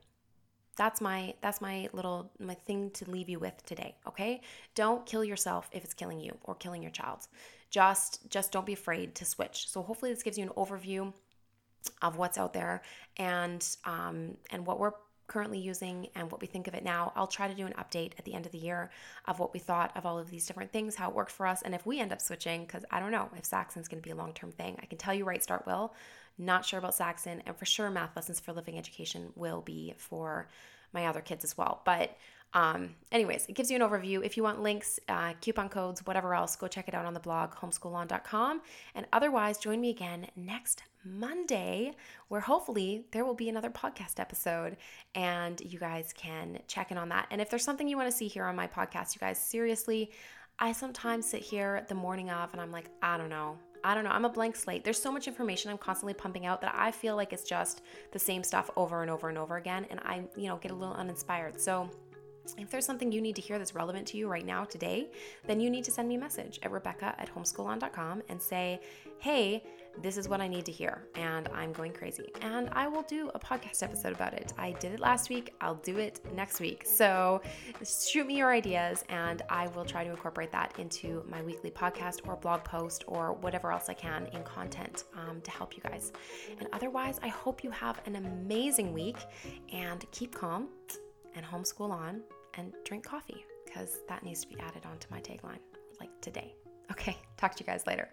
That's 0.76 1.02
my 1.02 1.36
that's 1.42 1.62
my 1.62 1.90
little 1.94 2.32
my 2.40 2.56
thing 2.56 2.90
to 2.92 3.10
leave 3.10 3.30
you 3.30 3.40
with 3.40 3.64
today, 3.66 3.96
okay? 4.08 4.42
Don't 4.76 5.06
kill 5.06 5.24
yourself 5.24 5.70
if 5.72 5.84
it's 5.84 5.94
killing 5.94 6.20
you 6.20 6.38
or 6.44 6.56
killing 6.56 6.82
your 6.82 6.92
child. 6.92 7.28
Just 7.70 8.30
just 8.30 8.52
don't 8.52 8.66
be 8.66 8.74
afraid 8.74 9.16
to 9.16 9.26
switch. 9.26 9.70
So 9.70 9.82
hopefully 9.84 10.12
this 10.12 10.24
gives 10.24 10.38
you 10.38 10.44
an 10.44 10.50
overview 10.50 11.14
of 12.02 12.18
what's 12.18 12.38
out 12.38 12.54
there 12.54 12.82
and 13.18 13.76
um, 13.86 14.38
and 14.52 14.66
what 14.66 14.80
we're 14.80 14.94
currently 15.28 15.60
using 15.60 16.08
and 16.16 16.32
what 16.32 16.42
we 16.42 16.48
think 16.48 16.68
of 16.68 16.74
it 16.74 16.84
now. 16.84 17.12
I'll 17.16 17.28
try 17.28 17.48
to 17.48 17.56
do 17.56 17.66
an 17.66 17.74
update 17.74 18.12
at 18.20 18.26
the 18.26 18.34
end 18.34 18.46
of 18.46 18.52
the 18.52 18.58
year 18.58 18.92
of 19.26 19.40
what 19.40 19.54
we 19.54 19.60
thought 19.60 19.96
of 19.96 20.06
all 20.06 20.20
of 20.20 20.30
these 20.30 20.46
different 20.46 20.72
things, 20.72 20.96
how 20.96 21.10
it 21.10 21.16
worked 21.16 21.32
for 21.32 21.48
us, 21.48 21.62
and 21.62 21.74
if 21.74 21.86
we 21.86 22.00
end 22.00 22.12
up 22.12 22.22
switching, 22.22 22.66
because 22.66 22.86
I 22.92 23.00
don't 23.00 23.12
know 23.12 23.30
if 23.38 23.46
Saxon's 23.46 23.88
going 23.88 24.02
to 24.02 24.06
be 24.06 24.12
a 24.12 24.16
long 24.16 24.34
term 24.34 24.52
thing. 24.52 24.78
I 24.82 24.86
can 24.86 24.98
tell 24.98 25.14
you 25.14 25.26
RightStart 25.26 25.66
will. 25.66 25.94
Not 26.38 26.66
sure 26.66 26.80
about 26.80 26.96
Saxon, 26.96 27.44
and 27.46 27.56
for 27.56 27.66
sure, 27.66 27.90
math 27.92 28.16
lessons 28.16 28.40
for 28.40 28.54
living 28.54 28.78
education 28.78 29.32
will 29.36 29.62
be 29.62 29.94
for 29.98 30.48
my 30.92 31.06
other 31.06 31.22
kids 31.22 31.44
as 31.44 31.58
well. 31.58 31.82
But 31.86 32.18
um, 32.56 32.96
anyways, 33.12 33.48
it 33.48 33.54
gives 33.54 33.72
you 33.72 33.76
an 33.76 33.88
overview. 33.88 34.24
If 34.24 34.38
you 34.38 34.44
want 34.44 34.62
links, 34.62 35.00
uh, 35.10 35.34
coupon 35.42 35.70
codes, 35.70 36.06
whatever 36.06 36.36
else, 36.36 36.56
go 36.56 36.68
check 36.68 36.88
it 36.88 36.94
out 36.94 37.06
on 37.06 37.14
the 37.14 37.20
blog, 37.20 37.52
homeschoolon.com. 37.52 38.62
And 38.96 39.06
otherwise, 39.12 39.58
join 39.58 39.82
me 39.82 39.90
again 39.90 40.28
next 40.36 40.84
Monday, 41.06 41.94
where 42.28 42.42
hopefully 42.42 43.06
there 43.12 43.26
will 43.26 43.34
be 43.34 43.50
another 43.50 43.70
podcast 43.70 44.20
episode 44.20 44.78
and 45.16 45.60
you 45.62 45.80
guys 45.80 46.14
can 46.16 46.60
check 46.68 46.92
in 46.92 46.98
on 46.98 47.10
that. 47.10 47.28
And 47.32 47.42
if 47.42 47.50
there's 47.50 47.64
something 47.64 47.88
you 47.88 47.98
want 47.98 48.10
to 48.10 48.16
see 48.16 48.28
here 48.28 48.46
on 48.46 48.56
my 48.56 48.68
podcast, 48.68 49.16
you 49.16 49.20
guys, 49.20 49.38
seriously, 49.38 50.12
I 50.60 50.72
sometimes 50.72 51.26
sit 51.26 51.42
here 51.42 51.86
the 51.88 51.96
morning 51.96 52.30
of 52.30 52.54
and 52.54 52.62
I'm 52.62 52.72
like, 52.72 52.90
I 53.02 53.18
don't 53.18 53.30
know. 53.30 53.58
I 53.84 53.94
don't 53.94 54.06
know. 54.06 54.12
I'm 54.12 54.26
a 54.26 54.30
blank 54.30 54.56
slate. 54.56 54.84
There's 54.84 55.02
so 55.02 55.12
much 55.12 55.28
information 55.28 55.70
I'm 55.70 55.78
constantly 55.78 56.14
pumping 56.14 56.46
out 56.46 56.62
that 56.62 56.74
I 56.76 56.92
feel 56.92 57.16
like 57.16 57.34
it's 57.34 57.44
just 57.44 57.82
the 58.12 58.20
same 58.20 58.44
stuff 58.44 58.70
over 58.78 59.02
and 59.02 59.12
over 59.12 59.28
and 59.28 59.38
over 59.38 59.58
again. 59.58 59.86
And 59.90 60.00
I, 60.02 60.24
you 60.38 60.48
know, 60.48 60.58
get 60.58 60.72
a 60.72 60.76
little 60.76 60.96
uninspired. 60.96 61.60
So, 61.60 61.90
if 62.58 62.70
there's 62.70 62.86
something 62.86 63.12
you 63.12 63.22
need 63.22 63.38
to 63.38 63.42
hear 63.42 63.58
that's 63.58 63.74
relevant 63.74 64.06
to 64.08 64.18
you 64.18 64.28
right 64.28 64.46
now 64.46 64.66
today, 64.66 65.10
then 65.46 65.60
you 65.60 65.70
need 65.70 65.86
to 65.86 65.92
send 65.92 66.10
me 66.10 66.16
a 66.16 66.20
message 66.20 66.60
at 66.62 66.72
Rebecca 66.72 67.16
at 67.18 67.34
homeschoolon.com 67.34 68.22
and 68.28 68.42
say, 68.42 68.82
hey, 69.20 69.64
this 70.02 70.18
is 70.18 70.28
what 70.28 70.42
I 70.42 70.48
need 70.48 70.66
to 70.66 70.72
hear, 70.72 71.08
and 71.16 71.48
I'm 71.54 71.72
going 71.72 71.94
crazy. 71.94 72.32
And 72.42 72.70
I 72.72 72.88
will 72.88 73.04
do 73.04 73.30
a 73.34 73.40
podcast 73.40 73.84
episode 73.84 74.14
about 74.14 74.34
it. 74.34 74.54
I 74.58 74.72
did 74.74 74.94
it 74.94 75.00
last 75.00 75.30
week, 75.30 75.54
I'll 75.62 75.76
do 75.76 75.98
it 75.98 76.20
next 76.34 76.60
week. 76.60 76.86
So 76.86 77.42
shoot 77.86 78.26
me 78.26 78.38
your 78.38 78.52
ideas, 78.52 79.04
and 79.10 79.42
I 79.50 79.68
will 79.68 79.86
try 79.86 80.04
to 80.04 80.10
incorporate 80.10 80.52
that 80.52 80.74
into 80.80 81.24
my 81.30 81.42
weekly 81.44 81.72
podcast 81.72 82.28
or 82.28 82.36
blog 82.36 82.64
post 82.64 83.04
or 83.08 83.34
whatever 83.34 83.72
else 83.72 83.90
I 83.90 83.94
can 83.94 84.28
in 84.34 84.44
content 84.44 85.06
um, 85.16 85.42
to 85.42 85.52
help 85.52 85.76
you 85.76 85.84
guys. 85.84 86.12
And 86.60 86.68
otherwise, 86.74 87.20
I 87.22 87.28
hope 87.28 87.64
you 87.64 87.72
have 87.72 88.02
an 88.06 88.16
amazing 88.16 88.94
week 88.94 89.18
and 89.72 90.06
keep 90.12 90.34
calm 90.34 90.70
and 91.36 91.46
homeschool 91.46 91.92
on 91.92 92.22
and 92.56 92.74
drink 92.84 93.06
coffee 93.06 93.46
because 93.66 94.00
that 94.08 94.24
needs 94.24 94.42
to 94.42 94.48
be 94.48 94.60
added 94.60 94.84
onto 94.86 95.08
my 95.10 95.20
tagline 95.20 95.60
like 96.00 96.10
today. 96.22 96.56
Okay, 96.92 97.18
talk 97.38 97.56
to 97.56 97.64
you 97.64 97.66
guys 97.66 97.88
later. 97.88 98.10